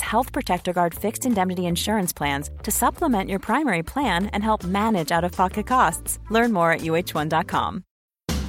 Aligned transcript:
Health 0.00 0.32
Protector 0.32 0.72
Guard 0.72 0.94
fixed 0.94 1.26
indemnity 1.26 1.66
insurance 1.66 2.12
plans 2.12 2.48
to 2.62 2.70
supplement 2.70 3.28
your 3.28 3.38
primary 3.38 3.82
plan 3.82 4.26
and 4.32 4.42
help 4.42 4.64
manage 4.64 5.12
out 5.12 5.24
of 5.24 5.32
pocket 5.32 5.66
costs. 5.66 6.18
Learn 6.30 6.52
more 6.52 6.72
at 6.72 6.80
uh1.com. 6.80 7.84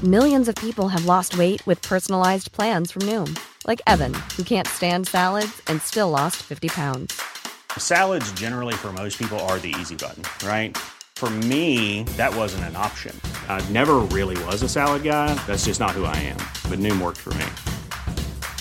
Millions 0.04 0.48
of 0.48 0.56
people 0.56 0.88
have 0.88 1.06
lost 1.06 1.38
weight 1.38 1.62
with 1.68 1.82
personalized 1.82 2.54
plans 2.54 2.90
from 2.90 3.02
Noom, 3.02 3.38
like 3.68 3.82
Evan, 3.86 4.14
who 4.38 4.44
can't 4.44 4.66
stand 4.66 5.10
salads 5.10 5.62
and 5.68 5.82
still 5.82 6.10
lost 6.10 6.38
50 6.38 6.70
pounds. 6.70 7.22
Salads, 7.78 8.32
generally, 8.32 8.74
for 8.74 8.94
most 8.94 9.18
people, 9.18 9.38
are 9.42 9.60
the 9.60 9.76
easy 9.80 9.98
button, 9.98 10.24
right? 10.48 10.78
For 11.18 11.30
me, 11.30 12.04
that 12.16 12.34
wasn't 12.34 12.64
an 12.64 12.78
option. 12.78 13.14
I 13.50 13.60
never 13.72 13.96
really 13.98 14.42
was 14.46 14.64
a 14.64 14.70
salad 14.70 15.04
guy. 15.04 15.34
That's 15.46 15.66
just 15.66 15.82
not 15.82 15.92
who 15.92 16.06
I 16.06 16.16
am. 16.16 16.40
But 16.70 16.80
Noom 16.80 17.02
worked 17.02 17.18
for 17.18 17.34
me. 17.34 17.46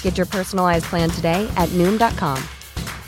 Get 0.03 0.17
your 0.17 0.27
personalized 0.27 0.87
plan 0.87 1.09
today 1.09 1.49
at 1.57 1.69
Noom.com. 1.79 2.43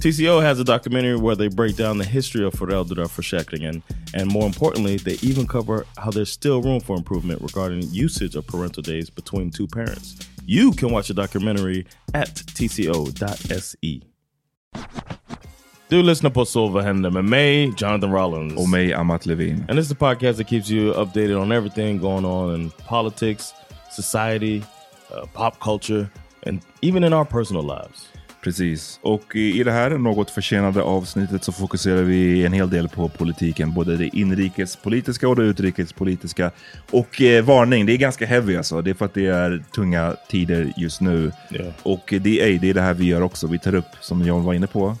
TCO 0.00 0.40
has 0.42 0.60
a 0.60 0.64
documentary 0.64 1.16
where 1.16 1.34
they 1.34 1.48
break 1.48 1.76
down 1.76 1.98
the 1.98 2.04
history 2.04 2.44
of 2.44 2.54
föräldraförsäkringen 2.54 3.82
and 4.14 4.30
more 4.32 4.46
importantly, 4.46 4.96
they 4.96 5.18
even 5.22 5.46
cover 5.46 5.84
how 5.96 6.10
there's 6.10 6.30
still 6.30 6.62
room 6.62 6.80
for 6.80 6.96
improvement 6.96 7.42
regarding 7.42 7.82
usage 7.92 8.36
of 8.36 8.46
parental 8.46 8.82
days 8.82 9.10
between 9.10 9.50
two 9.50 9.66
parents. 9.66 10.16
You 10.46 10.72
can 10.72 10.90
watch 10.92 11.08
the 11.08 11.14
documentary 11.14 11.86
at 12.14 12.34
tco.se. 12.54 14.02
Du 15.88 16.02
lyssnar 16.02 16.30
på 16.30 16.68
vad 16.68 16.84
händer 16.84 17.10
med 17.10 17.24
mig, 17.24 17.72
Jonathan 17.76 18.12
Rollins. 18.12 18.56
Och 18.56 18.68
mig, 18.68 18.92
Amat 18.92 19.26
Levin. 19.26 19.64
And 19.68 19.78
this 19.78 19.84
is 19.84 19.88
the 19.88 19.94
podcast 19.94 20.36
that 20.38 20.46
keeps 20.48 20.70
you 20.70 20.92
updated 20.94 21.40
on 21.40 21.52
everything 21.52 21.98
going 21.98 22.24
on 22.24 22.54
in 22.54 22.70
politics, 22.70 23.52
society, 23.90 24.62
uh, 25.10 25.26
pop 25.34 25.60
culture, 25.60 26.08
and 26.46 26.60
even 26.82 27.04
in 27.04 27.12
our 27.12 27.24
personal 27.24 27.62
lives. 27.62 28.08
Precis. 28.40 29.00
Och 29.02 29.36
i 29.36 29.62
det 29.62 29.72
här 29.72 29.90
något 29.90 30.30
försenade 30.30 30.82
avsnittet 30.82 31.44
så 31.44 31.52
fokuserar 31.52 32.02
vi 32.02 32.44
en 32.44 32.52
hel 32.52 32.70
del 32.70 32.88
på 32.88 33.08
politiken. 33.08 33.72
Både 33.72 33.96
det 33.96 34.16
inrikespolitiska 34.16 35.28
och 35.28 35.36
det 35.36 35.42
utrikespolitiska. 35.42 36.50
Och 36.90 37.22
eh, 37.22 37.44
varning, 37.44 37.86
det 37.86 37.92
är 37.92 37.96
ganska 37.96 38.26
heavy 38.26 38.56
alltså. 38.56 38.82
Det 38.82 38.90
är 38.90 38.94
för 38.94 39.04
att 39.04 39.14
det 39.14 39.26
är 39.26 39.64
tunga 39.74 40.16
tider 40.28 40.72
just 40.76 41.00
nu. 41.00 41.32
Yeah. 41.50 41.72
Och 41.82 42.14
det 42.20 42.54
är, 42.54 42.58
det 42.58 42.70
är 42.70 42.74
det 42.74 42.80
här 42.80 42.94
vi 42.94 43.04
gör 43.04 43.22
också. 43.22 43.46
Vi 43.46 43.58
tar 43.58 43.74
upp, 43.74 43.90
som 44.00 44.22
John 44.22 44.44
var 44.44 44.54
inne 44.54 44.66
på, 44.66 44.96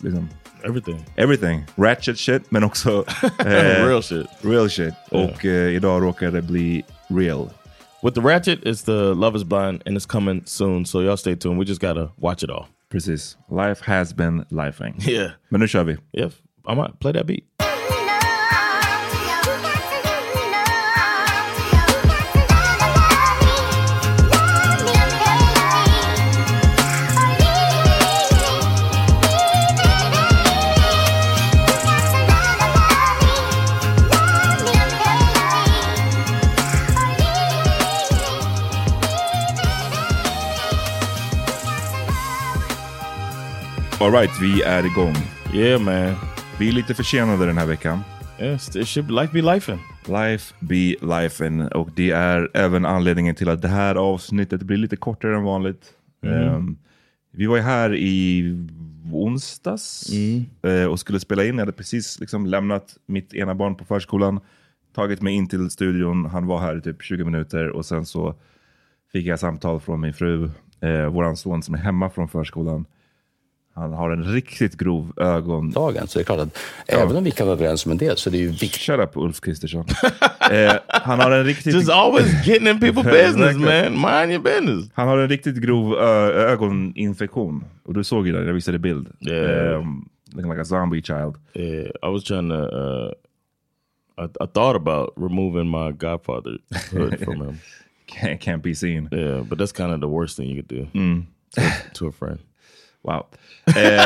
liksom, 0.00 0.28
Everything. 0.62 1.04
Everything. 1.16 1.64
Ratchet 1.76 2.18
shit, 2.18 2.50
men 2.50 2.64
också 2.64 3.04
eh, 3.38 3.86
real 3.86 4.02
shit. 4.02 4.26
Real 4.40 4.70
shit. 4.70 4.94
Yeah. 5.12 5.30
Och 5.30 5.44
eh, 5.44 5.74
idag 5.74 6.02
råkar 6.02 6.30
det 6.30 6.42
bli 6.42 6.82
real. 7.08 7.50
With 8.02 8.14
the 8.14 8.22
Ratchet, 8.22 8.62
it's 8.66 8.82
the 8.82 9.14
Love 9.14 9.36
is 9.36 9.44
Blind 9.44 9.82
and 9.84 9.94
it's 9.94 10.06
coming 10.06 10.42
soon. 10.46 10.86
So 10.86 11.00
y'all 11.00 11.18
stay 11.18 11.34
tuned. 11.34 11.58
We 11.58 11.66
just 11.66 11.82
gotta 11.82 12.10
watch 12.18 12.42
it 12.42 12.48
all. 12.48 12.66
Precis. 12.88 13.36
Life 13.50 13.80
has 13.80 14.14
been 14.14 14.44
lifing. 14.50 14.94
Yeah. 15.06 15.32
Men 15.50 15.60
nu 15.60 15.66
kör 15.66 15.84
vi. 15.84 15.98
Yeah. 16.12 16.30
I 16.66 16.74
might 16.74 16.98
play 16.98 17.12
that 17.12 17.26
beat. 17.26 17.44
Alright, 44.00 44.30
vi 44.42 44.62
är 44.62 44.86
igång. 44.86 45.14
Yeah 45.54 45.80
man. 45.80 46.14
Vi 46.58 46.68
är 46.68 46.72
lite 46.72 46.94
försenade 46.94 47.46
den 47.46 47.58
här 47.58 47.66
veckan. 47.66 48.00
Yes, 48.40 48.76
it 48.76 48.88
should 48.88 49.10
life 49.10 49.32
be 49.32 49.42
life 49.42 49.78
Life 50.06 50.54
be 50.60 50.96
life 51.00 51.68
Och 51.74 51.88
det 51.96 52.10
är 52.10 52.50
även 52.54 52.84
anledningen 52.84 53.34
till 53.34 53.48
att 53.48 53.62
det 53.62 53.68
här 53.68 53.94
avsnittet 53.94 54.62
blir 54.62 54.76
lite 54.76 54.96
kortare 54.96 55.36
än 55.36 55.42
vanligt. 55.42 55.92
Mm. 56.24 56.54
Um, 56.54 56.78
vi 57.32 57.46
var 57.46 57.56
ju 57.56 57.62
här 57.62 57.94
i 57.94 58.42
onsdags 59.12 60.12
mm. 60.12 60.44
uh, 60.66 60.86
och 60.86 61.00
skulle 61.00 61.20
spela 61.20 61.44
in. 61.44 61.54
Jag 61.54 61.60
hade 61.60 61.72
precis 61.72 62.20
liksom 62.20 62.46
lämnat 62.46 62.96
mitt 63.06 63.34
ena 63.34 63.54
barn 63.54 63.74
på 63.74 63.84
förskolan, 63.84 64.40
tagit 64.94 65.22
mig 65.22 65.34
in 65.34 65.48
till 65.48 65.70
studion. 65.70 66.24
Han 66.24 66.46
var 66.46 66.60
här 66.60 66.78
i 66.78 66.80
typ 66.80 67.02
20 67.02 67.24
minuter 67.24 67.68
och 67.68 67.86
sen 67.86 68.06
så 68.06 68.34
fick 69.12 69.26
jag 69.26 69.40
samtal 69.40 69.80
från 69.80 70.00
min 70.00 70.14
fru, 70.14 70.50
uh, 70.84 71.06
våran 71.06 71.36
son 71.36 71.62
som 71.62 71.74
är 71.74 71.78
hemma 71.78 72.10
från 72.10 72.28
förskolan. 72.28 72.84
Han 73.80 73.92
har 73.92 74.10
en 74.10 74.24
riktigt 74.24 74.74
grov 74.74 75.12
ögon... 75.16 75.70
Dagen, 75.70 76.06
så 76.08 76.18
det 76.18 76.22
är 76.22 76.24
klart 76.24 76.40
att 76.40 76.58
ja. 76.86 76.98
även 76.98 77.16
om 77.16 77.24
vi 77.24 77.30
kan 77.30 77.46
vara 77.46 77.56
överens 77.56 77.86
om 77.86 77.92
en 77.92 77.98
del 77.98 78.16
så 78.16 78.30
är 78.30 78.32
det 78.32 78.38
ju 78.38 78.48
viktigt. 78.48 78.80
Shut 78.80 79.00
up 79.00 79.10
Ulf 79.14 79.40
Kristersson. 79.40 79.84
eh, 80.50 80.72
han 80.88 81.20
har 81.20 81.30
en 81.30 81.44
riktigt... 81.44 81.74
Just 81.74 81.90
always 81.90 82.46
getting 82.46 82.68
in 82.68 82.80
people 82.80 83.02
business 83.10 83.56
man. 83.56 83.92
Mind 83.92 84.32
your 84.32 84.42
business. 84.42 84.90
Han 84.94 85.08
har 85.08 85.18
en 85.18 85.28
riktigt 85.28 85.56
grov 85.56 85.94
ögoninfektion. 85.94 87.64
Och 87.84 87.94
du 87.94 88.04
såg 88.04 88.26
ju 88.26 88.32
det, 88.32 88.44
jag 88.44 88.52
visade 88.52 88.78
bild. 88.78 89.08
Yeah. 89.20 89.78
Um, 89.78 90.08
looking 90.32 90.50
like 90.50 90.60
a 90.60 90.64
zombie 90.64 91.02
child. 91.02 91.36
Yeah, 91.54 91.90
I 92.02 92.08
was 92.08 92.24
trying 92.24 92.48
to... 92.48 92.56
Uh, 92.56 93.12
I, 94.18 94.24
I 94.24 94.46
thought 94.46 94.76
about 94.76 95.12
removing 95.16 95.70
my 95.70 95.92
godfather 95.92 96.58
from 97.18 97.40
him. 97.40 97.58
can't, 98.10 98.40
can't 98.40 98.62
be 98.62 98.74
seen. 98.74 99.08
Yeah, 99.12 99.42
but 99.48 99.58
that's 99.58 99.72
kind 99.72 99.92
of 99.92 100.00
the 100.00 100.08
worst 100.08 100.36
thing 100.36 100.48
you 100.48 100.56
could 100.56 100.68
do 100.68 100.88
mm. 100.94 101.26
to, 101.52 101.72
to 101.94 102.06
a 102.06 102.12
friend. 102.12 102.38
Wow. 103.02 103.26
Eh, 103.66 104.04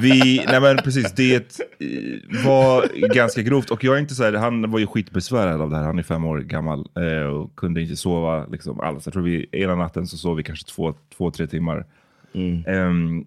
Vi, 0.00 0.44
nej 0.46 0.60
men 0.60 0.76
precis, 0.76 1.12
det 1.12 1.60
eh, 1.78 2.44
var 2.46 3.08
ganska 3.14 3.42
grovt. 3.42 3.70
Och 3.70 3.84
jag 3.84 3.96
är 3.96 4.00
inte 4.00 4.14
så 4.14 4.24
här, 4.24 4.32
han 4.32 4.70
var 4.70 4.78
ju 4.78 4.86
skitbesvärad 4.86 5.60
av 5.60 5.70
det 5.70 5.76
här. 5.76 5.84
Han 5.84 5.98
är 5.98 6.02
fem 6.02 6.24
år 6.24 6.38
gammal 6.38 6.88
eh, 6.96 7.26
och 7.26 7.56
kunde 7.56 7.82
inte 7.82 7.96
sova 7.96 8.46
liksom, 8.46 8.80
alls. 8.80 9.06
Jag 9.06 9.12
tror 9.12 9.22
vi, 9.22 9.46
ena 9.52 9.74
natten 9.74 10.06
så 10.06 10.16
sov 10.16 10.36
vi 10.36 10.42
kanske 10.42 10.66
två, 10.70 10.94
två 11.16 11.30
tre 11.30 11.46
timmar. 11.46 11.86
Ehm, 12.66 13.24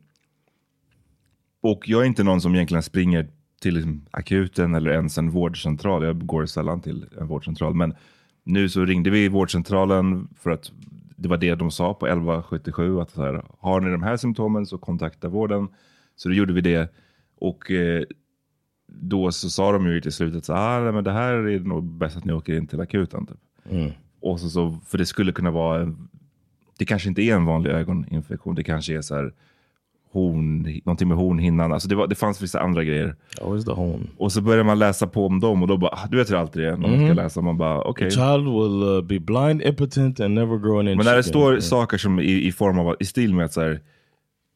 och 1.62 1.90
jag 1.90 2.02
är 2.02 2.06
inte 2.06 2.24
någon 2.24 2.42
som 2.42 2.56
egentligen 2.56 2.84
springer 2.84 3.28
till 3.62 3.74
liksom, 3.74 4.06
akuten 4.12 4.76
eller 4.76 4.92
ens 4.92 5.18
en 5.18 5.30
vårdcentral. 5.30 6.04
Jag 6.04 6.26
går 6.26 6.46
sällan 6.46 6.82
till 6.82 7.06
en 7.20 7.28
vårdcentral. 7.28 7.74
Men 7.74 7.94
nu 8.44 8.70
så 8.70 8.86
ringde 8.86 9.10
vi 9.10 9.28
vårdcentralen 9.28 10.28
för 10.40 10.52
att 10.52 10.72
det 11.16 11.30
var 11.30 11.38
det 11.38 11.56
de 11.56 11.72
sa 11.72 11.94
på 11.94 12.08
1177. 12.08 13.02
Att 13.02 13.12
så 13.12 13.24
här, 13.24 13.44
har 13.60 13.82
ni 13.82 13.92
de 13.92 14.04
här 14.04 14.18
symptomen 14.18 14.66
så 14.66 14.78
kontakta 14.78 15.28
vården. 15.28 15.68
Så 16.16 16.30
då 16.30 16.36
gjorde 16.36 16.54
vi 16.54 16.62
det. 16.62 16.94
Och 17.36 17.72
eh, 17.72 18.04
då 18.88 19.32
så 19.32 19.50
sa 19.50 19.72
de 19.72 19.88
ju 19.88 20.02
till 20.02 20.12
slutet 20.12 20.46
så 20.46 20.54
ah, 20.54 20.80
nej, 20.80 20.94
men 20.94 21.04
det 21.04 21.12
här 21.12 21.34
är 21.34 21.60
nog 21.60 21.84
bäst 21.84 22.18
att 22.18 22.26
ni 22.26 22.34
åker 22.34 22.54
in 22.54 22.68
till 22.68 22.82
akuten. 22.82 23.26
Typ. 23.26 23.38
Och 24.22 24.40
så, 24.40 24.50
så, 24.50 24.78
för 24.86 24.98
det 24.98 25.06
skulle 25.06 25.32
kunna 25.32 25.52
vara, 25.52 25.96
det 26.78 26.86
kanske 26.86 27.10
inte 27.10 27.22
är 27.22 27.36
en 27.36 27.46
vanlig 27.46 27.72
ögoninfektion. 27.72 28.56
Det 28.56 28.64
kanske 28.64 28.98
är 28.98 29.02
så 29.02 29.16
här 29.16 29.34
horn, 30.14 30.82
någonting 30.86 31.08
med 31.08 31.18
hornhinnan. 31.18 31.74
Alltså 31.74 31.88
det, 31.88 31.96
var, 31.96 32.08
det 32.08 32.16
fanns 32.16 32.42
vissa 32.42 32.60
andra 32.60 32.84
grejer. 32.84 33.16
Always 33.42 33.66
the 33.66 33.72
home. 33.72 34.00
Och 34.18 34.32
så 34.32 34.42
börjar 34.42 34.64
man 34.64 34.80
läsa 34.80 35.08
på 35.08 35.26
om 35.26 35.40
dem 35.40 35.62
och 35.62 35.68
då 35.68 35.78
bara, 35.78 35.92
ah, 35.92 36.08
du 36.12 36.18
vet 36.18 36.30
hur 36.30 36.36
alltid 36.36 36.62
det 36.64 36.68
är 36.70 36.78
när 36.78 36.90
man 36.90 37.06
ska 37.08 37.14
läsa. 37.24 37.42
Man 37.42 37.58
bara, 37.58 37.82
okej. 37.82 38.10
The 38.10 38.16
child 38.16 38.44
will 38.46 38.84
uh, 38.84 39.02
be 39.02 39.20
blind, 39.20 39.62
impotent 39.62 40.20
and 40.20 40.34
never 40.34 40.58
grow 40.58 40.80
an 40.80 40.88
inch 40.88 40.98
Men 40.98 41.06
när 41.06 41.16
det 41.16 41.24
står 41.24 41.60
saker 41.60 41.98
som 41.98 42.20
i, 42.20 42.48
i 42.48 42.52
form 42.52 42.80
av, 42.80 42.96
i 43.00 43.06
stil 43.06 43.34
med 43.34 43.46
att 43.46 43.54
så 43.54 43.62
här, 43.62 43.80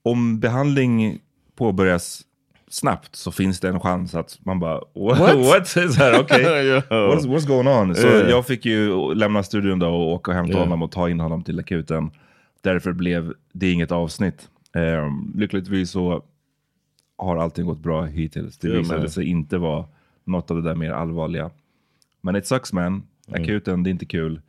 om 0.04 0.40
behandling 0.40 1.20
påbörjas 1.58 2.22
snabbt 2.70 3.16
så 3.16 3.32
finns 3.32 3.60
det 3.60 3.70
en 3.70 3.80
chans 3.80 4.16
att 4.16 4.38
man 4.46 4.60
bara, 4.60 4.76
what? 4.94 5.36
what? 5.36 5.68
Så 5.68 5.80
här, 5.80 6.20
okay. 6.20 6.44
What's, 6.90 7.28
what's 7.28 7.48
going 7.48 7.68
on? 7.68 7.96
Så 7.96 8.08
Yeah. 8.08 8.30
jag 8.30 8.46
fick 8.46 8.66
ju 8.66 9.14
lämna 9.14 9.44
studion 9.44 9.80
då 9.80 9.88
och 9.88 10.14
åka 10.14 10.32
och 10.32 10.38
hämta 10.38 10.52
Yeah. 10.54 10.64
honom 10.64 10.84
och 10.84 10.92
ta 10.92 11.10
in 11.10 11.20
honom 11.20 11.44
till 11.44 11.60
akuten. 11.60 12.12
Därför 12.64 12.92
blev 12.92 13.34
det 13.54 13.72
inget 13.72 13.92
avsnitt. 13.92 14.50
Um, 14.74 15.34
lyckligtvis 15.36 15.92
så 15.92 16.24
har 17.18 17.38
allting 17.38 17.66
gått 17.66 17.80
bra 17.80 18.06
hittills. 18.06 18.58
Det 18.58 18.70
visade 18.70 19.00
man. 19.00 19.10
sig 19.10 19.26
inte 19.26 19.58
vara 19.58 19.86
något 20.24 20.52
av 20.52 20.58
det 20.58 20.64
där 20.70 20.76
mer 20.76 20.92
allvarliga. 20.92 21.52
Men 22.22 22.36
it 22.36 22.46
sucks 22.46 22.74
man. 22.74 23.04
Mm. 23.28 23.44
Akuten, 23.44 23.84
det 23.84 23.90
är 23.90 23.92
inte 23.92 24.06
kul. 24.06 24.42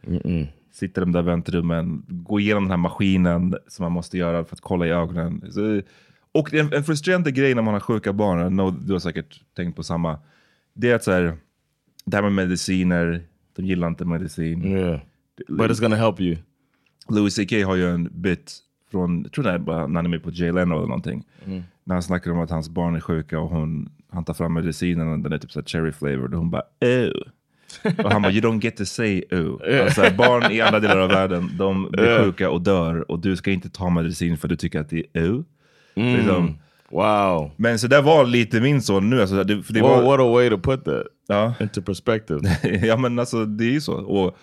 Sitter 0.73 1.03
i 1.03 1.05
de 1.05 1.13
där 1.13 1.23
väntrummen, 1.23 2.05
gå 2.09 2.41
igenom 2.41 2.65
den 2.65 2.71
här 2.71 2.77
maskinen 2.77 3.55
som 3.67 3.83
man 3.83 3.93
måste 3.93 4.19
göra 4.19 4.45
för 4.45 4.57
att 4.57 4.61
kolla 4.61 4.87
i 4.87 4.91
ögonen. 4.91 5.53
Så, 5.53 5.83
och 6.33 6.55
en, 6.55 6.73
en 6.73 6.85
frustrerande 6.85 7.31
grej 7.31 7.55
när 7.55 7.63
man 7.63 7.75
har 7.75 7.81
sjuka 7.81 8.13
barn, 8.13 8.49
know, 8.49 8.87
du 8.87 8.93
har 8.93 9.01
säkert 9.01 9.43
tänkt 9.57 9.77
på 9.77 9.83
samma. 9.83 10.19
Det 10.75 10.91
är 10.91 10.95
att 10.95 11.05
så 11.05 11.13
här, 11.13 11.37
det 12.05 12.17
här 12.17 12.23
med 12.23 12.33
mediciner, 12.33 13.23
de 13.57 13.67
gillar 13.67 13.89
inte 13.89 14.05
medicin. 14.05 14.65
Yeah. 14.65 15.01
But 15.49 15.71
it's 15.71 15.81
gonna 15.81 15.97
help 15.97 16.21
you. 16.21 16.37
Louis 17.09 17.37
CK 17.37 17.53
har 17.65 17.77
ju 17.77 17.91
en 17.91 18.09
bit 18.13 18.59
från, 18.91 19.23
jag 19.23 19.33
tror 19.33 19.45
det 19.45 19.51
är 19.51 19.59
när 19.59 19.95
han 19.95 19.97
är 19.97 20.09
med 20.09 20.23
på 20.23 20.31
Jay 20.31 20.53
Leno 20.53 20.77
eller 20.77 20.87
någonting. 20.87 21.25
När 21.85 21.95
han 21.95 22.03
snackar 22.03 22.31
om 22.31 22.41
att 22.41 22.51
hans 22.51 22.69
barn 22.69 22.97
är 22.97 23.01
sjuka 23.01 23.41
och 23.41 23.51
hon, 23.51 23.89
han 24.11 24.25
tar 24.25 24.35
fram 24.35 24.55
medicinen 24.55 25.13
och 25.13 25.19
den 25.19 25.33
är 25.33 25.39
typ 25.39 25.53
så 25.53 25.63
cherry 25.63 25.93
flavored 25.93 26.35
och 26.35 26.39
hon 26.39 26.51
bara 26.51 26.63
Ew. 26.81 27.13
Och 28.05 28.13
han 28.13 28.23
bara 28.23 28.33
you 28.33 28.41
don't 28.41 28.65
get 28.65 28.77
to 28.77 28.85
say 28.85 29.25
ew. 29.31 29.83
Alltså, 29.85 30.03
barn 30.17 30.53
i 30.53 30.61
andra 30.61 30.81
delar 30.81 30.97
av 30.97 31.09
världen, 31.09 31.51
de 31.59 31.89
blir 31.91 32.25
sjuka 32.25 32.51
och 32.51 32.61
dör 32.61 33.11
och 33.11 33.19
du 33.19 33.37
ska 33.37 33.51
inte 33.51 33.71
ta 33.71 33.91
medicin 33.91 34.39
för 34.39 34.49
du 34.49 34.57
tycker 34.57 34.81
att 34.81 34.89
det 34.89 34.99
är 35.13 35.23
ew. 35.23 35.45
Liksom. 35.95 36.59
Wow. 36.91 37.51
Men 37.57 37.79
så 37.79 37.87
det 37.87 38.01
var 38.01 38.27
lite 38.27 38.61
min 38.61 38.83
son 38.83 39.11
nu. 39.11 39.21
Alltså, 39.21 39.45
det, 39.45 39.63
för 39.63 39.73
det 39.73 39.83
Well, 39.83 39.91
var, 39.91 40.03
what 40.03 40.21
a 40.21 40.33
way 40.33 40.51
to 40.51 40.59
put 40.59 40.85
that 40.85 41.03
ja. 41.27 41.55
into 41.61 41.83
perspective. 41.83 42.41
ja 42.87 42.97
men 42.97 43.19
alltså 43.19 43.45
det 43.45 43.65
är 43.65 43.71
ju 43.71 43.81
så. 43.81 43.95
Och 43.95 44.37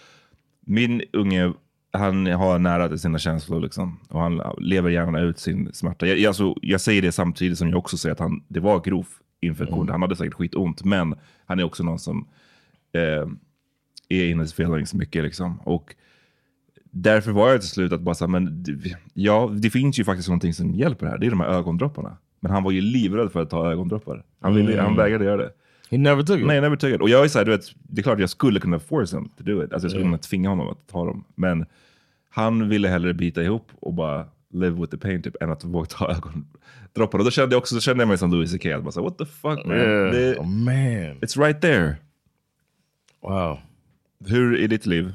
min 0.65 1.01
unge, 1.13 1.53
han 1.97 2.25
har 2.25 2.59
nära 2.59 2.87
till 2.87 2.99
sina 2.99 3.19
känslor 3.19 3.61
liksom. 3.61 3.99
Och 4.09 4.21
han 4.21 4.41
lever 4.57 4.89
gärna 4.89 5.19
ut 5.19 5.39
sin 5.39 5.69
smärta. 5.73 6.07
Jag, 6.07 6.25
alltså, 6.25 6.55
jag 6.61 6.81
säger 6.81 7.01
det 7.01 7.11
samtidigt 7.11 7.57
som 7.57 7.69
jag 7.69 7.77
också 7.77 7.97
säger 7.97 8.13
att 8.13 8.19
han, 8.19 8.43
det 8.47 8.59
var 8.59 8.79
grov 8.79 9.07
infektion. 9.41 9.89
Han 9.89 10.01
hade 10.01 10.15
säkert 10.15 10.33
skitont, 10.33 10.83
men 10.83 11.15
han 11.45 11.59
är 11.59 11.63
också 11.63 11.83
någon 11.83 11.99
som 11.99 12.27
eh, 12.93 13.29
är 14.09 14.29
in 14.29 14.39
his 14.39 14.53
feelings 14.53 14.93
mycket 14.93 15.23
liksom. 15.23 15.59
Och 15.59 15.95
därför 16.91 17.31
var 17.31 17.49
jag 17.49 17.61
till 17.61 17.69
slut 17.69 17.93
att 17.93 18.01
bara 18.01 18.15
säga, 18.15 18.27
men 18.27 18.65
ja, 19.13 19.51
det 19.57 19.69
finns 19.69 19.99
ju 19.99 20.03
faktiskt 20.03 20.29
någonting 20.29 20.53
som 20.53 20.73
hjälper 20.73 21.07
här. 21.07 21.17
Det 21.17 21.25
är 21.25 21.29
de 21.29 21.39
här 21.39 21.47
ögondropparna. 21.47 22.17
Men 22.39 22.51
han 22.51 22.63
var 22.63 22.71
ju 22.71 22.81
livrädd 22.81 23.31
för 23.31 23.41
att 23.41 23.49
ta 23.49 23.71
ögondroppar. 23.71 24.23
Han, 24.39 24.55
ville, 24.55 24.81
han 24.81 24.95
vägrade 24.95 25.25
göra 25.25 25.37
det. 25.37 25.51
He 25.89 25.97
never 25.97 26.23
took 26.23 26.39
it. 26.39 26.45
Nej, 26.45 26.61
never 26.61 26.75
took 26.75 26.95
it. 26.95 27.01
Och 27.01 27.09
jag 27.09 27.23
är 27.23 27.27
så 27.27 27.37
här, 27.37 27.45
du 27.45 27.51
vet, 27.51 27.65
det 27.83 28.01
är 28.01 28.03
klart 28.03 28.19
jag 28.19 28.29
skulle 28.29 28.59
kunna 28.59 28.79
force 28.79 29.17
him 29.17 29.29
to 29.29 29.43
do 29.43 29.63
it. 29.63 29.73
Alltså 29.73 29.85
jag 29.85 29.91
skulle 29.91 30.03
kunna 30.03 30.17
tvinga 30.17 30.49
honom 30.49 30.69
att 30.69 30.87
ta 30.87 31.05
dem. 31.05 31.23
Men 31.35 31.65
han 32.29 32.69
ville 32.69 32.87
hellre 32.87 33.13
bita 33.13 33.43
ihop 33.43 33.71
och 33.79 33.93
bara 33.93 34.25
live 34.53 34.81
with 34.81 34.91
the 34.91 34.97
pain 34.97 35.21
typ, 35.21 35.35
än 35.41 35.51
att 35.51 35.63
våga 35.63 35.85
ta 35.85 36.11
ögondroppar. 36.11 37.19
Och 37.19 37.25
då 37.25 37.31
kände 37.31 37.55
jag 37.55 37.61
också, 37.61 37.75
så 37.75 37.81
kände 37.81 38.01
jag 38.01 38.07
mig 38.07 38.17
som 38.17 38.31
Louis 38.31 38.53
CK. 38.57 38.63
Bara 38.63 38.91
så, 38.91 38.99
här, 38.99 39.09
What 39.09 39.17
the 39.17 39.25
fuck 39.25 39.65
man? 39.65 39.77
Yeah. 39.77 40.11
Det, 40.11 40.37
oh, 40.37 40.47
man. 40.47 41.19
it's 41.21 41.45
right 41.45 41.61
there. 41.61 41.95
Wow. 43.21 43.59
Hur 44.25 44.59
är 44.59 44.67
ditt 44.67 44.85
liv? 44.85 45.13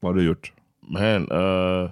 Vad 0.00 0.12
har 0.12 0.20
du 0.20 0.26
gjort? 0.26 0.52
Man, 0.80 1.32
uh, 1.32 1.90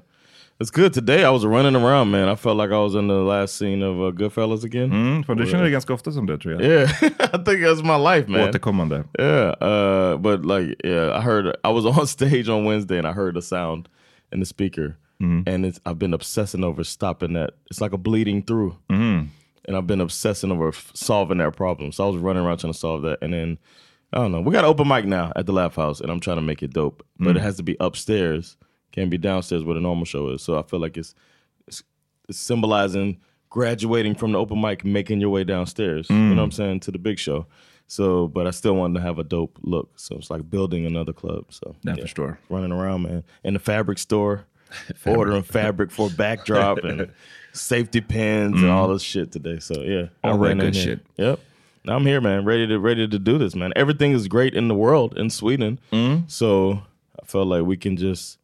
it's 0.63 0.71
good. 0.71 0.93
Today 0.95 1.25
I 1.25 1.31
was 1.31 1.45
running 1.45 1.77
around, 1.77 2.11
man. 2.11 2.29
I 2.29 2.37
felt 2.37 2.57
like 2.57 2.71
I 2.71 2.79
was 2.79 2.95
in 2.95 3.09
the 3.09 3.15
last 3.23 3.57
scene 3.57 3.83
of 3.83 3.97
uh, 4.01 4.13
Goodfellas 4.13 4.65
again. 4.65 4.91
Mm, 4.93 5.25
för 5.25 5.35
du 5.35 5.47
känner 5.47 5.63
dig 5.63 5.73
ganska 5.73 5.95
ofta 5.95 6.13
som 6.13 6.27
det 6.27 6.39
tror 6.39 6.55
jag. 6.55 6.63
Yeah, 6.63 6.91
I 7.03 7.39
think 7.45 7.61
that's 7.61 7.83
my 7.83 7.97
life, 8.15 8.29
man. 8.31 8.49
Återkommande. 8.49 9.05
Yeah, 9.19 9.55
uh, 9.61 10.17
but 10.19 10.45
like, 10.45 10.77
yeah, 10.85 11.19
I 11.19 11.21
heard 11.21 11.57
I 11.65 11.69
was 11.73 11.85
on 11.99 12.07
stage 12.07 12.49
on 12.49 12.65
Wednesday 12.65 12.99
and 12.99 13.07
I 13.07 13.13
heard 13.13 13.37
a 13.37 13.43
sound 13.43 13.89
in 14.33 14.41
the 14.41 14.47
speaker, 14.47 14.97
and 15.47 15.67
it's 15.67 15.81
I've 15.87 15.99
been 15.99 16.15
obsessing 16.15 16.65
over 16.65 16.85
stopping 16.85 17.35
that. 17.35 17.51
It's 17.71 17.81
like 17.81 17.95
a 17.95 17.99
bleeding 17.99 18.43
through, 18.43 18.75
and 19.69 19.77
I've 19.77 19.87
been 19.87 20.01
obsessing 20.01 20.51
over 20.53 20.69
f- 20.69 20.91
solving 20.95 21.39
that 21.39 21.57
problem. 21.57 21.93
So 21.93 22.05
I 22.05 22.11
was 22.13 22.17
running 22.23 22.43
around 22.45 22.59
trying 22.59 22.73
to 22.73 22.79
solve 22.79 23.03
that, 23.03 23.19
and 23.23 23.33
then 23.33 23.59
I 24.13 24.19
don't 24.19 24.33
know. 24.33 24.41
We 24.41 24.53
got 24.53 24.65
an 24.65 24.71
open 24.71 24.89
mic 24.89 25.05
now 25.07 25.33
at 25.37 25.47
the 25.47 25.53
Laugh 25.53 25.77
House, 25.77 26.01
and 26.03 26.11
I'm 26.11 26.21
trying 26.21 26.39
to 26.39 26.43
make 26.43 26.63
it 26.63 26.73
dope, 26.73 27.03
but 27.19 27.37
it 27.37 27.43
has 27.43 27.57
to 27.57 27.63
be 27.63 27.77
upstairs. 27.79 28.57
Can't 28.93 29.11
be 29.11 29.19
downstairs 29.19 29.65
where 29.65 29.75
the 29.75 29.81
normal 29.81 30.05
show 30.05 30.29
is. 30.29 30.43
So 30.43 30.59
I 30.59 30.63
feel 30.63 30.81
like 30.81 30.97
it's 30.97 31.15
it's, 31.67 31.83
it's 32.29 32.39
symbolizing 32.39 33.19
graduating 33.53 34.15
from 34.15 34.33
the 34.33 34.39
open 34.39 34.61
mic, 34.61 34.83
making 34.85 35.21
your 35.21 35.31
way 35.31 35.45
downstairs. 35.45 36.09
You 36.09 36.17
know 36.17 36.35
mm. 36.35 36.37
what 36.37 36.43
I'm 36.43 36.51
saying 36.51 36.81
to 36.81 36.91
the 36.91 36.99
big 36.99 37.19
show. 37.19 37.47
So, 37.87 38.27
but 38.29 38.47
I 38.47 38.51
still 38.51 38.75
wanted 38.75 38.95
to 38.95 39.03
have 39.03 39.19
a 39.19 39.25
dope 39.25 39.59
look. 39.63 39.91
So 39.97 40.17
it's 40.17 40.31
like 40.31 40.49
building 40.49 40.87
another 40.87 41.13
club. 41.13 41.45
So 41.51 41.77
Jag 41.85 42.01
förstår. 42.01 42.39
running 42.49 42.73
around, 42.73 43.03
man, 43.03 43.23
in 43.45 43.53
the 43.53 43.61
fabric 43.61 43.99
store, 43.99 44.47
ordering 45.07 45.43
fabric 45.43 45.91
for 45.91 46.09
backdrop 46.09 46.79
and 46.79 47.13
safety 47.53 48.01
pins 48.01 48.63
and 48.63 48.71
all 48.71 48.89
mm. 48.89 48.95
this 48.95 49.03
shit 49.03 49.31
today. 49.31 49.59
So 49.59 49.83
yeah, 49.83 50.07
All 50.25 50.35
I 50.35 50.37
that 50.37 50.39
ran 50.39 50.53
in 50.53 50.59
good 50.59 50.75
here. 50.75 50.85
shit. 50.85 51.01
Yep. 51.19 51.41
Now 51.85 51.97
I'm 51.97 52.07
here, 52.07 52.21
man, 52.21 52.47
ready 52.47 52.67
to 52.69 52.79
ready 52.79 53.07
to 53.07 53.19
do 53.19 53.37
this, 53.39 53.55
man. 53.55 53.73
Everything 53.77 54.13
is 54.13 54.29
great 54.29 54.55
in 54.55 54.69
the 54.69 54.75
world 54.75 55.19
in 55.19 55.29
Sweden, 55.29 55.79
mm. 55.93 56.31
so 56.31 56.83
I 57.21 57.27
felt 57.27 57.49
like 57.49 57.65
we 57.65 57.77
can 57.77 57.97
just 57.97 58.39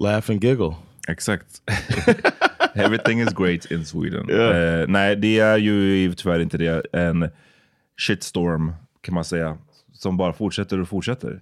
laugh 0.00 0.30
and 0.30 0.44
giggle. 0.44 0.74
Exakt. 1.08 1.62
Everything 2.74 3.20
is 3.20 3.32
great 3.32 3.70
in 3.70 3.84
Sweden. 3.84 4.30
Eh, 4.30 4.86
nej, 4.88 5.16
det 5.16 5.38
är 5.38 5.56
ju 5.56 6.14
tyvärr 6.14 6.40
inte 6.40 6.58
det. 6.58 6.86
En 6.92 7.28
shitstorm 7.96 8.72
kan 9.00 9.14
man 9.14 9.24
säga. 9.24 9.58
Som 9.92 10.16
bara 10.16 10.32
fortsätter 10.32 10.80
och 10.80 10.88
fortsätter. 10.88 11.40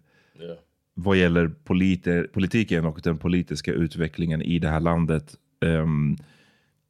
Vad 0.95 1.17
gäller 1.17 1.51
politi- 1.65 2.27
politiken 2.33 2.85
och 2.85 3.01
den 3.03 3.19
politiska 3.19 3.73
utvecklingen 3.73 4.43
i 4.43 4.59
det 4.59 4.69
här 4.69 4.81
landet. 4.81 5.35
Ehm, 5.65 6.17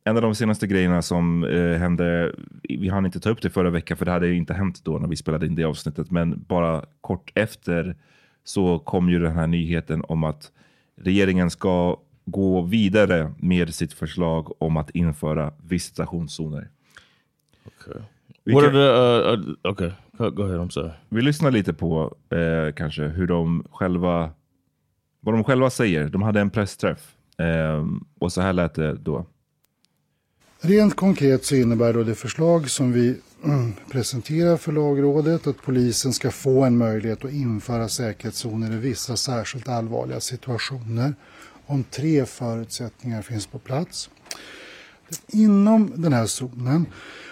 en 0.05 0.17
av 0.17 0.23
de 0.23 0.35
senaste 0.35 0.67
grejerna 0.67 1.03
som 1.03 1.45
eh, 1.45 1.79
hände, 1.79 2.33
vi 2.63 2.89
hann 2.89 3.07
inte 3.07 3.21
ta 3.21 3.31
upp 3.31 3.43
det 3.43 3.51
förra 3.51 3.71
veckan 3.71 3.97
för 3.97 4.05
det 4.05 4.11
hade 4.11 4.27
ju 4.27 4.37
inte 4.37 4.55
hänt 4.55 4.85
då 4.85 4.99
när 4.99 5.09
vi 5.09 5.17
spelade 5.17 5.47
in 5.47 5.55
det 5.55 5.65
avsnittet. 5.65 6.11
Men 6.11 6.45
bara 6.49 6.85
kort 7.01 7.33
efter 7.35 7.97
så 8.45 8.79
kom 8.79 9.11
ju 9.11 9.19
den 9.19 9.33
här 9.33 9.47
nyheten 9.47 10.03
om 10.09 10.25
att 10.25 10.51
regeringen 10.97 11.51
ska 11.51 12.01
gå 12.25 12.61
vidare 12.61 13.35
med 13.39 13.75
sitt 13.75 13.93
förslag 13.93 14.63
om 14.63 14.77
att 14.77 14.91
införa 14.91 15.53
visitationszoner. 15.63 16.71
Vi 18.45 18.53
kan- 18.53 18.63
the? 18.63 18.79
Uh, 18.79 19.49
uh, 19.49 19.71
okay, 19.71 19.91
go, 20.13 20.31
go 20.31 20.43
ahead. 20.43 20.59
I'm 20.59 20.71
sorry. 20.71 20.91
Vi 21.09 21.23
lyssnar 21.23 21.51
lite 21.51 21.73
på 21.75 22.17
eh, 22.31 22.75
kanske 22.75 23.03
hur 23.03 23.27
de 23.27 23.67
själva, 23.71 24.31
vad 25.21 25.35
de 25.35 25.45
själva 25.45 25.71
säger. 25.71 26.09
De 26.09 26.23
hade 26.23 26.41
en 26.41 26.51
pressträff 26.51 27.15
eh, 27.39 27.87
och 28.19 28.33
så 28.33 28.41
här 28.41 28.53
lät 28.53 28.75
det 28.75 28.95
då. 28.95 29.27
Rent 30.61 30.97
konkret 30.97 31.45
så 31.45 31.55
innebär 31.55 31.93
då 31.93 32.03
det 32.03 32.15
förslag 32.15 32.71
som 32.71 32.93
vi 32.93 33.21
Mm, 33.45 33.73
presentera 33.73 33.91
presenterar 33.91 34.57
för 34.57 34.73
lagrådet 34.73 35.47
att 35.47 35.63
polisen 35.63 36.13
ska 36.13 36.31
få 36.31 36.65
en 36.65 36.79
möjlighet 36.79 37.25
att 37.25 37.33
införa 37.33 37.89
säkerhetszoner 37.89 38.73
i 38.73 38.77
vissa 38.77 39.17
särskilt 39.17 39.69
allvarliga 39.69 40.21
situationer 40.21 41.15
om 41.67 41.85
tre 41.85 42.27
förutsättningar 42.27 43.23
finns 43.23 43.47
på 43.47 43.59
plats. 43.59 44.11
Inom 45.29 45.93
den 45.97 46.13
här 46.13 46.27
zonen 46.27 46.87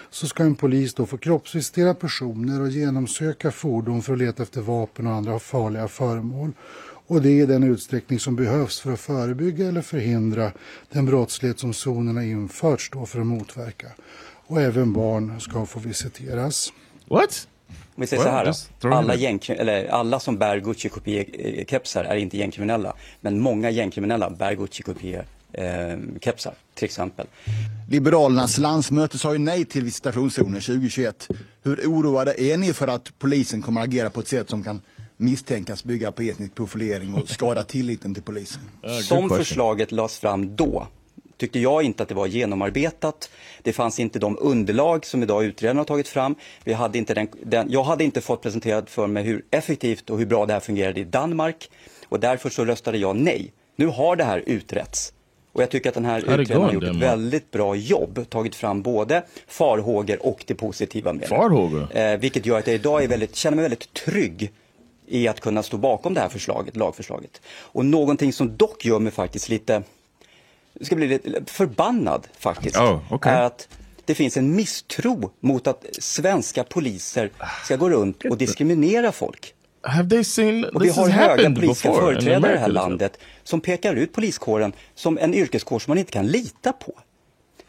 så 0.09 0.27
ska 0.27 0.43
en 0.43 0.55
polis 0.55 0.93
då 0.93 1.05
få 1.05 1.17
kroppsvisitera 1.17 1.93
personer 1.93 2.61
och 2.61 2.69
genomsöka 2.69 3.51
fordon 3.51 4.01
för 4.01 4.13
att 4.13 4.19
leta 4.19 4.43
efter 4.43 4.61
vapen 4.61 5.07
och 5.07 5.13
andra 5.13 5.39
farliga 5.39 5.87
föremål. 5.87 6.51
Och 7.07 7.21
det 7.21 7.29
är 7.29 7.43
i 7.43 7.45
den 7.45 7.63
utsträckning 7.63 8.19
som 8.19 8.35
behövs 8.35 8.79
för 8.79 8.93
att 8.93 8.99
förebygga 8.99 9.67
eller 9.67 9.81
förhindra 9.81 10.51
den 10.91 11.05
brottslighet 11.05 11.59
som 11.59 11.73
zonerna 11.73 12.23
införts 12.23 12.89
då 12.93 13.05
för 13.05 13.19
att 13.19 13.27
motverka. 13.27 13.87
Och 14.47 14.61
även 14.61 14.93
barn 14.93 15.41
ska 15.41 15.65
få 15.65 15.79
visiteras. 15.79 16.73
What? 17.07 17.47
Om 17.67 18.01
vi 18.01 18.07
säger 18.07 18.23
så 18.23 18.29
här, 18.29 18.53
alla, 18.93 19.15
gäng, 19.15 19.39
eller 19.47 19.87
alla 19.87 20.19
som 20.19 20.37
bär 20.37 20.59
Gucci-kopiekepsar 20.59 22.03
är 22.03 22.15
inte 22.15 22.37
gängkriminella. 22.37 22.93
Men 23.21 23.39
många 23.39 23.69
gängkriminella 23.69 24.29
bär 24.29 24.55
Gucci-kopiekepsar, 24.55 26.53
till 26.73 26.85
exempel. 26.85 27.27
Liberalernas 27.89 28.57
landsmöte 28.57 29.17
sa 29.17 29.33
ju 29.33 29.39
nej 29.39 29.65
till 29.65 29.83
visitationszoner 29.83 30.59
2021. 30.59 31.27
Hur 31.63 31.87
oroade 31.87 32.41
är 32.41 32.57
ni 32.57 32.73
för 32.73 32.87
att 32.87 33.19
polisen 33.19 33.61
kommer 33.61 33.81
att 33.81 33.87
agera 33.87 34.09
på 34.09 34.19
ett 34.19 34.27
sätt 34.27 34.49
som 34.49 34.63
kan 34.63 34.81
misstänkas 35.17 35.83
bygga 35.83 36.11
på 36.11 36.21
etnisk 36.21 36.55
profilering 36.55 37.13
och 37.13 37.29
skada 37.29 37.63
tilliten 37.63 38.13
till 38.13 38.23
polisen? 38.23 38.61
Som 39.03 39.29
förslaget 39.29 39.91
lades 39.91 40.19
fram 40.19 40.55
då 40.55 40.87
tyckte 41.37 41.59
jag 41.59 41.83
inte 41.83 42.03
att 42.03 42.09
det 42.09 42.15
var 42.15 42.27
genomarbetat. 42.27 43.29
Det 43.61 43.73
fanns 43.73 43.99
inte 43.99 44.19
de 44.19 44.37
underlag 44.39 45.05
som 45.05 45.23
idag 45.23 45.45
utredarna 45.45 45.79
har 45.79 45.85
tagit 45.85 46.07
fram. 46.07 46.35
Vi 46.63 46.73
hade 46.73 46.97
inte 46.97 47.13
den, 47.13 47.27
den, 47.43 47.71
jag 47.71 47.83
hade 47.83 48.03
inte 48.03 48.21
fått 48.21 48.41
presenterat 48.41 48.89
för 48.89 49.07
mig 49.07 49.23
hur 49.23 49.45
effektivt 49.51 50.09
och 50.09 50.17
hur 50.17 50.25
bra 50.25 50.45
det 50.45 50.53
här 50.53 50.59
fungerade 50.59 50.99
i 50.99 51.03
Danmark 51.03 51.69
och 52.09 52.19
därför 52.19 52.49
så 52.49 52.65
röstade 52.65 52.97
jag 52.97 53.15
nej. 53.15 53.53
Nu 53.75 53.87
har 53.87 54.15
det 54.15 54.23
här 54.23 54.43
utretts. 54.45 55.13
Och 55.55 55.61
jag 55.61 55.69
tycker 55.69 55.89
att 55.89 55.95
den 55.95 56.05
här 56.05 56.19
utredaren 56.19 56.61
har 56.61 56.73
gjort 56.73 56.83
ett 56.83 56.95
väldigt 56.95 57.51
bra 57.51 57.75
jobb, 57.75 58.29
tagit 58.29 58.55
fram 58.55 58.81
både 58.81 59.23
farhågor 59.47 60.25
och 60.25 60.43
det 60.47 60.55
positiva 60.55 61.13
med 61.13 61.27
farhågor. 61.27 61.87
det. 61.93 62.11
Eh, 62.11 62.19
vilket 62.19 62.45
gör 62.45 62.59
att 62.59 62.67
jag 62.67 62.75
idag 62.75 63.03
är 63.03 63.07
väldigt, 63.07 63.35
känner 63.35 63.55
mig 63.55 63.63
väldigt 63.63 63.93
trygg 63.93 64.51
i 65.07 65.27
att 65.27 65.39
kunna 65.39 65.63
stå 65.63 65.77
bakom 65.77 66.13
det 66.13 66.19
här 66.19 66.29
förslaget, 66.29 66.75
lagförslaget. 66.75 67.41
Och 67.47 67.85
någonting 67.85 68.33
som 68.33 68.57
dock 68.57 68.85
gör 68.85 68.99
mig 68.99 69.11
faktiskt 69.11 69.49
lite 69.49 69.83
ska 70.81 70.95
bli 70.95 71.07
lite 71.07 71.43
förbannad 71.45 72.27
faktiskt, 72.37 72.77
oh, 72.77 73.13
okay. 73.13 73.33
är 73.33 73.41
att 73.41 73.67
det 74.05 74.15
finns 74.15 74.37
en 74.37 74.55
misstro 74.55 75.31
mot 75.39 75.67
att 75.67 75.85
svenska 75.91 76.63
poliser 76.63 77.31
ska 77.63 77.75
gå 77.75 77.89
runt 77.89 78.25
och 78.25 78.37
diskriminera 78.37 79.11
folk. 79.11 79.53
Have 79.81 80.09
they 80.09 80.23
seen, 80.23 80.65
och 80.65 80.83
vi 80.83 80.89
har 80.89 81.09
höga 81.09 81.51
politiska 81.51 81.93
företrädare 81.93 82.51
i 82.51 82.55
det 82.55 82.59
här 82.59 82.67
landet 82.67 83.17
som 83.43 83.61
pekar 83.61 83.95
ut 83.95 84.13
poliskåren 84.13 84.73
som 84.95 85.17
en 85.17 85.33
yrkeskår 85.33 85.79
som 85.79 85.91
man 85.91 85.97
inte 85.97 86.11
kan 86.11 86.27
lita 86.27 86.73
på. 86.73 86.93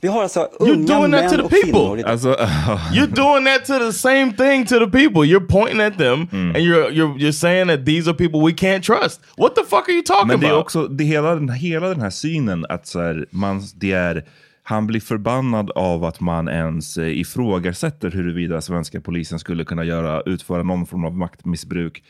Vi 0.01 0.09
har 0.09 0.23
alltså 0.23 0.49
unga 0.59 1.09
män 1.09 1.41
och 1.41 1.51
kvinnor. 1.51 2.03
Alltså, 2.05 2.29
uh, 2.29 2.93
you're 2.93 3.15
doing 3.15 3.45
that 3.45 3.65
to 3.65 3.79
the 3.79 3.93
same 3.93 4.33
thing 4.33 4.67
to 4.67 4.79
the 4.79 4.91
people. 4.91 5.23
You're 5.25 5.47
pointing 5.49 5.81
at 5.81 5.99
them 5.99 6.29
mm. 6.33 6.55
and 6.55 6.57
you're, 6.57 6.91
you're, 6.91 7.19
you're 7.19 7.33
saying 7.33 7.69
that 7.69 7.87
these 7.87 8.11
are 8.11 8.15
people 8.15 8.41
we 8.41 8.53
can't 8.53 8.83
trust. 8.83 9.21
What 9.37 9.55
the 9.55 9.65
fuck 9.65 9.89
are 9.89 9.93
you 9.93 10.03
talking 10.03 10.29
Men 10.29 10.41
det 10.41 10.47
about? 10.47 10.57
är 10.57 10.61
också 10.61 10.89
det 10.89 11.05
hela, 11.05 11.35
den, 11.35 11.49
hela 11.49 11.89
den 11.89 12.01
här 12.01 12.11
synen 12.11 12.67
att 12.69 12.87
så 12.87 13.01
här, 13.01 13.27
man, 13.31 13.63
det 13.75 13.93
är 13.93 14.25
han 14.63 14.87
blir 14.87 15.01
förbannad 15.01 15.71
av 15.71 16.05
att 16.05 16.21
man 16.21 16.49
ens 16.49 16.99
eh, 16.99 17.19
ifrågasätter 17.19 18.11
huruvida 18.11 18.61
svenska 18.61 19.01
polisen 19.01 19.39
skulle 19.39 19.65
kunna 19.65 19.85
göra, 19.85 20.23
utföra 20.27 20.63
någon 20.63 20.87
form 20.87 21.05
av 21.05 21.17
maktmissbruk. 21.17 22.03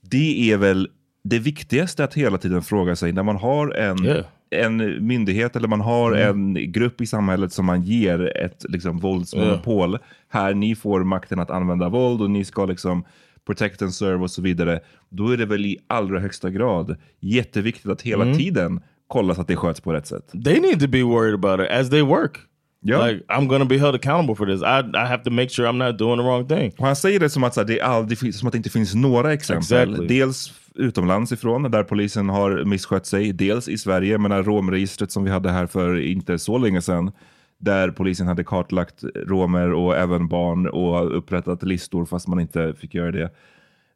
Det 0.00 0.52
är 0.52 0.56
väl 0.56 0.88
det 1.24 1.38
viktigaste 1.38 2.04
att 2.04 2.14
hela 2.14 2.38
tiden 2.38 2.62
fråga 2.62 2.96
sig 2.96 3.12
när 3.12 3.22
man 3.22 3.36
har 3.36 3.70
en 3.70 4.04
yeah 4.04 4.24
en 4.50 5.06
myndighet 5.06 5.56
eller 5.56 5.68
man 5.68 5.80
har 5.80 6.12
mm. 6.12 6.56
en 6.56 6.72
grupp 6.72 7.00
i 7.00 7.06
samhället 7.06 7.52
som 7.52 7.66
man 7.66 7.82
ger 7.82 8.36
ett 8.36 8.64
liksom, 8.68 8.98
våldsmonopol. 8.98 9.90
Yeah. 9.90 10.02
Här, 10.28 10.54
ni 10.54 10.74
får 10.74 11.04
makten 11.04 11.38
att 11.38 11.50
använda 11.50 11.88
våld 11.88 12.22
och 12.22 12.30
ni 12.30 12.44
ska 12.44 12.66
liksom 12.66 13.04
protect 13.46 13.82
and 13.82 13.94
serve 13.94 14.22
och 14.22 14.30
så 14.30 14.42
vidare. 14.42 14.80
Då 15.08 15.30
är 15.30 15.36
det 15.36 15.46
väl 15.46 15.66
i 15.66 15.78
allra 15.86 16.20
högsta 16.20 16.50
grad 16.50 16.96
jätteviktigt 17.20 17.90
att 17.90 18.02
hela 18.02 18.24
mm. 18.24 18.38
tiden 18.38 18.80
kolla 19.06 19.34
så 19.34 19.40
att 19.40 19.48
det 19.48 19.56
sköts 19.56 19.80
på 19.80 19.92
rätt 19.92 20.06
sätt. 20.06 20.32
They 20.44 20.60
need 20.60 20.80
to 20.80 20.88
be 20.88 21.02
worried 21.02 21.34
about 21.34 21.60
it 21.60 21.70
as 21.70 21.90
they 21.90 22.02
work. 22.02 22.38
Yeah. 22.82 23.06
Like, 23.06 23.24
I'm 23.28 23.48
gonna 23.48 23.64
be 23.64 23.78
held 23.78 23.94
accountable 23.94 24.34
for 24.34 24.46
this. 24.46 24.62
I, 24.62 25.04
I 25.04 25.06
have 25.06 25.22
to 25.24 25.30
make 25.30 25.48
sure 25.50 25.68
I'm 25.68 25.78
not 25.78 25.98
doing 25.98 26.18
the 26.18 26.24
wrong 26.24 26.48
thing. 26.48 26.72
Och 26.78 26.86
han 26.86 26.96
säger 26.96 27.20
det 27.20 27.30
som 27.30 27.44
att, 27.44 27.54
så 27.54 27.60
här, 27.60 27.66
det, 27.66 27.80
aldrig, 27.80 28.34
som 28.34 28.48
att 28.48 28.52
det 28.52 28.56
inte 28.56 28.70
finns 28.70 28.94
några 28.94 29.32
exempel. 29.32 29.90
Exactly. 29.90 30.06
Dels 30.06 30.52
utomlands 30.74 31.32
ifrån 31.32 31.70
där 31.70 31.82
polisen 31.82 32.28
har 32.28 32.64
misskött 32.64 33.06
sig. 33.06 33.32
Dels 33.32 33.68
i 33.68 33.78
Sverige, 33.78 34.18
men 34.18 34.44
romregistret 34.44 35.12
som 35.12 35.24
vi 35.24 35.30
hade 35.30 35.50
här 35.50 35.66
för 35.66 36.00
inte 36.00 36.38
så 36.38 36.58
länge 36.58 36.82
sedan. 36.82 37.12
Där 37.58 37.90
polisen 37.90 38.26
hade 38.26 38.44
kartlagt 38.44 39.04
romer 39.26 39.72
och 39.72 39.96
även 39.96 40.28
barn 40.28 40.68
och 40.68 41.16
upprättat 41.16 41.62
listor 41.62 42.04
fast 42.04 42.28
man 42.28 42.40
inte 42.40 42.74
fick 42.74 42.94
göra 42.94 43.12
det. 43.12 43.30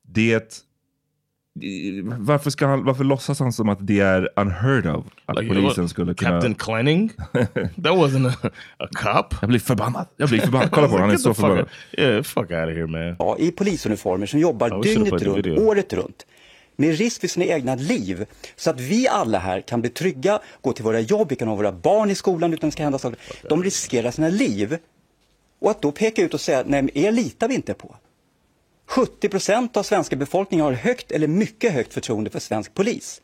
Det 0.02 0.66
varför, 2.18 2.50
ska 2.50 2.66
han, 2.66 2.84
varför 2.84 3.04
låtsas 3.04 3.40
han 3.40 3.52
som 3.52 3.68
att 3.68 3.78
det 3.80 4.00
är 4.00 4.28
unheard 4.36 4.86
of? 4.86 5.06
Att 5.26 5.36
like, 5.36 5.54
polisen 5.54 5.88
skulle 5.88 6.14
kunna... 6.14 6.30
Captain 6.30 6.54
Clenning? 6.54 7.08
That 7.32 7.94
wasn't 7.94 8.28
a, 8.28 8.50
a 8.78 8.88
cop? 8.92 9.34
Jag 9.40 9.48
blir 9.48 9.60
förbannad. 9.60 10.06
Jag 10.16 10.28
blir 10.28 10.40
förbannad. 10.40 10.70
Kolla 10.70 10.86
på 10.86 10.92
honom, 10.92 11.06
han 11.08 11.14
är 11.14 11.18
så 11.18 11.34
förbannad. 11.34 11.68
Yeah, 11.92 12.22
fuck 12.22 12.50
out 12.50 12.50
of 12.50 12.74
here 12.74 12.86
man. 12.86 13.16
Ja, 13.18 13.36
i 13.38 13.50
polisuniformer 13.50 14.26
som 14.26 14.40
jobbar 14.40 14.82
dygnet 14.82 15.22
runt, 15.22 15.46
året 15.46 15.92
runt 15.92 16.26
med 16.76 16.98
risk 16.98 17.20
för 17.20 17.28
sina 17.28 17.46
egna 17.46 17.74
liv. 17.74 18.26
Så 18.56 18.70
att 18.70 18.80
vi 18.80 19.08
alla 19.08 19.38
här 19.38 19.60
kan 19.60 19.80
bli 19.80 19.90
trygga, 19.90 20.40
gå 20.60 20.72
till 20.72 20.84
våra 20.84 21.00
jobb, 21.00 21.28
vi 21.30 21.36
kan 21.36 21.48
ha 21.48 21.54
våra 21.54 21.72
barn 21.72 22.10
i 22.10 22.14
skolan 22.14 22.52
utan 22.52 22.66
att 22.66 22.72
det 22.72 22.74
ska 22.74 22.82
hända 22.82 22.98
saker. 22.98 23.18
De 23.48 23.64
riskerar 23.64 24.10
sina 24.10 24.28
liv. 24.28 24.78
Och 25.58 25.70
att 25.70 25.82
då 25.82 25.92
peka 25.92 26.22
ut 26.22 26.34
och 26.34 26.40
säga, 26.40 26.64
nej 26.66 26.90
er 26.94 27.12
litar 27.12 27.48
vi 27.48 27.54
inte 27.54 27.74
på. 27.74 27.96
70 28.90 29.28
procent 29.28 29.76
av 29.76 29.82
svenska 29.82 30.16
befolkningen 30.16 30.66
har 30.66 30.72
högt 30.72 31.12
eller 31.12 31.26
mycket 31.26 31.72
högt 31.72 31.94
förtroende 31.94 32.30
för 32.30 32.38
svensk 32.38 32.74
polis. 32.74 33.20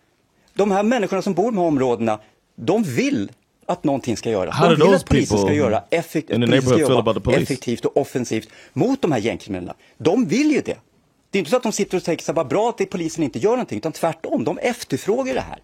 De 0.54 0.70
här 0.70 0.82
människorna 0.82 1.22
som 1.22 1.34
bor 1.34 1.44
i 1.44 1.48
de 1.48 1.58
här 1.58 1.64
områdena, 1.64 2.20
de 2.56 2.82
vill 2.82 3.32
att 3.66 3.84
någonting 3.84 4.16
ska 4.16 4.30
göras. 4.30 4.60
De 4.60 4.74
vill 4.74 4.94
att 4.94 5.04
polisen 5.04 5.38
ska 5.38 5.52
göra 5.52 5.82
effekt 5.90 6.30
ska 6.62 6.78
jobba 6.78 7.32
effektivt 7.32 7.84
och 7.84 7.96
offensivt 7.96 8.48
mot 8.72 9.02
de 9.02 9.12
här 9.12 9.18
gängkriminella. 9.18 9.74
De 9.98 10.26
vill 10.26 10.50
ju 10.50 10.60
det. 10.60 10.78
Det 11.30 11.38
är 11.38 11.40
inte 11.40 11.50
så 11.50 11.56
att 11.56 11.62
de 11.62 11.72
sitter 11.72 11.96
och 11.96 12.04
tänker 12.04 12.24
så 12.24 12.32
här, 12.32 12.36
vad 12.36 12.48
bra 12.48 12.68
att 12.68 12.90
polisen 12.90 13.24
inte 13.24 13.38
gör 13.38 13.50
någonting, 13.50 13.78
utan 13.78 13.92
tvärtom, 13.92 14.44
de 14.44 14.58
efterfrågar 14.58 15.34
det 15.34 15.40
här. 15.40 15.58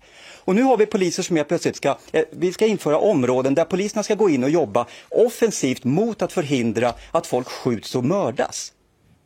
Och 0.45 0.55
nu 0.55 0.63
har 0.63 0.77
vi 0.77 0.87
poliser 0.87 1.23
som 1.23 1.37
helt 1.37 1.49
plötsligt 1.49 1.77
ska, 1.77 1.99
eh, 2.13 2.23
vi 2.31 2.53
ska 2.53 2.67
införa 2.67 2.99
områden 2.99 3.55
där 3.55 3.65
poliserna 3.65 4.03
ska 4.03 4.15
gå 4.15 4.31
in 4.31 4.45
och 4.45 4.51
jobba 4.51 4.87
offensivt 5.11 5.85
mot 5.85 6.23
att 6.23 6.33
förhindra 6.33 6.95
att 7.11 7.27
folk 7.27 7.49
skjuts 7.49 7.95
och 7.95 8.05
mördas. 8.05 8.73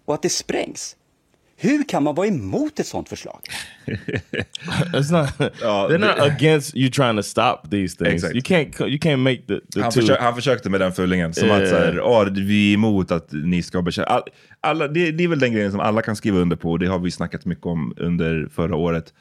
Och 0.07 0.15
att 0.15 0.23
det 0.23 0.29
sprängs. 0.29 0.97
Hur 1.59 1.89
kan 1.89 2.03
man 2.03 2.15
vara 2.15 2.27
emot 2.27 2.81
ett 2.81 2.87
sånt 2.87 3.09
förslag? 3.09 3.41
It's 3.87 5.13
not, 5.13 5.29
they're 5.61 5.99
not 5.99 6.19
against 6.19 6.77
you 6.77 6.91
trying 6.91 7.17
to 7.17 7.23
stop 7.23 7.71
these 7.71 7.97
things. 7.97 8.25
Exactly. 8.25 8.39
You 8.39 8.43
can't, 8.43 8.89
you 8.89 8.99
can't 8.99 9.17
make 9.17 9.43
the, 9.47 9.61
the 9.75 9.83
han, 9.83 9.93
försökte, 9.93 10.25
han 10.25 10.35
försökte 10.35 10.71
med 10.71 10.81
den 10.81 10.93
fyllingen. 10.93 11.35
Som 11.35 11.49
yeah. 11.49 11.63
att 11.63 11.69
så 11.69 11.75
här, 11.75 12.01
oh, 12.01 12.31
vi 12.33 12.71
är 12.71 12.75
emot 12.75 13.11
att 13.11 13.29
ni 13.33 13.63
ska 13.63 13.83
bekämpa... 13.83 14.11
All, 14.11 14.23
alla, 14.61 14.89
det, 14.89 15.11
det, 15.11 15.25
är 15.25 15.29
väl 15.29 15.39
den 15.39 15.53
grejen 15.53 15.71
som 15.71 15.81
alla 15.81 16.03
kan 16.03 16.17
skriva 16.17 16.39
under 16.39 16.57
på. 16.57 16.77
Det 16.77 16.87
har 16.87 16.99
vi 16.99 17.11
snackat 17.11 17.45
mycket 17.45 17.67
om 17.67 17.95
under 17.97 18.49
förra 18.55 18.77
året. 18.77 19.15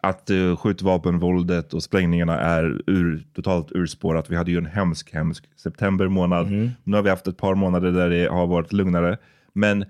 Att 0.00 0.30
uh, 0.30 0.56
skjutvapenvåldet 0.56 1.74
och 1.74 1.82
sprängningarna 1.82 2.40
är 2.40 2.80
ur, 2.86 3.24
totalt 3.34 3.72
urspårat. 3.72 4.30
Vi 4.30 4.36
hade 4.36 4.50
ju 4.50 4.58
en 4.58 4.66
hemsk, 4.66 5.14
hemsk 5.14 5.44
september 5.56 6.08
månad. 6.08 6.46
Mm. 6.46 6.70
Nu 6.84 6.96
har 6.96 7.02
vi 7.02 7.10
haft 7.10 7.26
ett 7.26 7.36
par 7.36 7.54
månader 7.54 7.92
där 7.92 8.10
det 8.10 8.26
har 8.26 8.46
varit 8.46 8.72
lugnare. 8.72 9.18
Men 9.52 9.84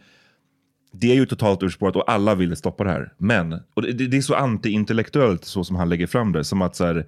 det 0.92 1.10
är 1.10 1.14
ju 1.14 1.26
totalt 1.26 1.62
urspårat 1.62 1.96
och 1.96 2.10
alla 2.10 2.34
vill 2.34 2.56
stoppa 2.56 2.84
det 2.84 2.90
här. 2.90 3.12
Men, 3.18 3.60
och 3.74 3.82
det, 3.82 3.92
det 3.92 4.16
är 4.16 4.20
så 4.20 4.34
anti-intellektuellt 4.34 5.44
så 5.44 5.64
som 5.64 5.76
han 5.76 5.88
lägger 5.88 6.06
fram 6.06 6.32
det. 6.32 6.44
Som 6.44 6.62
att 6.62 6.76
så 6.76 6.84
här, 6.84 7.06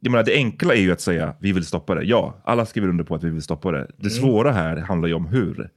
jag 0.00 0.10
menar, 0.10 0.24
det 0.24 0.34
enkla 0.34 0.74
är 0.74 0.80
ju 0.80 0.92
att 0.92 1.00
säga 1.00 1.34
vi 1.40 1.52
vill 1.52 1.66
stoppa 1.66 1.94
det. 1.94 2.02
Ja, 2.02 2.40
alla 2.44 2.66
skriver 2.66 2.88
under 2.88 3.04
på 3.04 3.14
att 3.14 3.24
vi 3.24 3.30
vill 3.30 3.42
stoppa 3.42 3.72
det. 3.72 3.90
Det 3.96 4.08
mm. 4.08 4.20
svåra 4.20 4.52
här 4.52 4.76
handlar 4.76 5.08
ju 5.08 5.14
om 5.14 5.26
hur. 5.26 5.70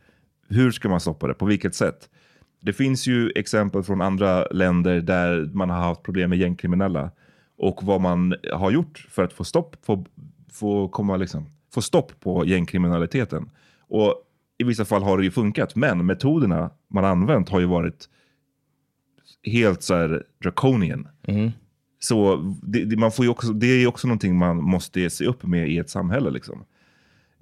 Hur 0.48 0.72
ska 0.72 0.89
man 0.89 1.00
stoppa 1.00 1.27
det? 1.27 1.34
På 1.34 1.46
vilket 1.46 1.75
sätt? 1.75 2.10
Det 2.60 2.74
finns 2.74 3.08
ju 3.08 3.32
exempel 3.36 3.84
från 3.84 4.01
andra 4.01 4.46
länder 4.46 5.01
där 5.01 5.50
man 5.53 5.70
har 5.70 5.77
haft 5.77 6.03
problem 6.03 6.29
med 6.29 6.39
gängkriminella. 6.39 7.12
Och 7.58 7.84
vad 7.84 8.01
man 8.01 8.36
har 8.53 8.72
gjort 8.72 9.08
för 9.10 9.24
att 9.24 9.34
få 9.34 9.43
stopp, 9.43 9.75
få, 9.86 10.05
få, 10.51 10.88
komma 10.88 11.17
liksom, 11.17 11.46
få 11.74 11.82
stopp 11.82 12.20
på 12.20 12.46
gängkriminaliteten. 12.46 13.50
Och 13.88 14.23
i 14.57 14.63
vissa 14.63 14.86
fall 14.86 15.03
har 15.03 15.17
det 15.17 15.24
ju 15.24 15.31
funkat, 15.31 15.75
men 15.75 16.05
metoderna 16.05 16.72
man 16.88 17.05
använt 17.05 17.50
har 17.50 17.60
ju 17.60 17.65
varit 17.65 18.10
helt 19.43 19.83
så 19.83 19.95
här 19.95 20.24
draconian. 20.43 21.07
Mm. 21.27 21.51
Så 22.00 22.36
det, 22.62 22.86
det, 22.86 22.98
man 22.98 23.12
får 23.12 23.29
också, 23.29 23.53
det 23.53 23.67
är 23.67 23.88
också 23.88 24.07
någonting 24.07 24.38
man 24.38 24.63
måste 24.63 25.10
sig 25.10 25.27
upp 25.27 25.43
med 25.43 25.69
i 25.69 25.77
ett 25.77 25.89
samhälle. 25.89 26.29
Liksom. 26.29 26.63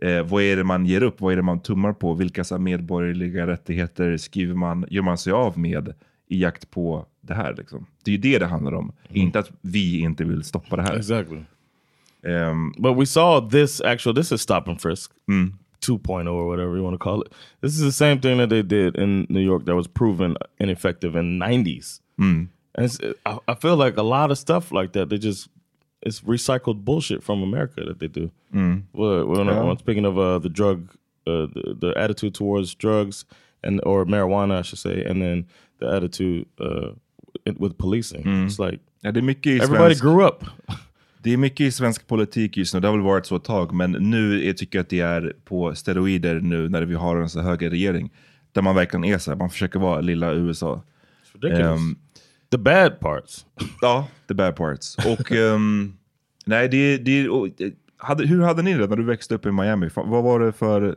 Eh, 0.01 0.23
vad 0.23 0.43
är 0.43 0.57
det 0.57 0.63
man 0.63 0.85
ger 0.85 1.03
upp? 1.03 1.21
Vad 1.21 1.31
är 1.33 1.35
det 1.35 1.41
man 1.41 1.59
tummar 1.59 1.93
på? 1.93 2.13
Vilka 2.13 2.43
så 2.43 2.57
medborgerliga 2.57 3.47
rättigheter 3.47 4.17
skriver 4.17 4.55
man, 4.55 4.85
gör 4.89 5.01
man 5.01 5.17
sig 5.17 5.33
av 5.33 5.59
med 5.59 5.93
i 6.27 6.41
jakt 6.41 6.71
på 6.71 7.05
det 7.21 7.33
här? 7.33 7.55
Liksom? 7.57 7.85
Det 8.03 8.11
är 8.11 8.15
ju 8.15 8.21
det 8.21 8.39
det 8.39 8.45
handlar 8.45 8.73
om. 8.73 8.91
Mm. 9.09 9.21
Inte 9.21 9.39
att 9.39 9.51
vi 9.61 9.99
inte 9.99 10.23
vill 10.23 10.43
stoppa 10.43 10.75
det 10.75 10.81
här. 10.81 10.97
Exactly. 10.97 11.39
Um, 12.23 12.73
But 12.77 12.97
we 12.97 13.05
saw 13.05 13.59
this 13.59 13.81
actual, 13.81 14.15
this 14.15 14.31
is 14.31 14.41
stop 14.41 14.63
and 14.65 14.81
frisk. 14.81 15.11
Mm. 15.27 15.57
2.0 15.81 16.27
or 16.33 16.47
whatever 16.47 16.75
you 16.77 16.83
want 16.83 16.93
to 16.93 16.97
call 16.97 17.21
it. 17.21 17.31
This 17.61 17.73
is 17.73 17.81
the 17.81 17.91
same 17.91 18.19
thing 18.19 18.37
that 18.37 18.49
they 18.49 18.61
did 18.61 18.95
in 18.95 19.25
New 19.29 19.41
York 19.41 19.65
that 19.65 19.75
was 19.75 19.87
proven 19.87 20.35
ineffective 20.59 21.15
in 21.15 21.39
90s. 21.39 21.99
Mm. 22.19 22.47
And 22.75 22.85
it's, 22.85 22.97
I, 23.25 23.37
I 23.47 23.55
feel 23.55 23.75
like 23.75 23.97
a 23.97 24.03
lot 24.03 24.31
of 24.31 24.37
stuff 24.37 24.71
like 24.71 24.93
that, 24.93 25.09
they 25.09 25.17
just, 25.17 25.49
it's 26.01 26.21
recycled 26.21 26.83
bullshit 26.85 27.23
from 27.23 27.43
America 27.43 27.83
that 27.83 27.99
they 27.99 28.07
do. 28.07 28.31
Mm. 28.53 28.83
Well, 28.93 29.25
when 29.27 29.47
Yeah. 29.47 29.61
I'm 29.61 29.77
speaking 29.77 30.05
of 30.05 30.17
uh, 30.17 30.39
the 30.39 30.49
drug, 30.49 30.89
uh, 31.27 31.47
the, 31.53 31.75
the 31.79 31.93
attitude 31.97 32.33
towards 32.33 32.75
drugs 32.75 33.25
and 33.63 33.79
or 33.85 34.05
marijuana, 34.05 34.59
I 34.59 34.61
should 34.63 34.79
say, 34.79 35.03
and 35.03 35.21
then 35.21 35.45
the 35.79 35.87
attitude 35.93 36.45
uh, 36.59 36.91
with 37.57 37.77
policing. 37.77 38.23
It's 38.45 38.59
like 38.59 38.79
Ja, 39.03 39.11
det 39.11 39.19
är 39.19 39.23
mycket 39.23 39.61
everybody 39.61 39.95
svensk, 39.95 40.01
grew 40.01 40.23
up. 40.25 40.43
Det 41.23 41.33
är 41.33 41.37
mycket 41.37 41.59
i 41.61 41.71
svensk 41.71 42.07
politik 42.07 42.57
just 42.57 42.73
nu, 42.73 42.79
det 42.79 42.87
har 42.87 42.95
väl 42.95 43.05
varit 43.05 43.25
så 43.25 43.35
ett 43.35 43.43
tag, 43.43 43.73
men 43.73 43.91
nu 43.91 44.45
jag 44.45 44.57
tycker 44.57 44.77
jag 44.79 44.83
att 44.83 44.89
det 44.89 44.99
är 44.99 45.33
på 45.45 45.75
steroider 45.75 46.39
nu 46.39 46.69
när 46.69 46.81
vi 46.81 46.95
har 46.95 47.17
en 47.17 47.29
så 47.29 47.41
hög 47.41 47.71
regering. 47.71 48.11
Där 48.51 48.61
man 48.61 48.75
verkligen 48.75 49.03
är 49.03 49.17
så 49.17 49.31
här, 49.31 49.37
man 49.37 49.49
försöker 49.49 49.79
vara 49.79 50.01
lilla 50.01 50.33
USA. 50.33 50.81
ridiculous. 51.33 51.79
Ehm, 51.79 51.95
the 52.51 52.57
bad 52.57 52.99
parts. 52.99 53.45
Ja, 53.81 54.07
the 54.27 54.33
bad 54.33 54.55
parts. 54.55 54.97
Och 54.97 55.31
ehm, 55.31 55.93
nej, 56.45 56.69
det, 56.69 56.97
det 56.97 57.29
och, 57.29 57.47
eh, 57.61 57.71
hade, 57.97 58.27
hur 58.27 58.41
hade 58.41 58.61
ni 58.61 58.73
det 58.73 58.87
när 58.87 58.95
du 58.97 59.03
växte 59.03 59.35
upp 59.35 59.45
i 59.45 59.51
Miami? 59.51 59.87
Fa- 59.87 60.09
Vad 60.09 60.23
var 60.23 60.39
det 60.39 60.51
för, 60.51 60.95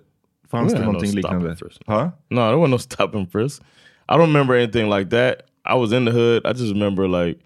fanns 0.50 0.72
det 0.72 0.78
no 0.80 0.84
någonting 0.84 1.08
stop 1.10 1.16
liknande? 1.16 1.56
Huh? 1.86 2.08
No, 2.30 2.36
there 2.40 2.56
was 2.56 2.70
no 2.70 2.78
stop 2.78 3.14
and 3.14 3.32
frisk. 3.32 3.62
I 4.08 4.12
don't 4.12 4.26
remember 4.26 4.54
anything 4.54 4.90
like 4.98 5.10
that. 5.10 5.34
I 5.74 5.78
was 5.78 5.92
in 5.92 6.04
the 6.06 6.12
hood. 6.12 6.46
I 6.46 6.48
just 6.60 6.72
remember 6.72 7.08
like 7.26 7.40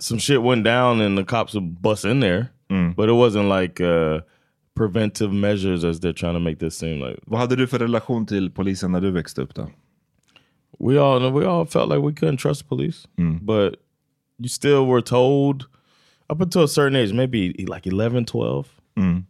some 0.00 0.18
shit 0.18 0.42
went 0.42 0.64
down 0.64 1.00
and 1.00 1.16
the 1.18 1.24
cops 1.24 1.54
would 1.54 1.82
bust 1.82 2.04
in 2.04 2.20
there, 2.20 2.50
but 2.96 3.08
it 3.08 3.12
wasn't 3.12 3.48
like 3.48 3.80
uh, 3.80 4.20
preventive 4.74 5.32
measures 5.32 5.84
as 5.84 6.00
they're 6.00 6.12
trying 6.12 6.34
to 6.34 6.40
make 6.40 6.58
this 6.58 6.76
seem 6.78 7.00
like. 7.00 7.18
Vad 7.26 7.40
hade 7.40 7.56
du 7.56 7.66
för 7.66 7.78
relation 7.78 8.26
till 8.26 8.50
polisen 8.50 8.92
när 8.92 9.00
du 9.00 9.10
växte 9.10 9.42
upp 9.42 9.54
då? 9.54 9.70
We 10.78 10.98
all 10.98 11.32
we 11.32 11.46
all 11.46 11.66
felt 11.66 11.90
like 11.90 12.00
we 12.00 12.12
couldn't 12.12 12.38
trust 12.38 12.68
police, 12.68 13.06
but 13.42 13.76
you 14.38 14.48
still 14.48 14.86
were 14.86 15.02
told 15.02 15.66
up 16.30 16.40
until 16.40 16.62
a 16.62 16.68
certain 16.68 16.96
age, 16.96 17.12
maybe 17.12 17.52
like 17.68 17.86
11, 17.86 18.24
12. 18.24 18.68
Mm. 18.96 19.24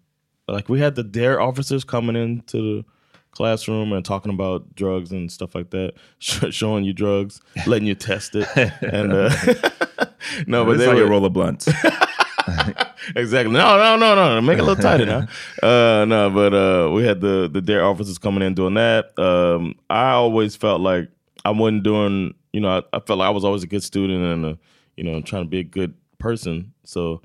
Like 0.47 0.69
we 0.69 0.81
had 0.81 0.95
the 0.95 1.03
dare 1.03 1.41
officers 1.41 1.85
coming 1.85 2.17
into 2.17 2.57
the 2.59 2.85
classroom 3.33 3.93
and 3.93 4.05
talking 4.05 4.33
about 4.33 4.75
drugs 4.75 5.13
and 5.13 5.31
stuff 5.31 5.55
like 5.55 5.71
that, 5.71 5.95
sh- 6.19 6.45
showing 6.51 6.85
you 6.85 6.93
drugs, 6.93 7.41
letting 7.67 7.87
you 7.89 7.95
test 7.95 8.35
it, 8.35 8.49
and 8.83 9.13
uh, 9.13 9.31
no, 10.47 10.65
but 10.65 10.73
It's 10.73 10.81
they 10.81 10.87
like 10.89 10.97
were 10.97 11.05
a 11.05 11.09
roll 11.11 11.25
of 11.25 11.33
blunts. 11.33 11.69
exactly. 13.17 13.53
No, 13.53 13.77
no, 13.79 13.97
no, 13.97 14.15
no. 14.15 14.41
Make 14.41 14.59
it 14.59 14.63
a 14.63 14.65
little 14.65 14.83
tighter 14.83 15.07
now. 15.07 15.27
Uh, 15.63 16.05
no, 16.05 16.31
but 16.31 16.55
uh, 16.55 16.91
we 16.93 17.05
had 17.05 17.21
the 17.21 17.49
the 17.53 17.61
dare 17.61 17.85
officers 17.85 18.19
coming 18.19 18.43
in 18.43 18.55
doing 18.55 18.75
that. 18.75 19.19
Um, 19.19 19.75
I 19.89 20.11
always 20.13 20.57
felt 20.57 20.81
like 20.81 21.09
I 21.45 21.51
wasn't 21.51 21.83
doing. 21.85 22.35
You 22.53 22.61
know, 22.61 22.79
I, 22.79 22.97
I 22.97 23.01
felt 23.01 23.19
like 23.21 23.27
I 23.29 23.31
was 23.31 23.45
always 23.45 23.63
a 23.63 23.67
good 23.69 23.83
student 23.85 24.25
and 24.25 24.45
uh 24.45 24.57
you 24.97 25.05
know 25.05 25.21
trying 25.21 25.45
to 25.45 25.49
be 25.49 25.61
a 25.61 25.65
good 25.65 25.95
person. 26.19 26.73
So 26.85 27.23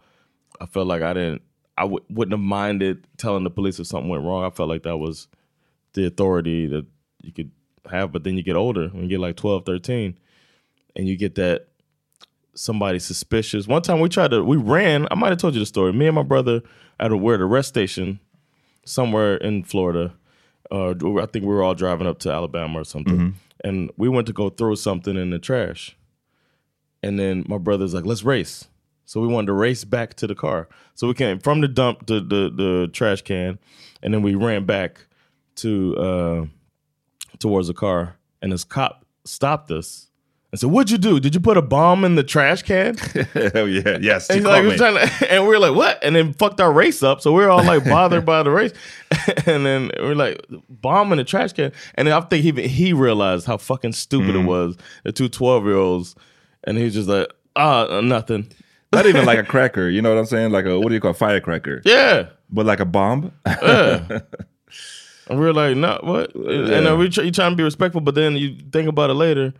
I 0.61 0.65
felt 0.65 0.87
like 0.87 1.01
I 1.01 1.13
didn't. 1.13 1.41
I 1.77 1.81
w- 1.81 2.05
wouldn't 2.09 2.31
have 2.33 2.39
minded 2.39 3.05
telling 3.17 3.43
the 3.43 3.49
police 3.49 3.79
if 3.79 3.87
something 3.87 4.07
went 4.09 4.23
wrong. 4.23 4.43
I 4.45 4.49
felt 4.49 4.69
like 4.69 4.83
that 4.83 4.97
was 4.97 5.27
the 5.95 6.05
authority 6.05 6.67
that 6.67 6.85
you 7.21 7.31
could 7.33 7.51
have. 7.89 8.11
But 8.11 8.23
then 8.23 8.37
you 8.37 8.43
get 8.43 8.55
older, 8.55 8.89
when 8.89 9.03
you 9.03 9.09
get 9.09 9.19
like 9.19 9.35
12, 9.35 9.65
13, 9.65 10.17
and 10.95 11.07
you 11.07 11.17
get 11.17 11.35
that 11.35 11.67
somebody 12.53 12.99
suspicious. 12.99 13.67
One 13.67 13.81
time 13.81 13.99
we 13.99 14.09
tried 14.09 14.31
to, 14.31 14.43
we 14.43 14.57
ran. 14.57 15.07
I 15.11 15.15
might 15.15 15.29
have 15.29 15.39
told 15.39 15.53
you 15.55 15.59
the 15.59 15.65
story. 15.65 15.91
Me 15.91 16.07
and 16.07 16.15
my 16.15 16.23
brother 16.23 16.61
at 16.99 17.11
a 17.11 17.17
we're 17.17 17.35
at 17.35 17.41
a 17.41 17.45
rest 17.45 17.69
station 17.69 18.19
somewhere 18.85 19.35
in 19.37 19.63
Florida. 19.63 20.13
Uh, 20.71 20.91
I 20.91 21.25
think 21.25 21.45
we 21.45 21.53
were 21.53 21.63
all 21.63 21.75
driving 21.75 22.07
up 22.07 22.19
to 22.19 22.31
Alabama 22.31 22.81
or 22.81 22.83
something, 22.85 23.17
and 23.63 23.91
we 23.97 24.09
went 24.09 24.27
to 24.27 24.33
go 24.33 24.49
throw 24.49 24.75
something 24.75 25.15
in 25.17 25.29
the 25.29 25.39
trash. 25.39 25.95
And 27.03 27.19
then 27.19 27.45
my 27.47 27.57
brother's 27.59 27.93
like, 27.93 28.05
"Let's 28.05 28.23
race." 28.23 28.67
So 29.05 29.21
we 29.21 29.27
wanted 29.27 29.47
to 29.47 29.53
race 29.53 29.83
back 29.83 30.15
to 30.15 30.27
the 30.27 30.33
car. 30.33 30.67
So 30.95 31.07
we 31.07 31.13
came 31.13 31.39
from 31.39 31.61
the 31.61 31.67
dump 31.67 32.07
to 32.07 32.19
the 32.19 32.49
the 32.49 32.89
trash 32.91 33.21
can, 33.21 33.59
and 34.01 34.13
then 34.13 34.23
we 34.23 34.33
ran 34.33 34.65
back 34.65 35.05
to 35.57 35.97
uh, 35.97 36.45
towards 37.39 37.67
the 37.67 37.73
car. 37.73 38.17
And 38.41 38.51
this 38.51 38.63
cop 38.63 39.05
stopped 39.23 39.71
us 39.71 40.09
and 40.51 40.59
said, 40.59 40.69
"What'd 40.69 40.91
you 40.91 40.97
do? 40.97 41.19
Did 41.19 41.33
you 41.33 41.41
put 41.41 41.57
a 41.57 41.61
bomb 41.61 42.05
in 42.05 42.15
the 42.15 42.23
trash 42.23 42.63
can?" 42.63 42.95
oh 43.55 43.65
yeah, 43.65 43.97
yes. 43.99 44.29
And, 44.29 44.43
like, 44.43 44.63
"We're 44.63 44.77
to-" 44.77 45.25
and 45.29 45.43
we 45.43 45.49
were 45.49 45.59
like, 45.59 45.75
"What?" 45.75 46.03
And 46.03 46.15
then 46.15 46.33
fucked 46.33 46.61
our 46.61 46.71
race 46.71 47.03
up. 47.03 47.21
So 47.21 47.31
we 47.31 47.43
were 47.43 47.49
all 47.49 47.63
like 47.63 47.83
bothered 47.85 48.25
by 48.25 48.43
the 48.43 48.51
race. 48.51 48.71
and 49.45 49.65
then 49.65 49.91
we 49.99 50.05
are 50.05 50.15
like, 50.15 50.45
"Bomb 50.69 51.11
in 51.11 51.17
the 51.17 51.23
trash 51.23 51.53
can." 51.53 51.71
And 51.95 52.07
I 52.07 52.21
think 52.21 52.45
even 52.45 52.69
he 52.69 52.93
realized 52.93 53.45
how 53.47 53.57
fucking 53.57 53.93
stupid 53.93 54.35
it 54.35 54.45
was. 54.45 54.77
The 55.03 55.11
two 55.11 55.29
12 55.29 55.65
year 55.65 55.75
olds, 55.75 56.15
and 56.63 56.77
he 56.77 56.83
was 56.83 56.93
just 56.93 57.09
like, 57.09 57.27
"Ah, 57.55 58.01
nothing." 58.01 58.51
Not 58.93 59.07
even 59.07 59.25
like 59.25 59.39
a 59.39 59.43
cracker, 59.43 59.89
you 59.89 60.01
know 60.01 60.09
what 60.09 60.19
I'm 60.19 60.25
saying? 60.25 60.51
Like 60.51 60.65
a, 60.65 60.79
what 60.79 60.87
do 60.87 60.93
you 60.93 61.01
call 61.01 61.11
it? 61.11 61.17
Firecracker. 61.17 61.81
Yeah. 61.83 62.27
But 62.49 62.65
like 62.65 62.79
a 62.79 62.85
bomb? 62.85 63.33
Yeah. 63.45 64.19
And 65.29 65.39
we 65.39 65.45
were 65.45 65.53
like, 65.53 65.75
no, 65.75 65.99
what? 66.03 66.33
And 66.35 66.47
uh, 66.47 66.51
Yeah. 66.51 66.81
then 66.81 66.99
we 66.99 67.09
try, 67.09 67.23
you 67.23 67.31
trying 67.31 67.51
to 67.51 67.55
be 67.55 67.63
respectful, 67.63 68.01
but 68.01 68.15
then 68.15 68.35
you 68.35 68.57
think 68.71 68.87
about 68.87 69.09
it 69.09 69.15
later. 69.15 69.53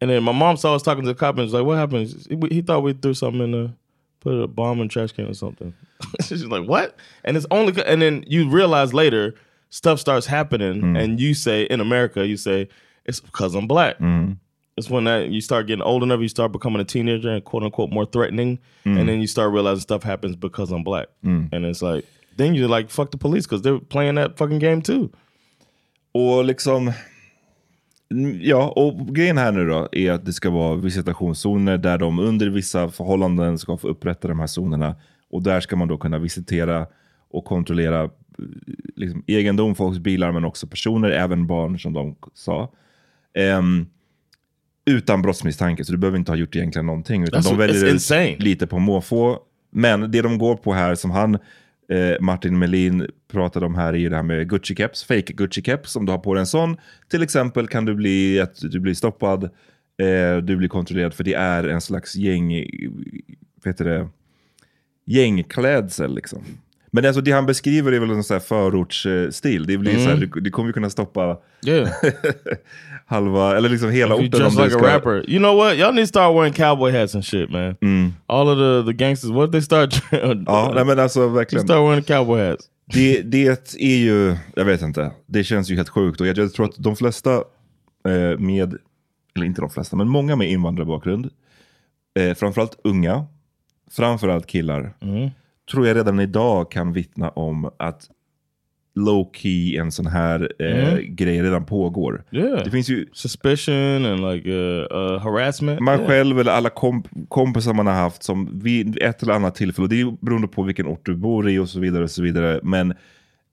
And 0.00 0.10
then 0.10 0.22
my 0.22 0.32
mom 0.32 0.56
saw 0.56 0.74
us 0.74 0.82
talking 0.82 1.02
to 1.04 1.08
the 1.08 1.14
cop 1.14 1.36
and 1.36 1.44
was 1.44 1.52
like, 1.52 1.64
what 1.64 1.78
happened? 1.78 2.08
He, 2.28 2.56
he 2.56 2.62
thought 2.62 2.82
we 2.82 2.92
threw 2.92 3.14
something 3.14 3.42
in 3.42 3.50
the, 3.52 3.72
put 4.20 4.32
a 4.32 4.46
bomb 4.46 4.80
in 4.80 4.88
trash 4.88 5.12
can 5.12 5.26
or 5.28 5.34
something. 5.34 5.74
She's 6.24 6.44
like, 6.44 6.66
what? 6.68 6.96
And 7.24 7.36
it's 7.36 7.46
only, 7.50 7.80
and 7.84 8.02
then 8.02 8.24
you 8.26 8.48
realize 8.48 8.92
later, 8.92 9.34
stuff 9.70 9.98
starts 9.98 10.26
happening, 10.26 10.82
mm. 10.82 11.02
and 11.02 11.18
you 11.20 11.34
say, 11.34 11.62
in 11.64 11.80
America, 11.80 12.26
you 12.26 12.36
say, 12.36 12.68
it's 13.04 13.20
because 13.20 13.54
I'm 13.54 13.66
black. 13.66 13.98
Mm. 13.98 14.36
It's 14.76 14.88
when 14.90 15.04
that 15.04 15.28
you 15.30 15.40
start 15.40 15.66
getting 15.66 15.82
old 15.82 16.02
enough, 16.02 16.20
you 16.20 16.28
start 16.28 16.50
becoming 16.52 16.80
a 16.80 16.84
teenager 16.84 17.30
and 17.30 17.44
quote 17.44 17.62
unquote 17.62 17.90
more 17.90 18.04
threatening, 18.06 18.58
mm. 18.86 18.98
and 18.98 19.08
then 19.08 19.20
you 19.20 19.26
start 19.26 19.52
realizing 19.52 19.80
stuff 19.80 20.02
happens 20.02 20.34
because 20.36 20.70
I'm 20.70 20.82
black, 20.82 21.08
and 21.52 21.64
it's 21.64 21.82
like 21.82 22.04
then 22.36 22.54
you're 22.54 22.78
like 22.78 22.88
fuck 22.90 23.10
the 23.10 23.18
police 23.18 23.48
because 23.48 23.68
they're 23.68 23.84
playing 23.88 24.16
that 24.16 24.38
fucking 24.38 24.58
game 24.58 24.82
too. 24.82 25.08
Och 26.14 26.44
liksom, 26.44 26.92
ja, 28.40 28.72
och 28.76 29.14
grejen 29.14 29.38
här 29.38 29.52
nu 29.52 29.66
då 29.68 29.88
är 29.92 30.12
att 30.12 30.24
det 30.24 30.32
ska 30.32 30.50
vara 30.50 30.76
visitationszoner 30.76 31.78
där 31.78 31.98
de 31.98 32.18
under 32.18 32.46
vissa 32.46 32.88
förhållanden 32.88 33.58
ska 33.58 33.76
få 33.76 33.88
upprätta 33.88 34.28
de 34.28 34.40
här 34.40 34.60
zonerna. 34.60 34.96
Och 35.30 35.42
där 35.42 35.60
ska 35.60 35.76
man 35.76 35.88
då 35.88 35.98
kunna 35.98 36.18
visitera 36.18 36.86
och 37.30 37.44
kontrollera 37.44 38.10
liksom, 38.96 39.24
egendom, 39.26 39.74
folks 39.74 39.98
bilar, 39.98 40.32
men 40.32 40.44
också 40.44 40.66
personer, 40.66 41.10
även 41.10 41.46
barn 41.46 41.78
som 41.78 41.92
de 41.92 42.16
sa. 42.34 42.72
Ehm, 43.34 43.86
utan 44.86 45.22
brottsmisstanke, 45.22 45.84
så 45.84 45.92
du 45.92 45.98
behöver 45.98 46.18
inte 46.18 46.32
ha 46.32 46.36
gjort 46.36 46.56
egentligen 46.56 46.86
någonting. 46.86 47.22
Utan 47.22 47.40
That's- 47.40 47.48
de 47.50 47.58
väljer 47.58 47.84
ut 47.84 47.92
insane. 47.92 48.36
lite 48.38 48.66
på 48.66 48.78
måfå. 48.78 49.38
Men 49.70 50.10
det 50.10 50.22
de 50.22 50.38
går 50.38 50.56
på 50.56 50.72
här, 50.72 50.94
som 50.94 51.10
han, 51.10 51.38
eh, 51.88 52.20
Martin 52.20 52.58
Melin 52.58 53.06
pratade 53.32 53.66
om 53.66 53.74
här, 53.74 53.92
är 53.92 53.98
ju 53.98 54.08
det 54.08 54.16
här 54.16 54.22
med 54.22 54.52
Gucci-keps, 54.52 55.06
fake 55.06 55.32
Gucci-keps. 55.32 55.96
Om 55.96 56.06
du 56.06 56.12
har 56.12 56.18
på 56.18 56.34
dig 56.34 56.40
en 56.40 56.46
sån, 56.46 56.76
till 57.08 57.22
exempel 57.22 57.68
kan 57.68 57.84
du 57.84 57.94
bli, 57.94 58.40
att 58.40 58.56
du 58.60 58.80
blir 58.80 58.94
stoppad, 58.94 59.44
eh, 59.44 60.36
du 60.42 60.56
blir 60.56 60.68
kontrollerad, 60.68 61.14
för 61.14 61.24
det 61.24 61.34
är 61.34 61.64
en 61.64 61.80
slags 61.80 62.16
gäng, 62.16 62.52
eh, 62.52 62.90
vad 63.64 63.74
heter 63.74 63.84
det, 63.84 64.08
gängklädsel 65.06 66.14
liksom. 66.14 66.44
Men 66.94 67.06
alltså 67.06 67.20
det 67.20 67.30
han 67.32 67.46
beskriver 67.46 67.92
är 67.92 68.00
väl 68.00 68.10
en 68.10 68.24
sån 68.24 68.34
här 68.34 68.40
förortsstil. 68.40 69.66
Det, 69.66 69.78
blir 69.78 69.92
så 69.94 69.98
här, 70.10 70.12
Mm. 70.16 70.30
du 70.34 70.50
kommer 70.50 70.68
ju 70.68 70.72
kunna 70.72 70.90
stoppa 70.90 71.38
Yeah. 71.66 71.88
halva, 73.06 73.56
eller 73.56 73.68
liksom 73.68 73.90
hela 73.90 74.14
orten 74.14 74.30
du 74.30 74.38
like 74.38 74.62
a 74.62 74.70
ska... 74.70 74.78
rapper, 74.96 75.30
you 75.30 75.38
know 75.38 75.56
what? 75.56 75.74
Y'all 75.74 75.92
need 75.94 76.04
to 76.04 76.08
start 76.08 76.34
wearing 76.36 76.52
cowboy 76.52 76.92
hats 76.92 77.14
and 77.14 77.24
shit, 77.24 77.50
man. 77.50 77.76
All 78.26 78.48
of 78.48 78.58
the 78.58 78.92
the 78.92 78.96
gangsters, 79.04 79.30
what 79.30 79.52
they 79.52 79.62
start? 79.62 80.02
Ja, 80.46 80.72
nej 80.74 80.84
men 80.84 80.98
alltså 80.98 81.20
They 81.20 81.34
verkligen. 81.34 81.64
start 81.66 81.78
wearing 81.90 82.02
cowboy 82.02 82.48
hats. 82.50 82.64
Det, 82.92 83.22
det 83.22 83.74
är 83.78 83.96
ju, 83.96 84.36
jag 84.56 84.64
vet 84.64 84.82
inte, 84.82 85.10
det 85.26 85.44
känns 85.44 85.70
ju 85.70 85.76
helt 85.76 85.88
sjukt. 85.88 86.20
Och 86.20 86.26
jag, 86.26 86.38
jag 86.38 86.52
tror 86.52 86.66
att 86.66 86.74
de 86.78 86.96
flesta 86.96 87.32
eh, 88.08 88.38
med, 88.38 88.74
eller 89.36 89.46
inte 89.46 89.60
de 89.60 89.70
flesta, 89.70 89.96
men 89.96 90.08
många 90.08 90.36
med 90.36 90.50
invandrarbakgrund, 90.50 91.30
eh, 92.18 92.34
framförallt 92.34 92.76
unga, 92.84 93.24
framförallt 93.90 94.46
killar, 94.46 94.92
tror 95.72 95.86
jag 95.86 95.96
redan 95.96 96.20
idag 96.20 96.70
kan 96.70 96.92
vittna 96.92 97.30
om 97.30 97.70
att 97.78 98.08
low 98.94 99.30
key 99.34 99.76
en 99.76 99.92
sån 99.92 100.06
här 100.06 100.52
eh, 100.58 100.88
Mm. 100.88 101.16
grej 101.16 101.42
redan 101.42 101.64
pågår. 101.66 102.24
Yeah. 102.30 102.64
Det 102.64 102.70
finns 102.70 102.88
ju 102.88 103.06
Suspicion 103.12 104.06
and 104.06 104.20
like 104.32 104.48
uh, 104.50 104.86
uh, 104.92 105.18
harassment. 105.18 105.80
man 105.80 105.94
Yeah. 105.94 106.08
själv 106.08 106.40
eller 106.40 106.52
alla 106.52 106.70
komp 106.70 107.06
kompisar 107.28 107.72
man 107.74 107.86
har 107.86 107.94
haft 107.94 108.22
som 108.22 108.60
vid 108.62 108.98
ett 109.02 109.22
eller 109.22 109.32
annat 109.34 109.54
tillfälle, 109.54 109.84
och 109.84 109.88
det 109.88 110.00
är 110.00 110.16
beroende 110.20 110.48
på 110.48 110.62
vilken 110.62 110.86
ort 110.86 111.06
du 111.06 111.14
bor 111.16 111.50
i 111.50 111.58
och 111.58 111.68
så 111.68 111.80
vidare, 111.80 112.02
och 112.04 112.10
så 112.10 112.22
vidare 112.22 112.60
men 112.62 112.90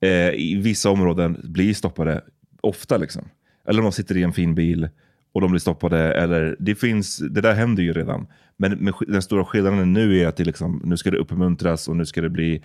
eh, 0.02 0.30
i 0.30 0.60
vissa 0.64 0.90
områden 0.90 1.38
blir 1.44 1.74
stoppade 1.74 2.22
ofta 2.62 2.98
liksom. 2.98 3.24
Eller 3.68 3.82
de 3.82 3.92
sitter 3.92 4.18
i 4.18 4.24
en 4.24 4.34
fin 4.34 4.56
bil 4.56 4.90
och 5.32 5.42
de 5.42 5.52
blir 5.52 5.60
stoppade, 5.60 6.14
eller 6.14 6.56
det 6.60 6.76
finns, 6.76 7.18
det 7.18 7.42
där 7.42 7.54
händer 7.54 7.84
ju 7.84 7.94
redan. 7.94 8.28
Men 8.58 8.74
sk- 8.90 9.12
den 9.12 9.22
stora 9.22 9.46
skillnaden 9.46 9.94
nu 9.94 10.20
är 10.20 10.28
att 10.28 10.38
det 10.38 10.44
liksom, 10.46 10.82
nu 10.86 10.98
ska 10.98 11.12
det 11.12 11.18
uppmuntras 11.18 11.88
och 11.88 11.96
nu 11.96 12.06
ska 12.06 12.22
det 12.22 12.30
bli 12.30 12.64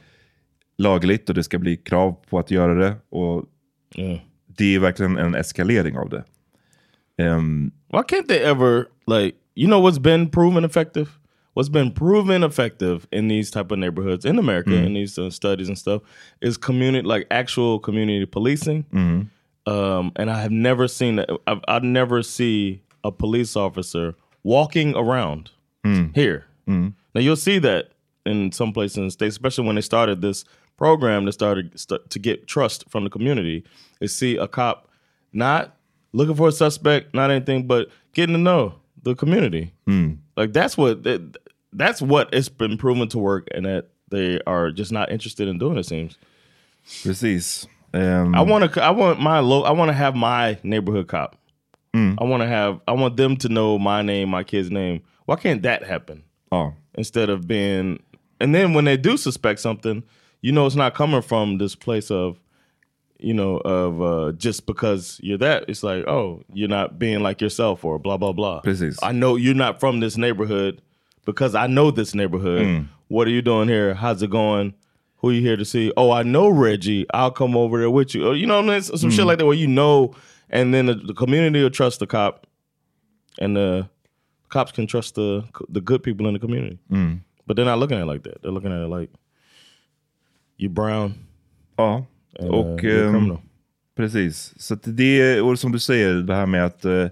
lagligt 0.78 1.28
och 1.28 1.34
det 1.34 1.42
ska 1.44 1.58
bli 1.58 1.76
krav 1.76 2.12
på 2.30 2.38
att 2.38 2.50
göra 2.50 2.74
det. 2.74 2.94
Och 3.10 3.44
Yeah. 3.96 4.18
Det 4.46 4.74
är 4.74 4.78
verkligen 4.78 5.18
en 5.18 5.34
eskalering 5.34 5.96
av 5.98 6.08
det. 6.10 6.24
Um, 7.24 7.70
Why 7.92 7.98
can't 8.02 8.26
they 8.28 8.38
ever 8.38 8.86
like 9.06 9.36
you 9.54 9.66
know 9.68 9.88
what's 9.88 10.00
been 10.00 10.30
proven 10.30 10.64
effective? 10.64 11.06
What's 11.54 11.70
been 11.72 11.90
proven 11.92 12.42
effective 12.42 13.00
in 13.10 13.28
these 13.28 13.52
type 13.52 13.72
of 13.74 13.78
neighborhoods 13.78 14.24
in 14.24 14.38
America 14.38 14.70
Mm. 14.70 14.86
in 14.86 14.94
these 14.94 15.22
uh, 15.22 15.30
studies 15.30 15.68
and 15.68 15.78
stuff 15.78 16.02
is 16.40 16.56
community 16.58 17.06
like 17.08 17.26
actual 17.30 17.78
community 17.80 18.26
policing. 18.26 18.84
Mhm. 18.90 19.28
Um, 19.66 20.12
and 20.16 20.30
I 20.30 20.40
have 20.42 20.50
never 20.50 20.86
seen 20.88 21.16
that. 21.16 21.30
I've, 21.46 21.60
I've 21.68 21.82
never 21.84 22.22
see 22.22 22.82
a 23.02 23.10
police 23.10 23.56
officer 23.56 24.14
walking 24.42 24.94
around 24.96 25.50
Mm. 25.84 26.14
here. 26.14 26.46
Mm. 26.66 26.94
Now 27.14 27.20
you'll 27.20 27.36
see 27.36 27.58
that 27.58 27.90
in 28.24 28.52
some 28.52 28.72
places 28.72 28.96
in 28.96 29.04
the 29.04 29.10
states, 29.10 29.34
especially 29.34 29.66
when 29.66 29.74
they 29.76 29.82
started 29.82 30.22
this 30.22 30.44
program 30.78 31.26
that 31.26 31.32
started 31.32 31.78
st- 31.78 32.08
to 32.10 32.18
get 32.18 32.46
trust 32.46 32.88
from 32.88 33.04
the 33.04 33.10
community. 33.10 33.64
Is 34.00 34.14
see 34.14 34.36
a 34.38 34.48
cop 34.48 34.88
not 35.32 35.76
looking 36.12 36.34
for 36.34 36.48
a 36.48 36.52
suspect, 36.52 37.12
not 37.14 37.30
anything, 37.30 37.66
but 37.66 37.88
getting 38.14 38.34
to 38.34 38.40
know 38.40 38.76
the 39.02 39.14
community. 39.14 39.72
Mm. 39.86 40.18
Like 40.38 40.52
that's 40.54 40.76
what 40.78 41.02
that, 41.04 41.36
that's 41.74 42.00
what 42.00 42.30
it's 42.32 42.48
been 42.48 42.78
proven 42.78 43.08
to 43.08 43.18
work, 43.18 43.46
and 43.54 43.66
that 43.66 43.88
they 44.08 44.40
are 44.46 44.70
just 44.70 44.90
not 44.90 45.12
interested 45.12 45.48
in 45.48 45.58
doing. 45.58 45.76
It 45.76 45.84
seems. 45.84 46.16
Precis. 47.02 47.66
Um, 47.94 48.34
I 48.34 48.42
want 48.42 48.72
to. 48.74 48.82
I 48.82 48.90
want 48.90 49.20
my 49.20 49.38
low. 49.38 49.62
I 49.62 49.70
want 49.70 49.88
to 49.88 49.92
have 49.92 50.16
my 50.16 50.58
neighborhood 50.64 51.06
cop. 51.06 51.36
Mm. 51.94 52.16
I 52.20 52.24
want 52.24 52.42
to 52.42 52.48
have. 52.48 52.80
I 52.88 52.92
want 52.92 53.16
them 53.16 53.36
to 53.36 53.48
know 53.48 53.78
my 53.78 54.02
name, 54.02 54.30
my 54.30 54.42
kid's 54.42 54.70
name. 54.70 55.02
Why 55.26 55.36
can't 55.36 55.62
that 55.62 55.84
happen? 55.84 56.24
Oh. 56.50 56.74
Instead 56.94 57.30
of 57.30 57.46
being, 57.46 58.02
and 58.40 58.54
then 58.54 58.74
when 58.74 58.84
they 58.84 58.96
do 58.96 59.16
suspect 59.16 59.60
something, 59.60 60.02
you 60.42 60.50
know 60.50 60.66
it's 60.66 60.74
not 60.74 60.94
coming 60.94 61.22
from 61.22 61.58
this 61.58 61.76
place 61.76 62.10
of, 62.10 62.40
you 63.18 63.32
know, 63.32 63.58
of 63.58 64.02
uh, 64.02 64.32
just 64.32 64.66
because 64.66 65.20
you're 65.22 65.38
that. 65.38 65.64
It's 65.68 65.84
like, 65.84 66.06
oh, 66.08 66.42
you're 66.52 66.68
not 66.68 66.98
being 66.98 67.20
like 67.20 67.40
yourself 67.40 67.84
or 67.84 68.00
blah 68.00 68.16
blah 68.16 68.32
blah. 68.32 68.60
Precis. 68.62 68.98
I 69.04 69.12
know 69.12 69.36
you're 69.36 69.54
not 69.54 69.78
from 69.78 70.00
this 70.00 70.16
neighborhood 70.16 70.82
because 71.24 71.54
I 71.54 71.68
know 71.68 71.92
this 71.92 72.12
neighborhood. 72.12 72.66
Mm. 72.66 72.88
What 73.06 73.28
are 73.28 73.32
you 73.32 73.42
doing 73.42 73.68
here? 73.68 73.94
How's 73.94 74.20
it 74.20 74.30
going? 74.30 74.74
Who 75.24 75.30
you 75.32 75.40
here 75.40 75.56
to 75.56 75.64
see? 75.64 75.90
Oh, 75.96 76.10
I 76.10 76.22
know 76.22 76.48
Reggie. 76.48 77.06
I'll 77.14 77.30
come 77.30 77.56
over 77.56 77.78
there 77.78 77.90
with 77.90 78.14
you. 78.14 78.28
Or, 78.28 78.34
you 78.36 78.46
know 78.46 78.56
what 78.60 78.70
I 78.70 78.74
mean? 78.74 78.82
Some 78.82 79.10
shit 79.10 79.24
Mm. 79.24 79.26
like 79.26 79.38
that 79.38 79.46
where 79.46 79.56
you 79.56 79.66
know, 79.66 80.14
and 80.50 80.72
then 80.74 80.86
the, 80.86 80.94
the 80.94 81.14
community 81.14 81.62
will 81.62 81.70
trust 81.70 81.98
the 82.00 82.06
cop, 82.06 82.46
and 83.38 83.56
the 83.56 83.88
cops 84.48 84.72
can 84.72 84.86
trust 84.86 85.14
the 85.14 85.42
the 85.68 85.80
good 85.80 86.02
people 86.02 86.26
in 86.28 86.34
the 86.34 86.40
community. 86.40 86.78
Mm. 86.90 87.20
But 87.46 87.56
they're 87.56 87.64
not 87.64 87.78
looking 87.78 87.96
at 87.98 88.02
it 88.02 88.12
like 88.12 88.22
that. 88.22 88.42
They're 88.42 88.52
looking 88.52 88.72
at 88.72 88.82
it 88.82 88.88
like 89.00 89.10
you 90.58 90.68
brown. 90.68 91.14
Ja, 91.78 92.04
and, 92.40 92.50
och 92.50 92.66
uh, 92.84 92.90
a 92.90 93.06
ehm, 93.06 93.12
criminal. 93.12 93.38
precis. 93.96 94.54
Så 94.56 94.74
det, 94.74 95.40
och 95.40 95.58
som 95.58 95.72
du 95.72 95.78
säger, 95.78 96.14
det 96.14 96.34
här 96.34 96.46
med 96.46 96.64
att 96.64 96.84
eh, 96.84 97.06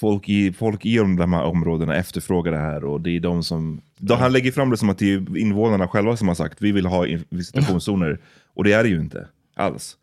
folk, 0.00 0.28
i, 0.28 0.52
folk 0.52 0.86
i 0.86 0.96
de 0.96 1.32
här 1.32 1.44
områdena 1.44 1.94
efterfrågar 1.94 2.52
det 2.52 2.58
här 2.58 2.84
och 2.84 3.00
det 3.00 3.10
är 3.10 3.20
de 3.20 3.42
som... 3.42 3.80
Då 3.96 4.14
han 4.14 4.32
lägger 4.32 4.52
fram 4.52 4.70
det 4.70 4.76
som 4.76 4.90
att 4.90 4.98
det 4.98 5.12
är 5.12 5.36
invånarna 5.36 5.88
själva 5.88 6.16
som 6.16 6.28
har 6.28 6.34
sagt 6.34 6.62
vi 6.62 6.72
vill 6.72 6.86
ha 6.86 7.06
visitationszoner. 7.28 8.18
och 8.54 8.64
det 8.64 8.72
är 8.72 8.82
det 8.82 8.88
ju 8.88 9.00
inte 9.00 9.28
alls. 9.54 9.96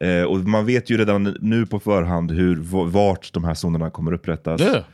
Eh, 0.00 0.22
och 0.22 0.38
man 0.38 0.66
vet 0.66 0.90
ju 0.90 0.98
redan 0.98 1.36
nu 1.40 1.66
på 1.66 1.80
förhand 1.80 2.30
hur, 2.30 2.56
vart 2.86 3.32
de 3.32 3.44
här 3.44 3.54
zonerna 3.54 3.90
kommer 3.90 4.12
upprättas. 4.12 4.60
Yeah. 4.60 4.84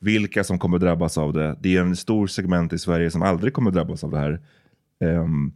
Vilka 0.00 0.44
som 0.44 0.58
kommer 0.58 0.78
drabbas 0.78 1.18
av 1.18 1.32
det. 1.32 1.56
Det 1.60 1.76
är 1.76 1.80
en 1.80 1.96
stor 1.96 2.26
segment 2.26 2.72
i 2.72 2.78
Sverige 2.78 3.10
som 3.10 3.22
aldrig 3.22 3.52
kommer 3.52 3.70
drabbas 3.70 4.04
av 4.04 4.10
det 4.10 4.18
här. 4.18 4.40
Ehm, 5.04 5.52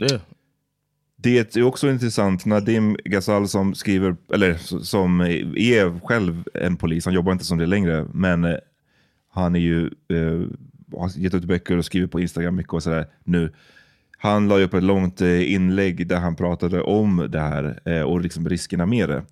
Yeah 0.00 0.20
det 1.22 1.56
är 1.56 1.62
också 1.62 1.90
intressant, 1.90 2.44
Nadim 2.44 2.96
Ghazal 3.04 3.48
som 3.48 3.74
skriver, 3.74 4.16
eller 4.32 4.54
som 4.82 5.20
är 5.20 6.06
själv 6.06 6.44
en 6.54 6.76
polis, 6.76 7.04
han 7.04 7.14
jobbar 7.14 7.32
inte 7.32 7.44
som 7.44 7.58
det 7.58 7.66
längre, 7.66 8.06
men 8.12 8.44
eh, 8.44 8.56
han 9.30 9.56
är 9.56 9.60
ju, 9.60 9.86
eh, 9.86 10.48
har 10.98 11.18
gett 11.18 11.34
ut 11.34 11.44
böcker 11.44 11.76
och 11.76 11.84
skriver 11.84 12.06
på 12.06 12.20
Instagram 12.20 12.56
mycket 12.56 12.72
och 12.72 12.82
sådär 12.82 13.06
nu. 13.24 13.52
Han 14.18 14.48
la 14.48 14.58
ju 14.58 14.64
upp 14.64 14.74
ett 14.74 14.82
långt 14.82 15.20
eh, 15.20 15.52
inlägg 15.52 16.06
där 16.06 16.18
han 16.18 16.36
pratade 16.36 16.82
om 16.82 17.26
det 17.30 17.40
här 17.40 17.80
eh, 17.84 18.02
och 18.02 18.20
liksom 18.20 18.48
riskerna 18.48 18.86
med 18.86 19.08
det. 19.08 19.22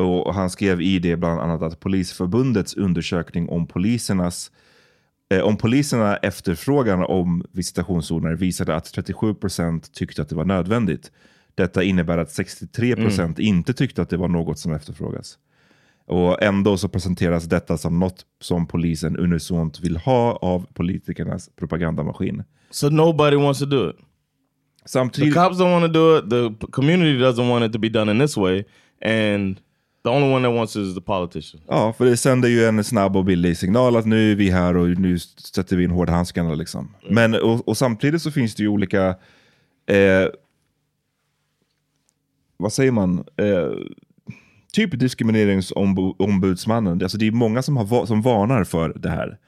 Och 0.00 0.34
han 0.34 0.50
skrev 0.50 0.80
i 0.80 0.98
det 0.98 1.16
bland 1.16 1.40
annat 1.40 1.62
att 1.62 1.80
Polisförbundets 1.80 2.74
undersökning 2.74 3.48
om 3.48 3.66
polisernas 3.66 4.50
Eh, 4.50 4.63
om 5.42 5.56
poliserna 5.56 6.16
efterfrågan 6.16 7.04
om 7.04 7.44
visitationszoner 7.52 8.34
visade 8.34 8.74
att 8.74 8.84
37% 8.84 9.92
tyckte 9.92 10.22
att 10.22 10.28
det 10.28 10.34
var 10.34 10.44
nödvändigt. 10.44 11.12
Detta 11.54 11.82
innebär 11.82 12.18
att 12.18 12.28
63% 12.28 13.40
inte 13.40 13.74
tyckte 13.74 14.02
att 14.02 14.10
det 14.10 14.16
var 14.16 14.28
något 14.28 14.58
som 14.58 14.72
efterfrågas. 14.72 15.38
Och 16.06 16.42
ändå 16.42 16.76
så 16.76 16.88
presenteras 16.88 17.44
detta 17.44 17.78
som 17.78 17.98
något 17.98 18.26
som 18.40 18.66
polisen 18.66 19.16
unisont 19.16 19.80
vill 19.80 19.96
ha 19.96 20.32
av 20.32 20.66
politikernas 20.74 21.50
propagandamaskin. 21.56 22.42
So 22.70 22.88
nobody 22.88 23.36
wants 23.36 23.60
to 23.60 23.66
do 23.66 23.90
it. 23.90 23.96
Samtidigt... 24.84 25.34
The 25.34 25.40
cops 25.40 25.58
don't 25.58 25.80
want 25.80 25.94
to 25.94 26.00
do 26.00 26.18
it. 26.18 26.30
The 26.60 26.66
community 26.66 27.18
doesn't 27.18 27.48
want 27.48 27.64
it 27.64 27.72
to 27.72 27.78
be 27.78 27.88
done 27.88 28.12
in 28.12 28.18
this 28.18 28.36
way, 28.36 28.64
and 29.04 29.60
the 30.04 30.10
only 30.10 30.34
one 30.34 30.48
that 30.48 30.54
wants 30.54 30.76
is 30.76 30.94
the 30.94 31.00
politician. 31.00 31.62
Ja, 31.68 31.92
för 31.92 32.04
det 32.04 32.16
sänder 32.16 32.48
ju 32.48 32.64
en 32.64 32.84
snabb 32.84 33.16
och 33.16 33.24
billig 33.24 33.56
signal 33.56 33.96
att 33.96 34.06
nu 34.06 34.32
är 34.32 34.36
vi 34.36 34.50
här 34.50 34.76
och 34.76 34.88
nu 34.88 35.18
sätter 35.18 35.76
vi 35.76 35.84
in 35.84 35.90
hårdhandskarna. 35.90 36.54
Liksom. 36.54 36.94
Men, 37.10 37.34
och, 37.34 37.68
och 37.68 37.76
samtidigt 37.76 38.22
så 38.22 38.30
finns 38.30 38.54
det 38.54 38.62
ju 38.62 38.68
olika, 38.68 39.08
eh, 39.86 40.26
vad 42.56 42.72
säger 42.72 42.92
man, 42.92 43.24
eh, 43.36 43.70
typ 44.72 44.98
diskrimineringsombudsmannen. 44.98 47.02
Alltså 47.02 47.18
det 47.18 47.26
är 47.26 47.32
många 47.32 47.62
som, 47.62 47.76
har, 47.76 48.06
som 48.06 48.22
varnar 48.22 48.64
för 48.64 48.92
det 48.96 49.10
här. 49.10 49.38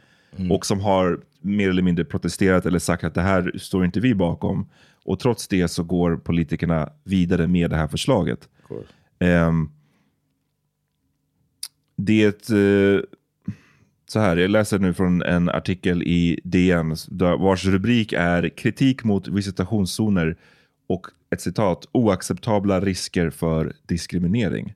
Och 0.50 0.66
som 0.66 0.80
har 0.80 1.20
mer 1.40 1.70
eller 1.70 1.82
mindre 1.82 2.04
protesterat 2.04 2.66
eller 2.66 2.78
sagt 2.78 3.04
att 3.04 3.14
det 3.14 3.22
här 3.22 3.52
står 3.58 3.84
inte 3.84 4.00
vi 4.00 4.14
bakom. 4.14 4.68
Och 5.04 5.18
trots 5.18 5.48
det 5.48 5.68
så 5.68 5.82
går 5.82 6.16
politikerna 6.16 6.88
vidare 7.04 7.46
med 7.46 7.70
det 7.70 7.76
här 7.76 7.88
förslaget. 7.88 8.48
Ehm, 9.18 9.70
det 11.96 12.50
eh, 12.50 13.00
så 14.08 14.20
här, 14.20 14.36
jag 14.36 14.50
läser 14.50 14.78
nu 14.78 14.94
från 14.94 15.22
en 15.22 15.48
artikel 15.48 16.02
i 16.02 16.40
DN 16.44 16.96
vars 17.38 17.64
rubrik 17.64 18.12
är 18.12 18.48
kritik 18.48 19.04
mot 19.04 19.28
visitationszoner 19.28 20.36
och 20.86 21.06
ett 21.30 21.40
citat 21.40 21.86
oacceptabla 21.92 22.80
risker 22.80 23.30
för 23.30 23.72
diskriminering. 23.86 24.74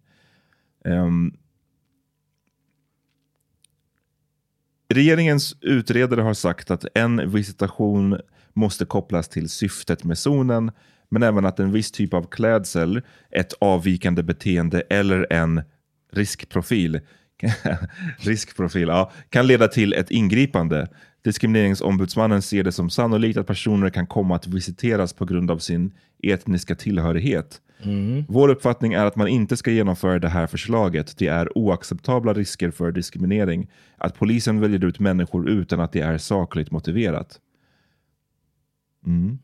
Um, 0.84 1.36
Regeringens 4.92 5.56
utredare 5.60 6.20
har 6.20 6.34
sagt 6.34 6.70
att 6.70 6.84
en 6.94 7.32
visitation 7.32 8.20
måste 8.52 8.84
kopplas 8.84 9.28
till 9.28 9.48
syftet 9.48 10.04
med 10.04 10.18
zonen, 10.18 10.72
men 11.08 11.22
även 11.22 11.46
att 11.46 11.60
en 11.60 11.72
viss 11.72 11.92
typ 11.92 12.14
av 12.14 12.26
klädsel, 12.26 13.02
ett 13.30 13.52
avvikande 13.60 14.22
beteende 14.22 14.80
eller 14.80 15.32
en 15.32 15.62
riskprofil, 16.12 17.00
riskprofil 18.18 18.88
ja, 18.88 19.12
kan 19.28 19.46
leda 19.46 19.68
till 19.68 19.92
ett 19.92 20.10
ingripande. 20.10 20.88
Diskrimineringsombudsmannen 21.22 22.42
ser 22.42 22.64
det 22.64 22.72
som 22.72 22.90
sannolikt 22.90 23.38
att 23.38 23.46
personer 23.46 23.90
kan 23.90 24.06
komma 24.06 24.36
att 24.36 24.46
visiteras 24.46 25.12
på 25.12 25.24
grund 25.24 25.50
av 25.50 25.58
sin 25.58 25.92
etniska 26.22 26.74
tillhörighet. 26.74 27.60
Vår 28.28 28.48
uppfattning 28.48 28.92
är 28.92 29.04
att 29.04 29.16
man 29.16 29.28
inte 29.28 29.56
ska 29.56 29.70
genomföra 29.70 30.18
det 30.18 30.28
här 30.28 30.46
förslaget. 30.46 31.18
Det 31.18 31.26
är 31.26 31.58
oacceptabla 31.58 32.32
risker 32.32 32.70
för 32.70 32.92
diskriminering. 32.92 33.70
Att 33.96 34.18
polisen 34.18 34.60
väljer 34.60 34.84
ut 34.84 34.98
människor 34.98 35.48
utan 35.48 35.80
att 35.80 35.92
det 35.92 36.00
är 36.00 36.18
sakligt 36.18 36.70
motiverat. 36.70 37.40
Mm. 39.06 39.38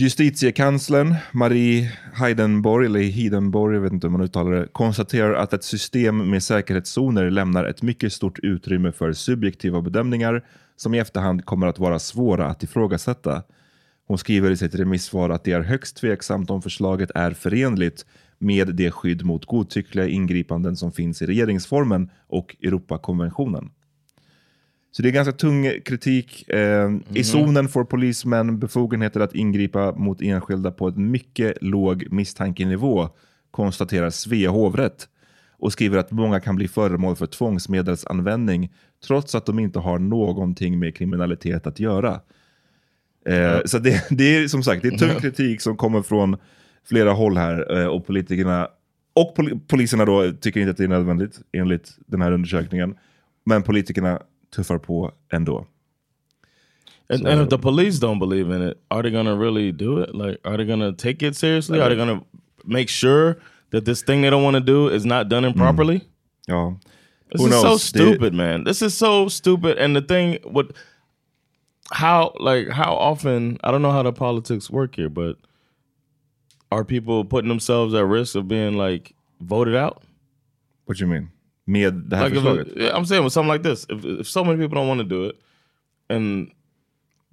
Justitiekanslern 0.00 1.14
Marie 1.32 1.92
Heidenborg, 2.14 2.86
eller 2.86 3.00
Hidenborg, 3.00 3.74
jag 3.74 3.82
vet 3.82 3.92
inte 3.92 4.06
hur 4.06 4.12
man 4.12 4.20
uttalar 4.20 4.52
det, 4.52 4.66
konstaterar 4.72 5.34
att 5.34 5.52
ett 5.52 5.64
system 5.64 6.30
med 6.30 6.42
säkerhetszoner 6.42 7.30
lämnar 7.30 7.64
ett 7.64 7.82
mycket 7.82 8.12
stort 8.12 8.38
utrymme 8.38 8.92
för 8.92 9.12
subjektiva 9.12 9.80
bedömningar 9.80 10.44
som 10.76 10.94
i 10.94 10.98
efterhand 10.98 11.44
kommer 11.44 11.66
att 11.66 11.78
vara 11.78 11.98
svåra 11.98 12.46
att 12.46 12.62
ifrågasätta. 12.62 13.42
Hon 14.06 14.18
skriver 14.18 14.50
i 14.50 14.56
sitt 14.56 14.74
remissvar 14.74 15.30
att 15.30 15.44
det 15.44 15.52
är 15.52 15.60
högst 15.60 15.96
tveksamt 15.96 16.50
om 16.50 16.62
förslaget 16.62 17.10
är 17.14 17.30
förenligt 17.30 18.06
med 18.38 18.74
det 18.74 18.90
skydd 18.90 19.24
mot 19.24 19.44
godtyckliga 19.44 20.08
ingripanden 20.08 20.76
som 20.76 20.92
finns 20.92 21.22
i 21.22 21.26
regeringsformen 21.26 22.10
och 22.26 22.56
Europakonventionen. 22.62 23.70
Så 24.90 25.02
det 25.02 25.08
är 25.08 25.12
ganska 25.12 25.32
tung 25.32 25.80
kritik. 25.84 26.48
Eh, 26.48 26.90
I 27.14 27.24
zonen 27.24 27.68
får 27.68 27.84
polismän 27.84 28.58
befogenheter 28.58 29.20
att 29.20 29.34
ingripa 29.34 29.92
mot 29.92 30.22
enskilda 30.22 30.70
på 30.70 30.88
en 30.88 31.10
mycket 31.10 31.62
låg 31.62 32.06
misstankenivå, 32.10 33.08
konstaterar 33.50 34.10
Svea 34.10 34.50
hovrätt 34.50 35.08
och 35.58 35.72
skriver 35.72 35.98
att 35.98 36.10
många 36.10 36.40
kan 36.40 36.56
bli 36.56 36.68
föremål 36.68 37.16
för 37.16 37.26
tvångsmedelsanvändning 37.26 38.72
trots 39.06 39.34
att 39.34 39.46
de 39.46 39.58
inte 39.58 39.78
har 39.78 39.98
någonting 39.98 40.78
med 40.78 40.96
kriminalitet 40.96 41.66
att 41.66 41.80
göra. 41.80 42.20
Eh, 43.26 43.58
så 43.64 43.78
det, 43.78 44.04
det 44.10 44.36
är 44.36 44.48
som 44.48 44.62
sagt, 44.62 44.82
det 44.82 44.88
är 44.88 44.98
tung 44.98 45.20
kritik 45.20 45.60
som 45.60 45.76
kommer 45.76 46.02
från 46.02 46.36
flera 46.88 47.12
håll 47.12 47.36
här. 47.36 47.78
Eh, 47.78 47.86
och 47.86 48.06
politikerna 48.06 48.68
och 49.14 49.34
pol 49.34 49.60
poliserna 49.68 50.04
då 50.04 50.32
tycker 50.32 50.60
inte 50.60 50.70
att 50.70 50.76
det 50.76 50.84
är 50.84 50.88
nödvändigt 50.88 51.40
enligt 51.52 51.98
den 52.06 52.22
här 52.22 52.32
undersökningen. 52.32 52.94
Men 53.44 53.62
politikerna 53.62 54.22
tuffar 54.50 54.78
på 54.78 55.12
ändå. 55.32 55.66
And, 57.10 57.26
and 57.26 57.40
if 57.40 57.48
the 57.48 57.58
police 57.58 57.98
don't 57.98 58.18
believe 58.18 58.50
in 58.50 58.60
it, 58.62 58.78
are 58.90 59.02
they 59.02 59.10
gonna 59.10 59.34
really 59.34 59.72
do 59.72 59.98
it? 59.98 60.14
Like, 60.14 60.38
are 60.44 60.58
they 60.58 60.66
gonna 60.66 60.92
take 60.92 61.22
it 61.22 61.36
seriously? 61.36 61.80
Are 61.80 61.88
they 61.88 61.96
gonna 61.96 62.22
make 62.66 62.90
sure 62.90 63.38
that 63.70 63.84
this 63.86 64.02
thing 64.02 64.20
they 64.20 64.30
don't 64.30 64.44
want 64.44 64.56
to 64.56 64.60
do 64.60 64.88
is 64.88 65.06
not 65.06 65.28
done 65.28 65.44
improperly? 65.46 66.00
Mm. 66.00 66.04
Ja. 66.48 66.72
This 67.30 67.40
Who 67.40 67.46
is 67.48 67.54
so 67.54 67.62
knows? 67.62 67.82
stupid, 67.82 68.34
man. 68.34 68.64
This 68.64 68.82
is 68.82 68.96
so 68.96 69.28
stupid. 69.28 69.78
And 69.78 69.96
the 69.96 70.02
thing, 70.02 70.38
what, 70.44 70.72
how, 71.92 72.34
like, 72.40 72.68
how 72.68 72.94
often? 72.94 73.58
I 73.62 73.70
don't 73.70 73.82
know 73.82 73.92
how 73.92 74.02
the 74.02 74.12
politics 74.12 74.70
work 74.70 74.96
here, 74.96 75.10
but 75.10 75.36
are 76.70 76.84
people 76.84 77.24
putting 77.24 77.48
themselves 77.48 77.94
at 77.94 78.04
risk 78.04 78.34
of 78.34 78.48
being 78.48 78.76
like 78.76 79.14
voted 79.40 79.74
out? 79.74 80.02
What 80.84 81.00
you 81.00 81.06
mean? 81.06 81.30
Med 81.68 81.94
det 81.94 82.16
här 82.16 82.24
Like 82.24 82.36
if, 82.38 82.42
förslaget? 82.44 82.76
yeah, 82.76 83.00
I'm 83.00 83.04
saying 83.04 83.30
something 83.30 83.52
like 83.52 83.70
this, 83.70 83.86
if, 83.90 84.04
if 84.20 84.26
so 84.26 84.44
many 84.44 84.58
people 84.58 84.78
don't 84.78 84.88
want 84.88 85.00
to 85.00 85.06
do 85.16 85.26
it, 85.30 85.32
and 86.08 86.50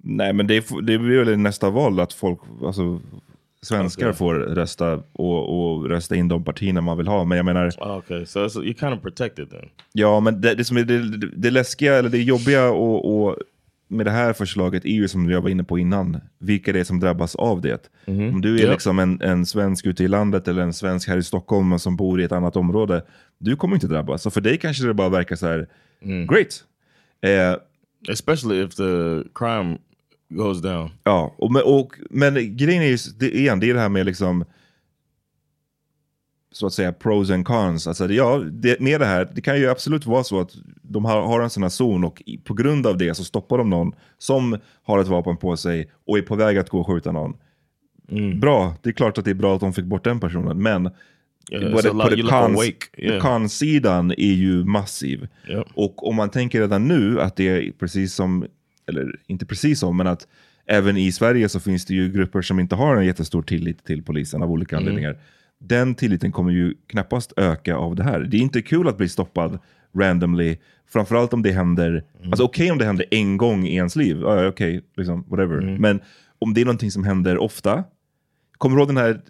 Nej, 0.08 0.32
men 0.32 0.46
det, 0.46 0.54
är- 0.56 0.82
det 0.82 0.98
blir 0.98 1.24
väl 1.24 1.36
nästa 1.38 1.70
val 1.70 2.00
att 2.00 2.12
folk, 2.12 2.40
alltså 2.64 3.00
svenskar 3.62 4.06
Okej. 4.06 4.16
får 4.18 4.34
rösta 4.34 5.02
och, 5.12 5.72
och 5.76 5.88
rösta 5.88 6.16
in 6.16 6.28
de 6.28 6.44
partierna 6.44 6.80
man 6.80 6.96
vill 6.98 7.08
ha. 7.08 7.24
Men 7.24 7.36
jag 7.36 7.44
menar, 7.44 7.70
oh, 7.78 7.96
okay, 7.98 8.26
so 8.26 8.40
you're 8.40 8.80
kind 8.80 8.94
of 8.94 9.02
protected 9.02 9.50
then. 9.50 9.68
ja 9.92 10.20
men 10.20 10.40
det, 10.40 10.54
det 10.54 10.64
som 10.64 10.76
är 10.76 10.82
det, 10.84 10.98
det 11.36 11.50
läskiga, 11.50 11.94
eller 11.94 12.08
det 12.08 12.22
jobbiga 12.22 12.68
och, 12.70 13.22
och 13.26 13.36
med 13.88 14.06
det 14.06 14.10
här 14.12 14.32
förslaget 14.32 14.84
är 14.84 14.88
ju 14.90 15.08
som 15.08 15.30
jag 15.30 15.40
var 15.40 15.48
inne 15.50 15.64
på 15.64 15.78
innan, 15.78 16.20
vilka 16.38 16.72
det 16.72 16.80
är 16.80 16.84
som 16.84 17.00
drabbas 17.00 17.34
av 17.36 17.60
det. 17.60 17.90
Om 18.06 18.40
du 18.40 18.54
är 18.56 18.60
Japp. 18.62 18.70
liksom 18.72 18.98
en, 18.98 19.20
en 19.22 19.46
svensk 19.46 19.86
ute 19.86 20.04
i 20.04 20.08
landet 20.08 20.48
eller 20.48 20.62
en 20.62 20.72
svensk 20.72 21.08
här 21.08 21.16
i 21.16 21.22
Stockholm 21.22 21.78
som 21.78 21.96
bor 21.96 22.20
i 22.20 22.24
ett 22.24 22.32
annat 22.32 22.56
område, 22.56 23.02
du 23.38 23.56
kommer 23.56 23.74
inte 23.74 23.86
drabbas. 23.86 24.26
Och 24.26 24.32
för 24.32 24.40
dig 24.40 24.58
kanske 24.58 24.86
det 24.86 24.94
bara 24.94 25.08
verkar 25.08 25.36
så 25.36 25.46
här, 25.46 25.66
great. 26.28 26.64
Eh, 27.20 27.56
Especially 28.12 28.62
if 28.64 28.74
the 28.74 28.82
crime 29.34 29.78
goes 30.28 30.62
down. 30.62 30.90
Ja, 31.04 31.34
och, 31.38 31.52
men- 31.52 31.62
och, 31.64 31.92
men 32.10 32.56
grejen 32.56 32.82
är 32.82 32.86
ju, 32.86 32.96
det, 33.18 33.36
igen, 33.38 33.60
det 33.60 33.70
är 33.70 33.74
det 33.74 33.80
här 33.80 33.88
med 33.88 34.06
liksom 34.06 34.44
så 36.56 36.66
att 36.66 36.72
säga 36.72 36.92
pros 36.92 37.30
and 37.30 37.46
cons. 37.46 37.86
Alltså, 37.86 38.12
ja, 38.12 38.38
det, 38.52 38.80
med 38.80 39.00
det 39.00 39.06
här, 39.06 39.28
det 39.34 39.40
kan 39.40 39.58
ju 39.58 39.68
absolut 39.70 40.06
vara 40.06 40.24
så 40.24 40.40
att 40.40 40.50
de 40.82 41.04
har, 41.04 41.22
har 41.22 41.40
en 41.40 41.50
sån 41.50 41.62
här 41.62 41.70
zon 41.70 42.04
och 42.04 42.22
i, 42.26 42.38
på 42.38 42.54
grund 42.54 42.86
av 42.86 42.98
det 42.98 43.14
så 43.14 43.24
stoppar 43.24 43.58
de 43.58 43.70
någon 43.70 43.92
som 44.18 44.58
har 44.82 44.98
ett 44.98 45.06
vapen 45.06 45.36
på 45.36 45.56
sig 45.56 45.90
och 46.06 46.18
är 46.18 46.22
på 46.22 46.36
väg 46.36 46.58
att 46.58 46.70
gå 46.70 46.80
och 46.80 46.86
skjuta 46.86 47.12
någon. 47.12 47.36
Bra, 48.40 48.74
det 48.82 48.88
är 48.88 48.92
klart 48.92 49.18
att 49.18 49.24
det 49.24 49.30
är 49.30 49.34
bra 49.34 49.54
att 49.54 49.60
de 49.60 49.72
fick 49.72 49.84
bort 49.84 50.04
den 50.04 50.20
personen, 50.20 50.62
men 50.62 50.90
Yeah, 51.50 51.64
lot- 51.64 52.02
på 52.02 52.08
det 52.08 52.22
cons- 52.22 52.72
yeah. 52.96 53.20
con-sidan 53.20 54.10
är 54.10 54.32
ju 54.32 54.64
massiv. 54.64 55.28
Yep. 55.48 55.66
Och 55.74 56.08
om 56.08 56.16
man 56.16 56.30
tänker 56.30 56.60
redan 56.60 56.88
nu 56.88 57.20
att 57.20 57.36
det 57.36 57.48
är 57.48 57.72
precis 57.78 58.14
som, 58.14 58.46
eller 58.88 59.20
inte 59.26 59.46
precis 59.46 59.80
som, 59.80 59.96
men 59.96 60.06
att 60.06 60.26
även 60.66 60.96
i 60.96 61.12
Sverige 61.12 61.48
så 61.48 61.60
finns 61.60 61.84
det 61.84 61.94
ju 61.94 62.12
grupper 62.12 62.42
som 62.42 62.60
inte 62.60 62.74
har 62.74 62.96
en 62.96 63.06
jättestor 63.06 63.42
tillit 63.42 63.84
till 63.84 64.02
polisen 64.02 64.42
av 64.42 64.50
olika 64.50 64.76
anledningar. 64.76 65.16
Den 65.60 65.94
tilliten 65.94 66.32
kommer 66.32 66.50
ju 66.50 66.74
knappast 66.86 67.32
öka 67.36 67.76
av 67.76 67.96
det 67.96 68.02
här. 68.02 68.20
Det 68.20 68.36
är 68.36 68.40
inte 68.40 68.62
kul 68.62 68.88
att 68.88 68.96
bli 68.98 69.08
stoppad 69.08 69.58
randomly, 69.98 70.56
framförallt 70.92 71.32
om 71.32 71.42
det 71.42 71.52
händer, 71.52 72.04
alltså 72.24 72.44
okej 72.44 72.70
om 72.70 72.78
det 72.78 72.84
händer 72.84 73.06
en 73.10 73.36
gång 73.36 73.66
i 73.66 73.74
ens 73.76 73.96
liv, 73.96 74.18
ja, 74.20 74.46
okej, 74.48 74.82
liksom, 74.96 75.24
whatever. 75.28 75.78
Men 75.78 76.00
om 76.38 76.54
det 76.54 76.60
är 76.60 76.64
någonting 76.64 76.90
som 76.90 77.04
händer 77.04 77.38
ofta, 77.38 77.84
kommer 78.58 78.76
du 78.76 78.80
ihåg 78.82 78.88
den 78.88 78.96
här 78.96 79.20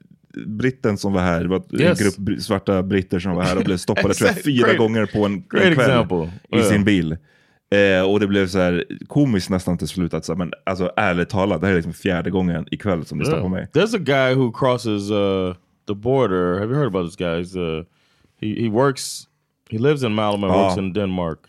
britten 0.47 0.99
som 0.99 1.13
var 1.13 1.21
här, 1.21 1.43
det 1.43 1.49
var 1.49 1.63
en 1.73 1.81
Yes. 1.81 2.01
grupp 2.01 2.17
br- 2.17 2.39
svarta 2.39 2.83
britter 2.83 3.19
som 3.19 3.33
var 3.35 3.43
här 3.43 3.59
och 3.59 3.65
blev 3.65 3.77
stoppade 3.77 4.15
tror 4.15 4.29
jag, 4.29 4.43
fyra 4.45 4.67
Great- 4.69 4.79
gånger 4.79 5.07
på 5.07 5.25
en, 5.27 5.33
en 5.33 5.43
kväll 5.75 6.29
i 6.53 6.57
Yeah. 6.57 6.69
sin 6.71 6.85
bil. 6.85 7.17
Eh, 7.71 8.11
och 8.11 8.21
det 8.21 8.27
blev 8.27 8.47
så 8.47 8.59
här 8.59 8.85
komiskt 9.07 9.51
nästan 9.51 9.79
till 9.79 9.89
slut. 9.89 10.15
Att, 10.15 10.25
så 10.25 10.33
här, 10.33 10.39
men 10.39 10.53
alltså 10.67 10.93
ärligt 10.97 11.29
talat, 11.29 11.61
det 11.61 11.67
här 11.67 11.73
är 11.73 11.77
liksom 11.77 11.93
fjärde 11.93 12.31
gången 12.31 12.67
ikväll 12.71 13.05
som 13.05 13.19
det 13.19 13.25
Yeah. 13.25 13.37
stoppar 13.39 13.49
mig. 13.49 13.67
There's 13.73 13.97
a 13.97 13.99
guy 13.99 14.35
who 14.35 14.53
crosses 14.53 15.11
uh, 15.11 15.55
the 15.87 15.95
border. 15.95 16.61
Have 16.61 16.69
you 16.71 16.75
heard 16.77 16.87
about 16.89 17.05
this 17.05 17.17
guy? 17.17 17.39
He's, 17.39 17.57
uh, 17.57 17.83
he, 18.41 18.55
he 18.55 18.69
works, 18.69 19.27
he 19.71 19.79
lives 19.79 20.03
in 20.03 20.13
Malmö, 20.15 20.45
and 20.45 20.55
works 20.55 20.77
in 20.77 20.93
Denmark. 20.93 21.49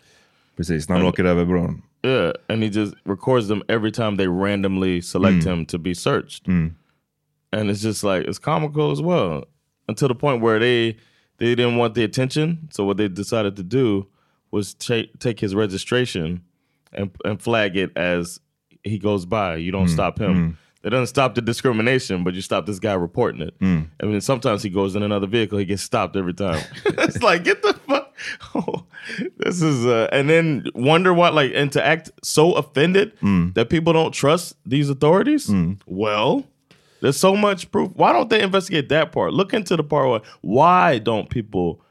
Precis, 0.56 0.88
när 0.90 0.98
han 0.98 1.06
åker 1.06 1.26
över 1.26 1.46
bron. 1.46 1.82
Yeah, 2.04 2.32
and 2.50 2.64
he 2.64 2.70
just 2.70 2.96
records 3.06 3.48
them 3.48 3.64
every 3.70 3.92
time 3.92 4.16
they 4.18 4.28
randomly 4.28 5.02
select 5.02 5.44
Mm. 5.46 5.46
him 5.46 5.66
to 5.66 5.78
be 5.78 5.94
searched. 5.94 6.48
And 6.48 7.70
it's 7.70 7.82
just 7.82 8.04
like 8.04 8.28
it's 8.28 8.40
comical 8.40 8.92
as 8.92 9.02
well. 9.02 9.44
Until 9.88 10.08
the 10.08 10.16
point 10.16 10.42
where 10.42 10.60
they 10.60 10.98
they 11.38 11.56
didn't 11.56 11.78
want 11.78 11.94
the 11.96 12.04
attention, 12.04 12.68
so 12.72 12.84
what 12.86 12.98
they 12.98 13.08
decided 13.08 13.56
to 13.56 13.64
do 13.64 14.06
was 14.52 14.74
ta- 14.74 15.10
take 15.20 15.40
his 15.40 15.54
registration 15.56 16.42
and 16.94 17.10
and 17.26 17.42
flag 17.42 17.76
it 17.78 17.92
as 17.98 18.40
he 18.84 18.98
goes 19.00 19.26
by. 19.26 19.56
You 19.58 19.72
don't 19.72 19.88
stop 19.90 20.20
him. 20.20 20.58
They 20.82 20.90
doesn't 20.90 21.08
stop 21.08 21.36
the 21.36 21.42
discrimination, 21.42 22.24
but 22.24 22.34
you 22.34 22.42
stop 22.42 22.66
this 22.66 22.80
guy 22.80 22.94
reporting 22.94 23.42
it. 23.42 23.56
Hmm. 23.60 23.82
I 24.02 24.06
mean, 24.06 24.22
sometimes 24.22 24.64
he 24.64 24.70
goes 24.70 24.96
in 24.96 25.04
another 25.04 25.28
vehicle, 25.28 25.58
he 25.58 25.66
gets 25.66 25.82
stopped 25.82 26.16
every 26.16 26.34
time. 26.34 26.64
it's 26.86 27.22
like 27.22 27.44
get 27.44 27.62
the 27.62 27.74
fuck. 27.74 28.16
Oh, 28.56 28.86
this 29.38 29.62
is 29.62 29.86
uh, 29.86 30.10
and 30.12 30.30
then 30.30 30.66
wonder 30.74 31.14
what 31.14 31.34
like 31.34 31.52
and 31.54 31.72
to 31.74 31.86
act 31.86 32.12
so 32.24 32.54
offended 32.54 33.14
hmm. 33.20 33.50
that 33.54 33.70
people 33.70 33.94
don't 33.94 34.12
trust 34.12 34.56
these 34.66 34.90
authorities. 34.90 35.48
Hmm. 35.48 35.74
Well, 35.86 36.46
there's 37.02 37.18
so 37.18 37.36
much 37.36 37.72
proof. 37.72 37.92
Why 37.94 38.12
don't 38.14 38.30
they 38.30 38.42
investigate 38.42 38.90
that 38.90 39.12
part? 39.12 39.34
Look 39.34 39.54
into 39.54 39.76
the 39.76 39.84
part 39.84 40.10
where 40.10 40.22
why 40.42 41.00
don't 41.00 41.30
people 41.30 41.82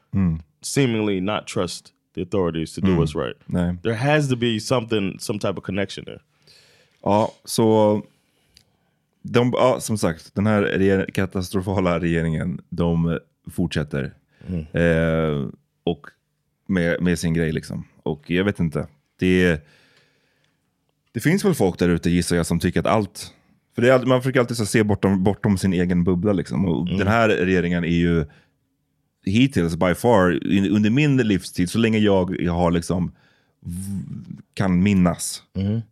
seemingly 0.61 1.19
not 1.21 1.47
trust 1.47 1.93
the 2.13 2.21
authorities 2.21 2.73
to 2.73 2.81
do 2.81 2.97
what's 2.97 3.15
right? 3.15 3.35
There 3.83 3.93
has 3.93 4.27
to 4.29 4.35
be 4.35 4.59
something, 4.59 5.19
some 5.19 5.39
type 5.39 5.57
of 5.57 5.63
connection 5.63 6.03
there. 6.05 6.19
Uh, 7.03 7.09
ja, 7.09 7.29
så 7.45 7.95
uh, 7.95 8.01
de, 9.29 9.53
ja, 9.55 9.79
som 9.79 9.97
sagt, 9.97 10.35
den 10.35 10.47
här 10.47 10.61
reger- 10.61 11.11
katastrofala 11.13 11.99
regeringen, 11.99 12.61
de 12.69 13.19
fortsätter. 13.51 14.13
Eh, 14.81 15.47
och 15.83 16.07
med, 16.67 17.01
med 17.01 17.19
sin 17.19 17.33
grej 17.33 17.51
liksom. 17.51 17.83
Och 18.03 18.31
jag 18.31 18.43
vet 18.43 18.59
inte. 18.59 18.87
Det, 19.19 19.61
det 21.11 21.19
finns 21.19 21.45
väl 21.45 21.53
folk 21.53 21.79
där 21.79 21.89
ute 21.89 22.09
gissar 22.09 22.35
jag 22.35 22.45
som 22.45 22.59
tycker 22.59 22.79
att 22.79 22.85
allt, 22.85 23.33
för 23.75 23.81
det 23.81 23.93
är, 23.93 24.05
man 24.05 24.21
försöker 24.21 24.39
alltid 24.39 24.57
se 24.57 24.83
bortom, 24.83 25.23
bortom 25.23 25.57
sin 25.57 25.73
egen 25.73 26.03
bubbla 26.03 26.33
liksom. 26.33 26.65
Och 26.65 26.87
den 26.87 27.07
här 27.07 27.29
regeringen 27.29 27.83
är 27.83 27.97
ju 27.97 28.25
hittills 29.25 29.75
by 29.75 29.93
far, 29.95 30.39
under 30.71 30.89
min 30.89 31.17
livstid, 31.17 31.69
så 31.69 31.77
länge 31.79 31.97
jag, 31.97 32.41
jag 32.41 32.53
har 32.53 32.71
liksom 32.71 33.11
kan 34.53 34.83
minnas, 34.83 35.43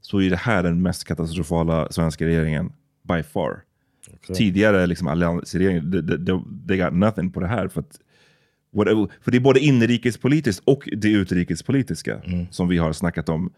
så 0.02 0.22
är 0.22 0.30
det 0.30 0.36
här 0.36 0.64
den 0.64 0.82
mest 0.82 1.04
katastrofala 1.04 1.92
svenska 1.92 2.26
regeringen 2.26 2.72
by 3.08 3.24
far. 3.24 3.64
Tidigare 4.36 4.88
liksom 4.88 5.08
alliansregeringen, 5.08 5.92
they, 6.68 6.78
got 6.78 6.94
nothing 6.94 7.32
på 7.32 7.40
det 7.40 7.48
här. 7.48 7.68
För, 7.68 7.80
att, 7.80 8.00
för 9.22 9.32
det 9.32 9.38
är 9.38 9.40
både 9.40 9.60
inrikespolitiskt 9.60 10.64
och 10.66 10.90
det 10.98 11.12
utrikespolitiska 11.12 12.22
som 12.52 12.68
vi 12.68 12.78
har 12.78 12.94
snackat 12.94 13.30
om 13.30 13.54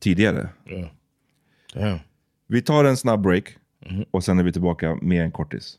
tidigare. 0.00 0.48
Yeah. 0.66 0.88
Damn. 1.74 1.98
Vi 2.46 2.62
tar 2.62 2.84
en 2.84 2.96
snabb 2.96 3.20
break 3.20 3.56
och 4.10 4.24
sen 4.24 4.38
är 4.38 4.42
vi 4.42 4.52
tillbaka 4.52 4.98
med 5.02 5.24
en 5.24 5.32
kortis. 5.32 5.78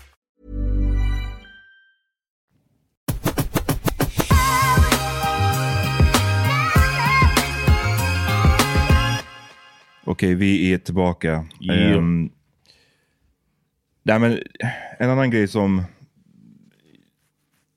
Okej, 10.11 10.35
vi 10.35 10.73
är 10.73 10.77
tillbaka. 10.77 11.45
Yeah. 11.61 11.97
Ehm, 11.97 12.29
nej, 14.03 14.19
men, 14.19 14.39
en 14.99 15.09
annan 15.09 15.31
grej 15.31 15.47
som 15.47 15.83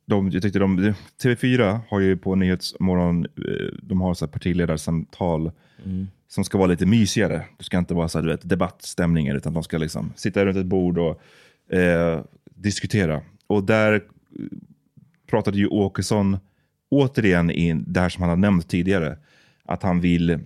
de, 0.07 0.31
jag 0.31 0.43
tyckte 0.43 0.59
de, 0.59 0.95
TV4 1.23 1.81
har 1.89 2.01
ju 2.01 2.17
på 2.17 2.35
Nyhetsmorgon, 2.35 3.25
eh, 3.25 3.75
de 3.83 4.01
har 4.01 4.15
så 4.15 4.25
här 4.25 4.33
partiledarsamtal 4.33 5.53
Mm. 5.85 6.07
som 6.29 6.45
ska 6.45 6.59
vara 6.59 6.69
lite 6.69 6.87
mysigare. 6.87 7.45
Det 7.59 7.65
ska 7.65 7.79
inte 7.79 7.95
vara 7.95 8.09
så 8.09 8.19
här, 8.19 8.25
du 8.27 8.31
vet, 8.31 8.49
debattstämningar, 8.49 9.35
utan 9.35 9.55
de 9.55 9.63
ska 9.63 9.79
liksom 9.79 10.13
sitta 10.17 10.45
runt 10.45 10.57
ett 10.57 10.67
bord 10.67 10.99
och 10.99 11.23
eh, 11.77 12.25
diskutera. 12.45 13.23
Och 13.47 13.65
där 13.65 14.03
pratade 15.27 15.59
ju 15.59 15.67
Åkesson 15.67 16.39
återigen 16.91 17.51
in 17.51 17.85
det 17.87 18.01
här 18.01 18.09
som 18.09 18.23
han 18.23 18.31
har 18.31 18.37
nämnt 18.37 18.69
tidigare. 18.69 19.19
Att 19.65 19.83
han 19.83 20.01
vill 20.01 20.39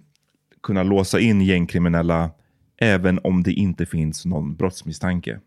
kunna 0.63 0.83
låsa 0.83 1.21
in 1.21 1.41
gängkriminella 1.41 2.31
även 2.77 3.21
om 3.25 3.43
det 3.43 3.53
inte 3.53 3.87
finns 3.87 4.27
någon 4.27 4.57
brottsmisstanke 4.57 5.41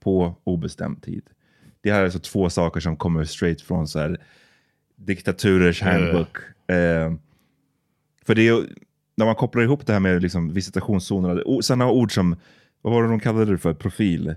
på 0.00 0.34
obestämd 0.44 1.02
tid. 1.02 1.22
Det 1.80 1.92
här 1.92 2.00
är 2.00 2.04
alltså 2.04 2.18
två 2.18 2.50
saker 2.50 2.80
som 2.80 2.96
kommer 2.96 3.24
straight 3.24 3.60
från 3.62 3.88
så 3.88 3.98
här, 3.98 4.20
diktaturers 4.96 5.82
handbook. 5.82 6.36
Eh, 6.66 7.14
för 8.24 8.34
det 8.34 8.48
är, 8.48 8.66
när 9.16 9.26
man 9.26 9.34
kopplar 9.34 9.62
ihop 9.62 9.86
det 9.86 9.92
här 9.92 10.00
med 10.00 10.22
liksom 10.22 10.52
visitationszoner, 10.52 11.48
o- 11.48 11.62
sådana 11.62 11.90
ord 11.90 12.14
som, 12.14 12.36
vad 12.82 12.92
var 12.92 13.02
det 13.02 13.08
de 13.08 13.20
kallade 13.20 13.50
det 13.52 13.58
för, 13.58 13.74
profil? 13.74 14.34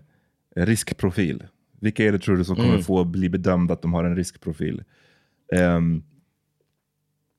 Eh, 0.56 0.66
riskprofil. 0.66 1.44
Vilka 1.80 2.04
är 2.06 2.12
det 2.12 2.20
tror 2.20 2.38
du 2.38 2.44
som 2.44 2.56
kommer 2.56 2.70
Mm. 2.70 2.84
få 2.84 3.04
bli 3.04 3.30
bedömda 3.30 3.74
att 3.74 3.82
de 3.82 3.94
har 3.94 4.04
en 4.04 4.16
riskprofil? 4.16 4.84
Ehm, 5.54 6.04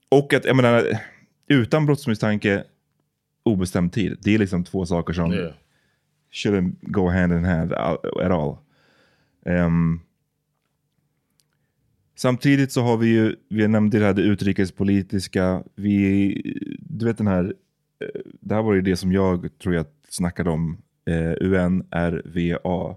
och 0.09 0.35
att, 0.35 0.45
jag 0.45 0.57
menar, 0.57 0.87
utan 1.48 1.87
brottsmisstanke, 1.87 2.64
obestämd 3.42 3.92
tid. 3.92 4.18
Det 4.22 4.35
är 4.35 4.38
liksom 4.38 4.64
två 4.64 4.87
saker 4.87 5.12
som 5.12 5.32
Yeah. 5.32 5.54
shouldn't 6.32 6.76
go 6.80 7.09
hand 7.09 7.32
in 7.32 7.44
hand 7.44 7.72
at 7.72 8.30
all. 8.30 8.56
Ehm, 9.46 10.00
samtidigt 12.16 12.72
så 12.72 12.82
har 12.82 12.96
vi 12.96 13.06
ju, 13.06 13.37
vi 13.48 13.68
nämnde 13.68 13.98
det 13.98 14.04
här 14.04 14.14
det 14.14 14.22
utrikespolitiska, 14.22 15.62
vi, 15.74 16.35
du 16.80 17.04
vet 17.04 17.18
den 17.18 17.26
här, 17.26 17.54
eh, 18.00 18.20
det 18.40 18.54
här 18.54 18.62
var 18.62 18.74
ju 18.74 18.80
det 18.80 18.96
som 18.96 19.12
jag 19.12 19.48
tror 19.62 19.74
jag 19.74 19.87
snackade 20.09 20.50
om, 20.50 20.78
eh, 21.04 21.35
UNRWA. 21.40 22.96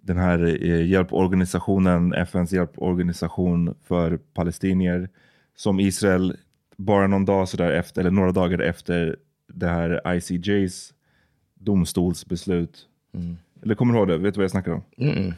Den 0.00 0.16
här 0.16 0.64
eh, 0.64 0.86
hjälporganisationen, 0.86 2.14
FNs 2.14 2.52
hjälporganisation 2.52 3.74
för 3.84 4.16
palestinier, 4.16 5.08
som 5.56 5.80
Israel 5.80 6.36
bara 6.78 7.06
någon 7.06 7.24
dag 7.24 7.48
sådär 7.48 7.70
efter, 7.70 8.00
eller 8.00 8.10
några 8.10 8.32
dagar 8.32 8.58
efter 8.58 9.16
det 9.52 9.66
här 9.68 10.14
ICJs 10.16 10.94
domstolsbeslut. 11.54 12.86
Eller 13.62 13.74
kommer 13.74 13.92
du 13.94 13.98
ihåg 13.98 14.08
det? 14.08 14.18
Vet 14.18 14.34
du 14.34 14.38
vad 14.38 14.44
jag 14.44 14.50
snackar 14.50 14.72
om? 14.72 14.82
Mm-mm. 14.96 15.32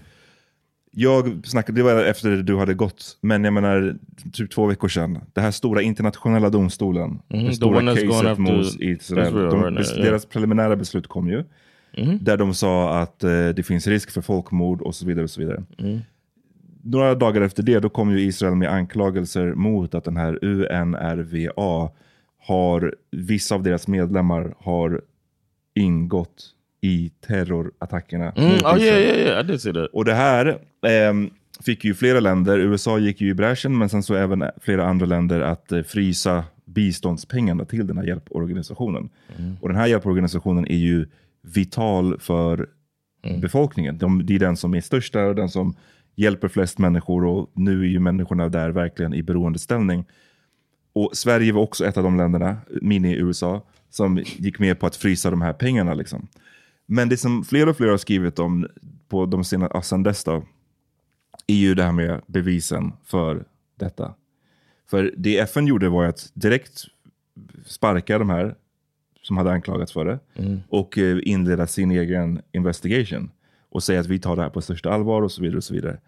Jag 0.92 1.46
snackade, 1.46 1.78
det 1.78 1.82
var 1.82 2.04
efter 2.04 2.36
du 2.36 2.56
hade 2.56 2.74
gått, 2.74 3.18
men 3.20 3.44
jag 3.44 3.52
menar 3.52 3.96
typ 4.32 4.50
två 4.50 4.66
veckor 4.66 4.88
sedan. 4.88 5.18
Det 5.32 5.40
här 5.40 5.50
stora 5.50 5.82
internationella 5.82 6.50
domstolen, 6.50 7.18
Mhm, 7.28 7.44
det 7.46 7.52
stora 7.54 7.96
caset 7.96 8.38
mot 8.38 8.80
Israel. 8.80 9.32
De, 9.34 9.60
yeah. 9.74 9.74
Deras 9.96 10.26
preliminära 10.26 10.76
beslut 10.76 11.06
kom 11.06 11.28
ju. 11.28 11.44
Mhm. 11.98 12.18
Där 12.22 12.36
de 12.36 12.54
sa 12.54 12.98
att 13.00 13.24
eh, 13.24 13.48
det 13.48 13.62
finns 13.66 13.86
risk 13.86 14.10
för 14.10 14.20
folkmord 14.20 14.80
och 14.82 14.94
så 14.94 15.06
vidare. 15.06 15.24
och 15.24 15.30
så 15.30 15.40
vidare. 15.40 15.64
Mm. 15.78 15.98
Några 16.82 17.14
dagar 17.14 17.40
efter 17.40 17.62
det 17.62 17.80
då 17.80 17.88
kom 17.88 18.10
ju 18.10 18.20
Israel 18.20 18.54
med 18.54 18.72
anklagelser 18.72 19.54
mot 19.54 19.94
att 19.94 20.04
den 20.04 20.16
här 20.16 20.44
UNRWA 20.44 21.90
har, 22.38 22.94
vissa 23.10 23.54
av 23.54 23.62
deras 23.62 23.88
medlemmar 23.88 24.54
har 24.58 25.00
ingått 25.74 26.54
i 26.80 27.10
terrorattackerna. 27.26 28.32
Mm. 28.32 28.52
Oh 28.52 28.82
yeah, 28.82 29.00
yeah, 29.00 29.18
yeah. 29.18 29.40
I 29.40 29.46
did 29.46 29.60
see 29.60 29.72
that. 29.72 29.90
Och 29.92 30.04
det 30.04 30.14
här 30.14 30.58
ehm, 30.86 31.30
fick 31.64 31.84
ju 31.84 31.94
flera 31.94 32.20
länder, 32.20 32.58
USA 32.58 32.98
gick 32.98 33.20
ju 33.20 33.30
i 33.30 33.34
bräschen, 33.34 33.78
men 33.78 33.88
sen 33.88 34.02
så 34.02 34.14
även 34.14 34.44
flera 34.60 34.86
andra 34.86 35.06
länder 35.06 35.40
att 35.40 35.72
eh, 35.72 35.82
frysa 35.82 36.44
biståndspengarna 36.64 37.64
till 37.64 37.86
den 37.86 37.98
här 37.98 38.04
hjälporganisationen. 38.04 39.08
Och 39.60 39.68
den 39.68 39.76
här 39.76 39.86
hjälporganisationen 39.86 40.66
är 40.66 40.76
ju 40.76 41.06
vital 41.42 42.20
för 42.20 42.68
befolkningen. 43.40 43.98
De, 43.98 44.26
det 44.26 44.34
är 44.34 44.38
den 44.38 44.56
som 44.56 44.74
är 44.74 44.80
störst 44.80 45.12
där 45.12 45.24
och 45.24 45.34
den 45.34 45.48
som 45.48 45.76
hjälper 46.16 46.48
flest 46.48 46.78
människor 46.78 47.24
och 47.24 47.50
nu 47.54 47.80
är 47.80 47.86
ju 47.86 48.00
människorna 48.00 48.48
där 48.48 48.70
verkligen 48.70 49.14
i 49.14 49.22
beroendeställning. 49.22 50.04
Och 50.92 51.10
Sverige 51.12 51.52
var 51.52 51.62
också 51.62 51.86
ett 51.86 51.96
av 51.96 52.02
de 52.02 52.16
länderna, 52.16 52.56
mini-USA, 52.82 53.62
som 53.90 54.18
gick 54.18 54.58
med 54.58 54.80
på 54.80 54.86
att 54.86 54.96
frysa 54.96 55.30
de 55.30 55.42
här 55.42 55.52
pengarna. 55.52 55.94
Liksom. 55.94 56.28
Men 56.86 57.08
det 57.08 57.16
som 57.16 57.44
fler 57.44 57.68
och 57.68 57.76
fler 57.76 57.88
har 57.88 57.96
skrivit 57.96 58.38
om 58.38 58.66
på 59.08 59.26
de 59.26 59.44
senaste, 59.44 59.82
sen 59.82 60.02
dess 60.02 60.24
då, 60.24 60.44
är 61.46 61.54
ju 61.54 61.74
det 61.74 61.82
här 61.82 61.92
med 61.92 62.20
bevisen 62.26 62.92
för 63.04 63.44
detta. 63.78 64.14
För 64.90 65.14
det 65.16 65.38
FN 65.38 65.66
gjorde 65.66 65.88
var 65.88 66.04
att 66.04 66.30
direkt 66.34 66.84
sparka 67.66 68.18
de 68.18 68.30
här 68.30 68.54
som 69.22 69.36
hade 69.36 69.52
anklagats 69.52 69.92
för 69.92 70.04
det 70.04 70.18
och 70.68 70.98
eh, 70.98 71.18
inleda 71.22 71.66
sin 71.66 71.90
egen 71.90 72.42
investigation 72.52 73.30
och 73.70 73.82
säga 73.82 74.00
att 74.00 74.06
vi 74.06 74.18
tar 74.18 74.36
det 74.36 74.42
här 74.42 74.50
på 74.50 74.60
största 74.62 74.90
allvar 74.90 75.22
och 75.22 75.32
så 75.32 75.42
vidare. 75.42 75.56
och 75.56 75.64
så 75.64 75.74
vidare. 75.74 75.98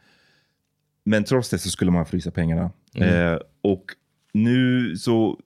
Men 1.05 1.25
trots 1.25 1.49
det 1.51 1.59
så 1.59 1.69
skulle 1.71 1.91
man 1.91 2.07
frysa 2.07 2.31
pengarna. 2.31 2.71
Mm. 2.95 3.33
Eh, 3.33 3.39
och 3.63 3.85
nu 4.33 4.97
så, 4.97 5.39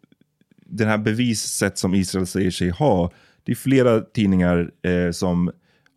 den 0.67 0.89
här 0.89 0.99
bevissätt 0.99 1.79
som 1.79 1.95
Israel 1.95 2.27
säger 2.27 2.51
sig 2.51 2.71
ha, 2.71 3.11
det 3.45 3.53
är 3.53 3.57
flera 3.57 4.01
tidningar 4.01 4.71
eh, 4.83 5.11
som 5.11 5.51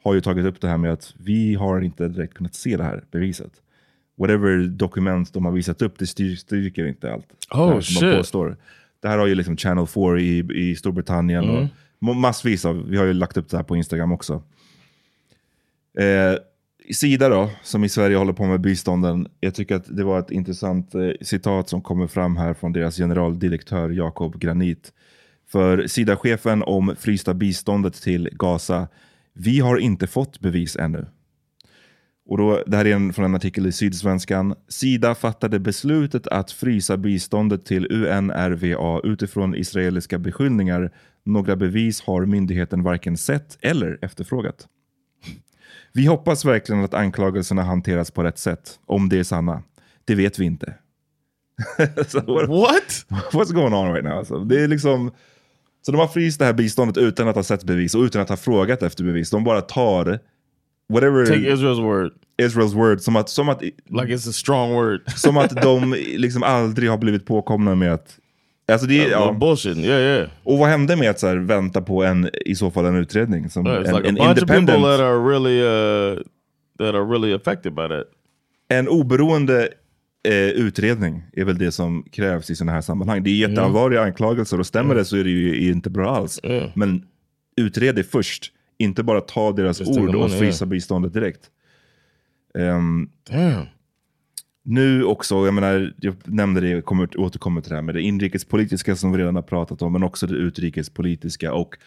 har 0.04 0.14
ju 0.14 0.22
tagit 0.22 0.46
upp 0.46 0.62
det 0.62 0.68
här 0.68 0.78
med 0.78 0.94
att 0.94 1.14
vi 1.18 1.56
har 1.56 1.82
inte 1.82 2.08
direkt 2.08 2.34
kunnat 2.34 2.56
se 2.56 2.78
det 2.78 2.84
här 2.84 3.04
beviset. 3.12 3.52
Whatever 4.18 4.58
dokument 4.68 5.34
de 5.34 5.46
har 5.46 5.52
visat 5.52 5.82
upp, 5.82 6.00
det 6.00 6.08
styr, 6.08 6.36
styrker 6.36 6.86
inte 6.86 7.14
allt. 7.14 7.26
Oh, 7.52 7.68
det 7.68 7.74
här 7.74 7.82
shit. 7.82 8.16
påstår. 8.18 8.58
Det 9.02 9.08
här 9.08 9.18
har 9.18 9.28
ju 9.28 9.36
liksom 9.36 9.58
Channel 9.58 9.88
4 9.88 10.20
i, 10.20 10.46
i 10.70 10.76
Storbritannien 10.76 11.44
Mm. 11.44 11.56
och 11.56 11.68
ma- 12.08 12.14
massvis 12.14 12.66
av, 12.66 12.90
vi 12.90 12.98
har 12.98 13.06
ju 13.06 13.14
lagt 13.14 13.38
upp 13.38 13.50
det 13.50 13.58
här 13.58 13.64
på 13.64 13.76
Instagram 13.76 14.12
också. 14.12 14.44
Eh, 16.00 16.38
Sida 16.94 17.30
då, 17.30 17.50
som 17.64 17.84
i 17.84 17.90
Sverige 17.90 18.18
håller 18.18 18.34
på 18.34 18.46
med 18.46 18.62
bistånden. 18.62 19.28
Jag 19.40 19.56
tycker 19.56 19.76
att 19.76 19.98
det 19.98 20.04
var 20.04 20.20
ett 20.20 20.32
intressant 20.32 20.96
eh, 20.96 21.10
citat 21.22 21.70
som 21.70 21.82
kommer 21.82 22.08
fram 22.08 22.38
här 22.38 22.54
från 22.54 22.74
deras 22.74 22.98
generaldirektör 22.98 23.90
Jakob 23.90 24.40
Granit. 24.40 24.94
För 25.52 25.88
Sida-chefen 25.88 26.64
om 26.64 26.96
frysta 27.00 27.34
biståndet 27.34 27.94
till 27.94 28.30
Gaza. 28.32 28.88
Vi 29.34 29.60
har 29.60 29.78
inte 29.78 30.08
fått 30.08 30.40
bevis 30.40 30.76
ännu. 30.76 31.06
Och 32.26 32.38
då, 32.38 32.64
det 32.68 32.78
här 32.78 32.86
är 32.86 32.96
en, 32.96 33.14
från 33.14 33.26
en 33.26 33.36
artikel 33.36 33.68
i 33.68 33.72
Sydsvenskan. 33.72 34.56
Sida 34.68 35.16
fattade 35.16 35.60
beslutet 35.60 36.28
att 36.28 36.52
frysa 36.52 36.98
biståndet 36.98 37.66
till 37.66 37.88
UNRWA 37.92 39.02
utifrån 39.04 39.56
israeliska 39.56 40.20
beskyllningar. 40.20 40.92
Några 41.24 41.56
bevis 41.56 42.02
har 42.02 42.26
myndigheten 42.26 42.84
varken 42.84 43.18
sett 43.18 43.58
eller 43.62 44.00
efterfrågat. 44.02 44.68
Vi 45.94 46.06
hoppas 46.06 46.46
verkligen 46.46 46.84
att 46.84 46.94
anklagelserna 46.94 47.64
hanteras 47.64 48.12
på 48.12 48.24
rätt 48.24 48.38
sätt, 48.38 48.80
om 48.86 49.10
det 49.10 49.20
är 49.20 49.24
sanna. 49.24 49.64
Det 50.06 50.16
vet 50.16 50.40
vi 50.40 50.46
inte. 50.46 50.74
so 52.08 52.34
what, 52.34 52.50
What? 52.50 53.06
What's 53.34 53.54
going 53.54 53.74
on 53.74 53.94
right 53.94 54.04
now? 54.06 54.18
Alltså, 54.18 54.40
det 54.40 54.64
är 54.64 54.68
liksom, 54.68 55.12
så 55.86 55.92
de 55.92 55.98
har 55.98 56.08
fryst 56.08 56.40
det 56.40 56.46
här 56.46 56.54
biståndet 56.54 56.98
utan 56.98 57.28
att 57.28 57.36
ha 57.36 57.44
sett 57.44 57.64
bevis 57.64 57.96
och 57.96 58.02
utan 58.02 58.22
att 58.22 58.30
ha 58.30 58.38
frågat 58.38 58.84
efter 58.84 59.04
bevis. 59.04 59.30
De 59.30 59.44
bara 59.44 59.62
tar 59.62 60.20
whatever 60.94 61.26
Take 61.26 61.40
Israel's 61.40 61.82
word. 61.82 62.12
Israel's 62.42 62.74
word 62.74 63.02
som 63.02 63.16
att, 63.16 63.30
som 63.30 63.50
att, 63.50 63.62
Like 63.62 64.14
it's 64.16 64.30
a 64.30 64.34
strong 64.34 64.74
word. 64.74 65.02
som 65.16 65.38
att 65.38 65.50
de 65.62 65.94
liksom 66.18 66.44
aldrig 66.44 66.90
har 66.90 66.98
blivit 66.98 67.26
påkomna 67.26 67.76
med 67.76 67.94
att 67.94 68.20
Alltså 68.72 68.88
det, 68.88 69.06
är- 69.06 69.10
Ja, 69.12 69.34
bullshit. 69.40 69.78
Yeah, 69.78 70.02
yeah. 70.02 70.30
Och 70.44 70.58
vad 70.58 70.70
hände 70.70 70.96
med 70.96 71.10
att 71.10 71.20
så 71.20 71.28
här, 71.28 71.36
vänta 71.38 71.82
på 71.82 72.04
en, 72.04 72.30
i 72.46 72.56
så 72.56 72.72
fall 72.72 72.86
en 72.86 72.96
utredning? 72.96 73.50
Som 73.50 73.68
Yeah, 73.68 73.78
en, 73.90 73.96
like 73.96 74.10
en 74.10 74.18
independent, 74.18 74.84
that 74.84 75.00
are 75.00 75.30
really 75.30 75.62
uh 75.62 76.24
that 76.80 76.96
are 76.96 77.06
really 77.06 77.34
affected 77.34 77.74
by 77.74 77.88
that. 77.88 78.04
en 78.70 78.88
oberoende 78.88 79.70
eh, 80.28 80.34
utredning 80.50 81.24
är 81.34 81.46
väl 81.46 81.58
det 81.58 81.72
som 81.72 82.04
krävs 82.12 82.50
i 82.50 82.56
sådana 82.56 82.72
här 82.72 82.82
sammanhang. 82.82 83.24
Det 83.24 83.30
är 83.30 83.36
jätteallvarliga 83.50 84.02
anklagelser 84.02 84.60
och 84.60 84.66
stämmer 84.66 84.96
det 84.96 85.06
så 85.06 85.18
är 85.18 85.24
det 85.24 85.30
ju 85.30 85.72
inte 85.72 85.90
bra 85.90 86.16
alls. 86.16 86.40
Men 86.76 87.04
utred 87.58 87.96
det 87.96 88.04
först, 88.04 88.52
inte 88.78 89.04
bara 89.04 89.22
ta 89.22 89.52
deras 89.52 89.80
Just 89.80 90.00
ord 90.00 90.16
och 90.16 90.32
frysa 90.32 90.66
biståndet 90.66 91.14
direkt. 91.14 91.42
Ehm, 92.58 93.10
Damn 93.32 93.66
nu 94.64 95.04
också, 95.04 95.46
jag 95.46 95.54
menar, 95.54 95.94
jag 95.98 96.16
nämnde 96.24 96.62
det, 96.62 96.70
jag 96.70 96.86
kommer 96.86 97.20
återkommer 97.20 97.62
till 97.62 97.70
det 97.70 97.76
här 97.76 97.82
med 97.84 97.96
det 97.96 98.02
inrikespolitiska 98.02 98.96
som 98.96 99.12
vi 99.12 99.18
redan 99.18 99.36
har 99.36 99.42
pratat 99.42 99.82
om, 99.82 99.94
men 99.94 100.04
också 100.04 100.28
det 100.28 100.36
utrikespolitiska 100.36 101.54
och 101.54 101.78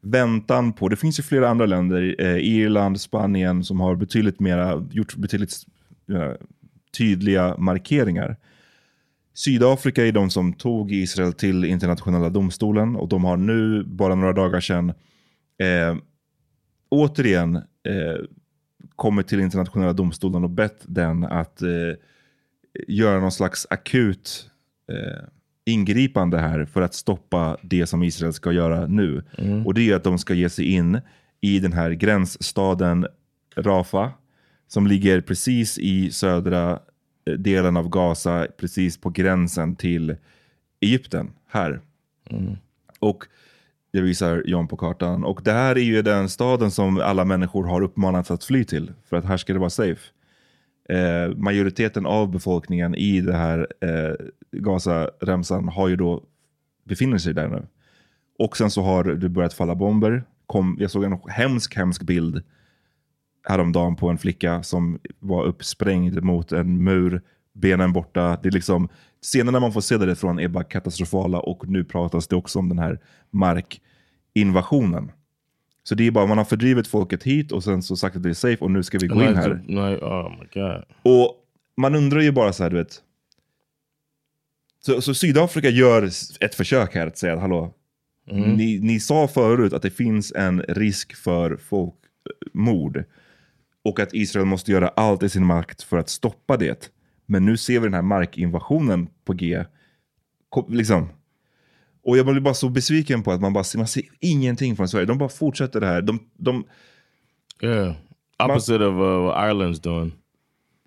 väntan 0.00 0.72
på, 0.72 0.88
det 0.88 0.96
finns 0.96 1.18
ju 1.18 1.22
flera 1.22 1.48
andra 1.48 1.66
länder, 1.66 2.16
eh, 2.18 2.36
Irland, 2.36 3.00
Spanien, 3.00 3.64
som 3.64 3.80
har 3.80 3.96
betydligt 3.96 4.40
mera, 4.40 4.86
gjort 4.90 5.16
betydligt 5.16 5.52
eh, 6.12 6.32
tydliga 6.98 7.56
markeringar. 7.58 8.36
Sydafrika 9.34 10.06
är 10.06 10.12
de 10.12 10.30
som 10.30 10.52
tog 10.52 10.92
Israel 10.92 11.32
till 11.32 11.64
internationella 11.64 12.28
domstolen 12.28 12.96
och 12.96 13.08
de 13.08 13.24
har 13.24 13.36
nu, 13.36 13.84
bara 13.84 14.14
några 14.14 14.32
dagar 14.32 14.60
sedan, 14.60 14.88
eh, 15.58 15.96
återigen 16.88 17.56
eh, 17.56 18.24
kommit 18.96 19.28
till 19.28 19.40
internationella 19.40 19.92
domstolen 19.92 20.44
och 20.44 20.50
bett 20.50 20.78
den 20.86 21.24
att 21.24 21.62
eh, 21.62 21.68
göra 22.88 23.20
någon 23.20 23.32
slags 23.32 23.66
akut 23.70 24.50
eh, 24.92 25.24
ingripande 25.64 26.38
här 26.38 26.64
för 26.64 26.82
att 26.82 26.94
stoppa 26.94 27.56
det 27.62 27.86
som 27.86 28.02
Israel 28.02 28.32
ska 28.32 28.52
göra 28.52 28.86
nu. 28.86 29.24
Och 29.66 29.74
det 29.74 29.90
är 29.90 29.96
att 29.96 30.04
de 30.04 30.18
ska 30.18 30.34
ge 30.34 30.50
sig 30.50 30.64
in 30.64 31.00
i 31.40 31.58
den 31.58 31.72
här 31.72 31.90
gränsstaden 31.90 33.06
Rafa 33.56 34.12
som 34.68 34.86
ligger 34.86 35.20
precis 35.20 35.78
i 35.78 36.10
södra 36.10 36.78
eh, 37.24 37.32
delen 37.32 37.76
av 37.76 37.88
Gaza, 37.88 38.46
precis 38.56 39.00
på 39.00 39.10
gränsen 39.10 39.76
till 39.76 40.16
Egypten, 40.80 41.30
här. 41.48 41.80
Och 42.98 43.24
jag 43.90 44.02
visar 44.02 44.42
John 44.46 44.68
på 44.68 44.76
kartan. 44.76 45.24
Och 45.24 45.40
det 45.44 45.52
här 45.52 45.78
är 45.78 45.82
ju 45.82 46.02
den 46.02 46.28
staden 46.28 46.70
som 46.70 47.00
alla 47.00 47.24
människor 47.24 47.64
har 47.64 47.82
uppmanats 47.82 48.30
att 48.30 48.44
fly 48.44 48.64
till, 48.64 48.92
för 49.08 49.16
att 49.16 49.24
här 49.24 49.36
ska 49.36 49.52
det 49.52 49.58
vara 49.58 49.70
safe. 49.70 50.00
Eh, 50.88 51.36
majoriteten 51.36 52.06
av 52.06 52.30
befolkningen 52.30 52.94
i 52.94 53.20
det 53.20 53.36
här 53.36 53.66
eh, 53.80 54.14
Gaza-remsan 54.52 55.68
har 55.68 55.88
ju 55.88 55.96
då, 55.96 56.22
befinner 56.84 57.18
sig 57.18 57.34
där 57.34 57.48
nu. 57.48 57.66
Och 58.38 58.56
sen 58.56 58.70
så 58.70 58.82
har 58.82 59.04
det 59.04 59.28
börjat 59.28 59.54
falla 59.54 59.74
bomber. 59.74 60.22
Kom, 60.46 60.76
jag 60.80 60.90
såg 60.90 61.04
en 61.04 61.18
hemsk, 61.28 61.76
hemsk 61.76 62.02
bild 62.02 62.42
häromdagen 63.48 63.96
på 63.96 64.08
en 64.08 64.18
flicka 64.18 64.62
som 64.62 64.98
var 65.18 65.44
uppsprängd 65.44 66.22
mot 66.22 66.52
en 66.52 66.84
mur, 66.84 67.22
benen 67.52 67.92
borta. 67.92 68.38
Det 68.42 68.48
är 68.48 68.52
liksom, 68.52 68.88
scenerna 69.22 69.60
man 69.60 69.72
får 69.72 69.80
se 69.80 69.96
därifrån 69.96 70.38
är 70.38 70.48
bara 70.48 70.64
katastrofala 70.64 71.40
och 71.40 71.68
nu 71.68 71.84
pratas 71.84 72.28
det 72.28 72.36
också 72.36 72.58
om 72.58 72.68
den 72.68 72.78
här 72.78 73.00
markinvasionen. 73.30 75.12
Så 75.88 75.94
det 75.94 76.06
är 76.06 76.10
bara, 76.10 76.26
man 76.26 76.38
har 76.38 76.44
fördrivit 76.44 76.86
folket 76.86 77.22
hit 77.22 77.52
och 77.52 77.64
sen 77.64 77.82
så 77.82 77.96
sagt 77.96 78.16
att 78.16 78.22
det 78.22 78.28
är 78.28 78.34
safe 78.34 78.64
och 78.64 78.70
nu 78.70 78.82
ska 78.82 78.98
vi 78.98 79.06
gå 79.06 79.22
in 79.22 79.36
här. 79.36 79.62
Like, 79.66 80.04
oh 80.04 80.30
my 80.30 80.46
god. 80.62 80.84
Och 81.02 81.34
man 81.76 81.94
undrar 81.94 82.20
ju 82.20 82.32
bara 82.32 82.52
så 82.52 82.62
här, 82.62 82.70
du 82.70 82.76
vet. 82.76 83.02
Så, 84.80 85.00
så 85.00 85.14
Sydafrika 85.14 85.68
gör 85.68 86.10
ett 86.40 86.54
försök 86.54 86.94
här 86.94 87.06
att 87.06 87.18
säga 87.18 87.32
att 87.32 87.40
hallå, 87.40 87.74
ni, 88.30 88.78
ni 88.82 89.00
sa 89.00 89.28
förut 89.28 89.72
att 89.72 89.82
det 89.82 89.90
finns 89.90 90.32
en 90.32 90.62
risk 90.62 91.16
för 91.16 91.56
folkmord. 91.56 93.04
Och 93.84 94.00
att 94.00 94.14
Israel 94.14 94.46
måste 94.46 94.72
göra 94.72 94.88
allt 94.88 95.22
i 95.22 95.28
sin 95.28 95.46
makt 95.46 95.82
för 95.82 95.96
att 95.96 96.08
stoppa 96.08 96.56
det. 96.56 96.90
Men 97.26 97.44
nu 97.44 97.56
ser 97.56 97.80
vi 97.80 97.86
den 97.86 97.94
här 97.94 98.02
markinvasionen 98.02 99.08
på 99.24 99.32
G. 99.32 99.64
Liksom. 100.68 101.08
Och 102.08 102.18
jag 102.18 102.26
blir 102.26 102.40
bara 102.40 102.54
så 102.54 102.68
besviken 102.68 103.22
på 103.22 103.32
att 103.32 103.40
man 103.40 103.52
bara 103.52 103.64
man 103.76 103.86
ser 103.86 104.02
ingenting 104.20 104.76
från 104.76 104.88
Sverige. 104.88 105.06
De 105.06 105.18
bara 105.18 105.28
fortsätter 105.28 105.80
det 105.80 105.86
här. 105.86 106.02
De, 106.02 106.20
de, 106.36 106.64
Yeah. 107.62 107.94
Opposite 108.44 108.84
of 108.84 108.94
uh, 108.94 109.22
what 109.24 109.36
Ireland's 109.36 109.82
doing. 109.82 110.12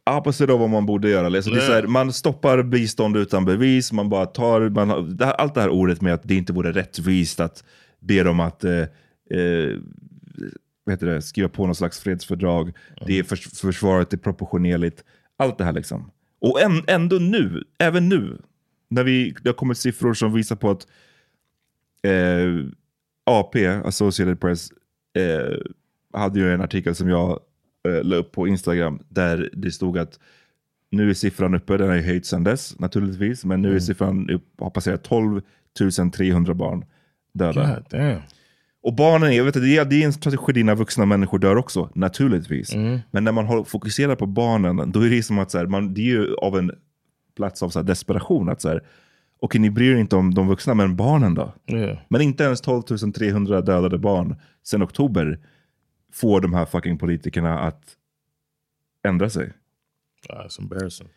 opposite 0.09 0.53
av 0.53 0.59
vad 0.59 0.69
man 0.69 0.85
borde 0.85 1.09
göra. 1.09 1.25
Alltså 1.25 1.51
det 1.51 1.65
är 1.65 1.71
här, 1.71 1.87
man 1.87 2.13
stoppar 2.13 2.63
bistånd 2.63 3.17
utan 3.17 3.45
bevis, 3.45 3.91
man 3.91 4.09
bara 4.09 4.25
tar, 4.25 4.69
man, 4.69 5.17
det 5.17 5.25
här, 5.25 5.33
allt 5.33 5.55
det 5.55 5.61
här 5.61 5.69
ordet 5.69 6.01
med 6.01 6.13
att 6.13 6.23
det 6.23 6.35
inte 6.35 6.53
vore 6.53 6.71
rättvist 6.71 7.39
att 7.39 7.63
be 7.99 8.23
dem 8.23 8.39
att 8.39 8.63
eh, 8.63 8.79
eh, 9.31 9.77
heter 10.89 11.05
det, 11.05 11.21
skriva 11.21 11.49
på 11.49 11.67
något 11.67 11.77
slags 11.77 11.99
fredsfördrag, 11.99 12.73
det 13.07 13.19
är 13.19 13.23
förs 13.23 13.47
försvaret 13.47 14.13
är 14.13 14.17
proportionerligt, 14.17 15.03
allt 15.37 15.57
det 15.57 15.63
här 15.63 15.73
liksom. 15.73 16.11
Och 16.41 16.61
än, 16.61 16.83
ändå 16.87 17.15
nu, 17.15 17.63
även 17.79 18.09
nu, 18.09 18.37
när 18.89 19.03
vi, 19.03 19.35
det 19.43 19.49
har 19.49 19.55
kommit 19.55 19.77
siffror 19.77 20.13
som 20.13 20.33
visar 20.33 20.55
på 20.55 20.69
att 20.69 20.87
eh, 22.01 22.65
AP, 23.25 23.67
Associated 23.67 24.39
Press, 24.39 24.69
eh, 25.13 25.57
hade 26.13 26.39
ju 26.39 26.53
en 26.53 26.61
artikel 26.61 26.95
som 26.95 27.09
jag 27.09 27.39
eh, 27.87 28.03
la 28.03 28.15
upp 28.15 28.31
på 28.31 28.47
Instagram 28.47 28.99
där 29.09 29.49
det 29.53 29.71
stod 29.71 29.97
att 29.97 30.19
nu 30.89 31.09
är 31.09 31.13
siffran 31.13 31.55
uppe, 31.55 31.77
den 31.77 31.87
har 31.87 31.95
ju 31.95 32.01
höjts 32.01 32.29
sedan 32.29 32.43
dess 32.43 32.79
naturligtvis, 32.79 33.45
men 33.45 33.61
nu 33.61 33.75
är 33.75 33.79
siffran 33.79 34.29
upp, 34.29 34.43
har 34.59 34.69
passerat 34.69 35.03
12 35.03 35.41
300 36.13 36.53
barn 36.53 36.85
döda. 37.33 37.61
Och 38.83 38.93
barnen, 38.95 39.35
jag 39.35 39.43
vet, 39.43 39.53
det, 39.53 39.77
är, 39.77 39.85
det 39.85 40.03
är 40.03 40.05
en 40.05 40.13
tragedi 40.13 40.63
när 40.63 40.75
vuxna 40.75 41.05
människor 41.05 41.39
dör 41.39 41.55
också, 41.55 41.89
naturligtvis. 41.95 42.73
Men 43.11 43.23
när 43.23 43.31
man 43.31 43.65
fokuserar 43.65 44.15
på 44.15 44.25
barnen, 44.25 44.91
då 44.91 45.01
är 45.01 45.09
det 45.09 45.23
som 45.23 45.39
att 45.39 45.51
så 45.51 45.57
här, 45.57 45.65
man, 45.65 45.93
det 45.93 46.01
är 46.01 46.05
ju 46.05 46.35
av 46.35 46.57
en 46.57 46.71
plats 47.35 47.63
av 47.63 47.69
så 47.69 47.81
desperation. 47.81 48.49
att 48.49 48.61
så 48.61 48.69
här, 48.69 48.83
Okej, 49.43 49.61
ni 49.61 49.69
bryr 49.69 49.95
er 49.95 49.99
inte 49.99 50.15
om 50.15 50.33
de 50.33 50.47
vuxna, 50.47 50.73
men 50.73 50.95
barnen 50.95 51.33
då? 51.33 51.53
Yeah. 51.67 51.97
Men 52.09 52.21
inte 52.21 52.43
ens 52.43 52.61
12 52.61 52.81
300 53.11 53.61
dödade 53.61 53.97
barn 53.97 54.35
sedan 54.63 54.83
oktober 54.83 55.39
får 56.13 56.41
de 56.41 56.53
här 56.53 56.65
fucking 56.65 56.97
politikerna 56.97 57.59
att 57.59 57.97
ändra 59.07 59.29
sig. 59.29 59.43
Uh, 60.29 60.35
it's 60.45 60.59
embarrassing. 60.59 61.07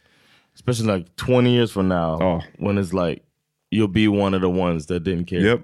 Especially 0.54 0.98
like 0.98 1.10
20 1.26 1.50
years 1.50 1.72
from 1.72 1.88
now, 1.88 2.22
Oh. 2.22 2.42
when 2.58 2.78
it's 2.78 3.08
like 3.08 3.22
you'll 3.70 3.92
be 3.92 4.08
one 4.08 4.36
of 4.36 4.42
the 4.42 4.60
ones 4.60 4.86
that 4.86 5.02
didn't 5.02 5.24
care. 5.26 5.40
Yep. 5.40 5.60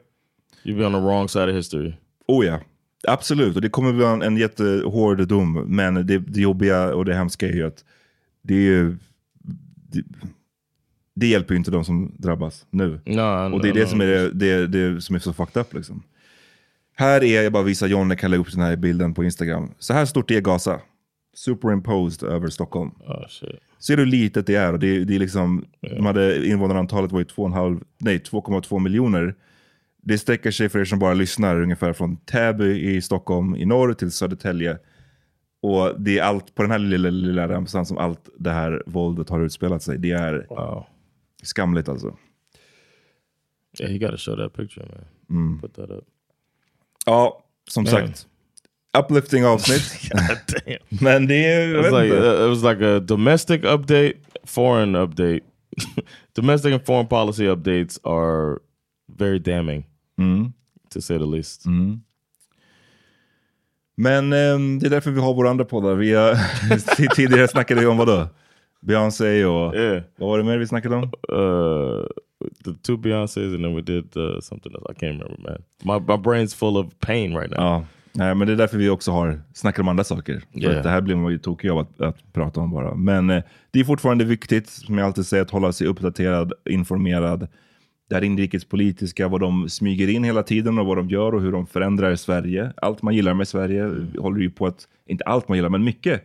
You'll 0.62 0.78
be 0.78 0.86
on 0.86 0.92
the 0.92 1.00
wrong 1.00 1.28
side 1.28 1.48
of 1.48 1.54
history. 1.54 1.94
Oh 2.28 2.46
ja, 2.46 2.60
absolut. 3.08 3.56
Och 3.56 3.62
det 3.62 3.68
kommer 3.68 3.92
bli 3.92 4.04
en, 4.04 4.22
en 4.22 4.36
jättehård 4.36 5.28
dom. 5.28 5.52
Men 5.66 5.94
det, 6.06 6.18
det 6.18 6.40
jobbiga 6.40 6.94
och 6.94 7.04
det 7.04 7.14
hemska 7.14 7.48
är 7.48 7.52
ju 7.52 7.66
att 7.66 7.84
det, 8.42 8.54
är 8.54 8.58
ju, 8.60 8.96
det, 9.92 10.02
det 11.20 11.26
hjälper 11.26 11.54
ju 11.54 11.58
inte 11.58 11.70
de 11.70 11.84
som 11.84 12.14
drabbas 12.18 12.66
nu. 12.70 13.00
No, 13.04 13.54
och 13.54 13.62
det 13.62 13.68
är 13.68 13.74
det 13.74 13.80
no. 13.82 13.86
som 13.86 14.00
är, 14.00 14.06
det, 14.06 14.30
det, 14.30 14.66
det 14.66 15.00
som 15.00 15.16
är 15.16 15.20
så 15.20 15.32
fucked 15.32 15.60
up. 15.60 15.74
Liksom. 15.74 16.02
Här 16.96 17.24
är, 17.24 17.42
jag 17.42 17.52
bara 17.52 17.62
visar 17.62 17.86
John, 17.86 18.10
jag 18.10 18.18
kan 18.18 18.30
lägga 18.30 18.40
upp 18.40 18.52
den 18.52 18.60
här 18.60 18.76
bilden 18.76 19.14
på 19.14 19.24
Instagram. 19.24 19.70
Så 19.78 19.92
här 19.92 20.04
stort 20.04 20.30
är 20.30 20.40
Gaza. 20.40 20.80
Superimposed 21.34 22.28
över 22.28 22.48
Stockholm. 22.48 22.90
Oh. 22.90 23.24
Ser 23.78 23.96
du 23.96 24.02
hur 24.02 24.10
litet 24.10 24.46
det 24.46 24.54
är? 24.54 24.72
Och 24.72 24.78
det, 24.78 25.04
det 25.04 25.14
är 25.14 25.18
liksom, 25.18 25.64
de 25.80 26.06
hade, 26.06 26.46
invånarantalet 26.46 27.12
var 27.12 27.18
ju 27.18 27.24
2,5 27.24 27.82
nej, 27.98 28.18
2,2 28.18 28.78
miljoner. 28.78 29.34
Det 30.02 30.18
sträcker 30.18 30.50
sig 30.50 30.68
för 30.68 30.78
er 30.78 30.84
som 30.84 30.98
bara 30.98 31.14
lyssnar 31.14 31.62
ungefär 31.62 31.92
från 31.92 32.16
Täby 32.16 32.96
i 32.96 33.02
Stockholm 33.02 33.56
i 33.56 33.64
norr 33.64 33.92
till 33.94 34.10
Södertälje. 34.10 34.78
Och 35.62 36.00
det 36.00 36.18
är 36.18 36.22
allt 36.22 36.54
på 36.54 36.62
den 36.62 36.70
här 36.70 36.78
lilla, 36.78 37.10
lilla 37.10 37.48
ramsan 37.48 37.86
som 37.86 37.98
allt 37.98 38.28
det 38.38 38.50
här 38.50 38.82
våldet 38.86 39.28
har 39.28 39.40
utspelat 39.40 39.82
sig. 39.82 39.98
Det 39.98 40.12
är 40.12 40.46
Wow. 40.48 40.86
Skamligt 41.42 41.88
alltså. 41.88 42.16
Yeah, 43.80 43.92
you 43.92 43.98
got 43.98 44.10
to 44.10 44.16
show 44.16 44.36
that 44.36 44.52
picture, 44.52 44.86
man. 45.28 45.60
Put 45.60 45.74
that 45.74 45.90
up. 45.90 46.04
Ja, 47.06 47.44
som 47.68 47.84
Man. 47.84 47.90
sagt. 47.90 48.26
Uplifting 48.98 49.44
avsnitt. 49.46 50.10
Damn. 50.12 50.78
Men 51.04 51.26
det 51.26 51.44
är, 51.52 51.68
It's 51.68 51.82
vet 51.82 52.02
like, 52.02 52.14
uh, 52.14 52.44
it 52.44 52.48
was 52.48 52.62
like 52.62 52.84
a 52.86 53.00
domestic 53.00 53.62
update, 53.62 54.14
foreign 54.44 54.96
update. 54.96 55.40
domestic 56.36 56.72
and 56.72 56.86
foreign 56.86 57.06
policy 57.06 57.46
updates 57.46 57.98
are 58.04 58.58
very 59.18 59.38
damning, 59.38 59.84
to 60.90 61.00
say 61.00 61.18
the 61.18 61.26
least. 61.26 61.64
Men 63.96 64.32
ehm, 64.32 64.78
det 64.78 64.86
är 64.86 64.90
därför 64.90 65.10
vi 65.10 65.20
har 65.20 65.34
våra 65.34 65.50
andra 65.50 65.64
poddar. 65.64 65.94
Vi 65.94 66.14
har, 66.14 66.36
tidigare 67.14 67.48
snackade 67.48 67.80
vi 67.80 67.86
om 67.86 67.96
vad 67.96 68.06
då? 68.08 68.28
Beyoncé 68.80 69.44
och 69.44 69.74
Yeah. 69.74 70.02
vad 70.16 70.28
var 70.28 70.38
det 70.38 70.44
mer 70.44 70.58
vi 70.58 70.66
snackade 70.66 70.96
om? 70.96 71.02
Uh, 71.02 72.06
the 72.64 72.70
two 72.82 72.96
Beyonces, 72.96 73.54
and 73.54 73.64
then 73.64 73.74
we 73.74 73.82
did 73.82 74.16
uh, 74.16 74.40
something 74.40 74.72
else. 74.74 74.84
I 74.90 74.94
can't 74.94 75.22
remember, 75.22 75.38
man. 75.50 75.62
My 75.84 76.06
my 76.14 76.22
brain's 76.22 76.56
full 76.56 76.76
of 76.76 76.86
pain 77.00 77.36
right 77.36 77.50
now. 77.50 77.58
Ja, 77.60 77.84
nej, 78.12 78.34
men 78.34 78.46
det 78.46 78.52
är 78.52 78.56
därför 78.56 78.78
vi 78.78 78.88
också 78.90 79.10
har 79.10 79.40
snackar 79.54 79.82
om 79.82 79.88
andra 79.88 80.04
saker. 80.04 80.42
För 80.52 80.60
Yeah. 80.60 80.82
det 80.82 80.88
här 80.90 81.00
blir 81.00 81.16
man 81.16 81.32
ju 81.32 81.38
tokig 81.38 81.68
av 81.70 81.78
att, 81.78 82.00
att 82.00 82.32
prata 82.32 82.60
om 82.60 82.70
bara. 82.70 82.94
Men 82.94 83.30
eh, 83.30 83.42
det 83.70 83.80
är 83.80 83.84
fortfarande 83.84 84.24
viktigt, 84.24 84.68
som 84.68 84.98
jag 84.98 85.06
alltid 85.06 85.26
säger, 85.26 85.42
att 85.42 85.50
hålla 85.50 85.72
sig 85.72 85.86
uppdaterad, 85.86 86.52
informerad. 86.70 87.48
Det 88.08 88.14
här 88.14 88.24
inrikespolitiska, 88.24 89.28
vad 89.28 89.40
de 89.40 89.68
smyger 89.68 90.08
in 90.08 90.24
hela 90.24 90.42
tiden 90.42 90.78
och 90.78 90.86
vad 90.86 90.96
de 90.96 91.08
gör 91.08 91.34
och 91.34 91.42
hur 91.42 91.52
de 91.52 91.66
förändrar 91.66 92.16
Sverige. 92.16 92.72
Allt 92.76 93.02
man 93.02 93.14
gillar 93.14 93.34
med 93.34 93.48
Sverige 93.48 93.90
håller 94.18 94.40
ju 94.40 94.50
på 94.50 94.66
att, 94.66 94.88
inte 95.06 95.24
allt 95.24 95.48
man 95.48 95.58
gillar, 95.58 95.68
men 95.68 95.84
mycket. 95.84 96.24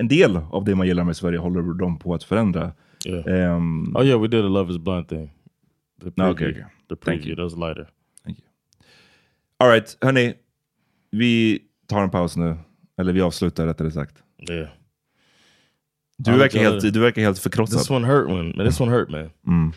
En 0.00 0.08
del 0.08 0.36
av 0.36 0.64
det 0.64 0.74
man 0.74 0.86
gillar 0.86 1.04
med 1.04 1.16
Sverige 1.16 1.38
håller 1.38 1.62
de 1.78 1.98
på 1.98 2.14
att 2.14 2.24
förändra. 2.24 2.72
Yeah. 3.06 3.56
Um, 3.56 3.96
oh 3.96 4.04
yeah, 4.06 4.20
we 4.20 4.28
did 4.28 4.44
a 4.44 4.48
Love 4.48 4.70
is 4.72 4.78
Blind 4.78 5.08
thing. 5.08 5.30
The 6.00 6.06
No, 6.16 6.24
preview. 6.24 6.32
okay, 6.32 6.50
okay. 6.50 6.62
The 6.88 6.96
Thank 6.96 7.20
preview, 7.22 7.28
you. 7.28 7.36
that 7.36 7.44
was 7.44 7.56
lighter. 7.56 7.88
All 9.58 9.68
right, 9.68 9.96
hörni. 10.00 10.34
Vi 11.10 11.58
tar 11.86 12.02
en 12.02 12.10
paus 12.10 12.36
nu. 12.36 12.56
Eller 12.98 13.12
vi 13.12 13.20
avslutar 13.20 13.66
rättare 13.66 13.90
sagt. 13.90 14.22
Yeah. 14.50 14.68
Du 16.18 16.38
verkar, 16.38 16.58
you 16.60 16.70
helt, 16.70 16.94
du 16.94 17.00
verkar 17.00 17.22
helt 17.22 17.38
förkrossad. 17.38 17.78
This 17.78 17.90
one 17.90 18.06
hurt 18.06 18.28
man, 18.28 18.52
this 18.66 18.80
one 18.80 18.90
hurt 18.92 19.10
man. 19.10 19.30
Mm. 19.46 19.72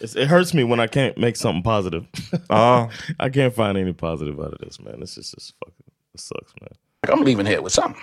It 0.00 0.28
hurts 0.30 0.54
me 0.54 0.64
when 0.64 0.80
I 0.80 0.88
can't 0.88 1.16
make 1.18 1.36
something 1.36 1.62
positive. 1.62 2.06
Ja. 2.48 2.90
I 3.18 3.30
can't 3.30 3.54
find 3.54 3.78
any 3.78 3.92
positive 3.94 4.38
out 4.42 4.52
of 4.52 4.58
this 4.60 4.80
man. 4.80 5.02
It's 5.02 5.14
just, 5.16 5.34
just 5.34 5.54
fucking 5.58 5.86
it 6.14 6.20
sucks 6.20 6.52
man. 6.60 6.70
I'm 7.10 7.24
leaving 7.24 7.46
here 7.46 7.60
with 7.60 7.72
something. 7.72 8.00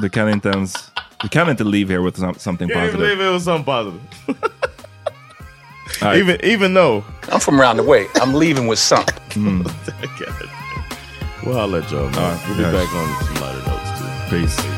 Du 0.00 0.08
kan 0.10 0.28
inte 0.28 0.50
ens... 0.50 0.90
Du 1.22 1.28
kan 1.28 1.50
inte 1.50 1.64
leave 1.64 1.88
here 1.88 2.02
with 2.02 2.16
some, 2.18 2.34
something 2.34 2.68
Can't 2.68 2.80
positive. 2.80 3.00
believe 3.00 3.20
it 3.20 3.32
was 3.32 3.44
something 3.44 3.64
positive. 3.64 4.00
All 6.02 6.08
right. 6.08 6.18
Even 6.18 6.44
even 6.44 6.74
though 6.74 7.02
I'm 7.32 7.40
from 7.40 7.58
around 7.58 7.78
the 7.78 7.82
way. 7.82 8.06
I'm 8.16 8.34
leaving 8.34 8.68
with 8.68 8.78
something. 8.78 9.14
Mm. 9.38 9.62
well, 11.46 11.60
I'll 11.60 11.68
let 11.68 11.90
y'all 11.90 12.10
know. 12.10 12.18
All 12.18 12.32
right, 12.32 12.48
we'll 12.48 12.56
be 12.56 12.62
yeah. 12.62 12.72
back 12.72 12.92
on 12.92 13.24
some 13.24 13.34
lighter 13.40 13.62
notes 13.70 13.90
too. 14.00 14.40
Peace. 14.40 14.77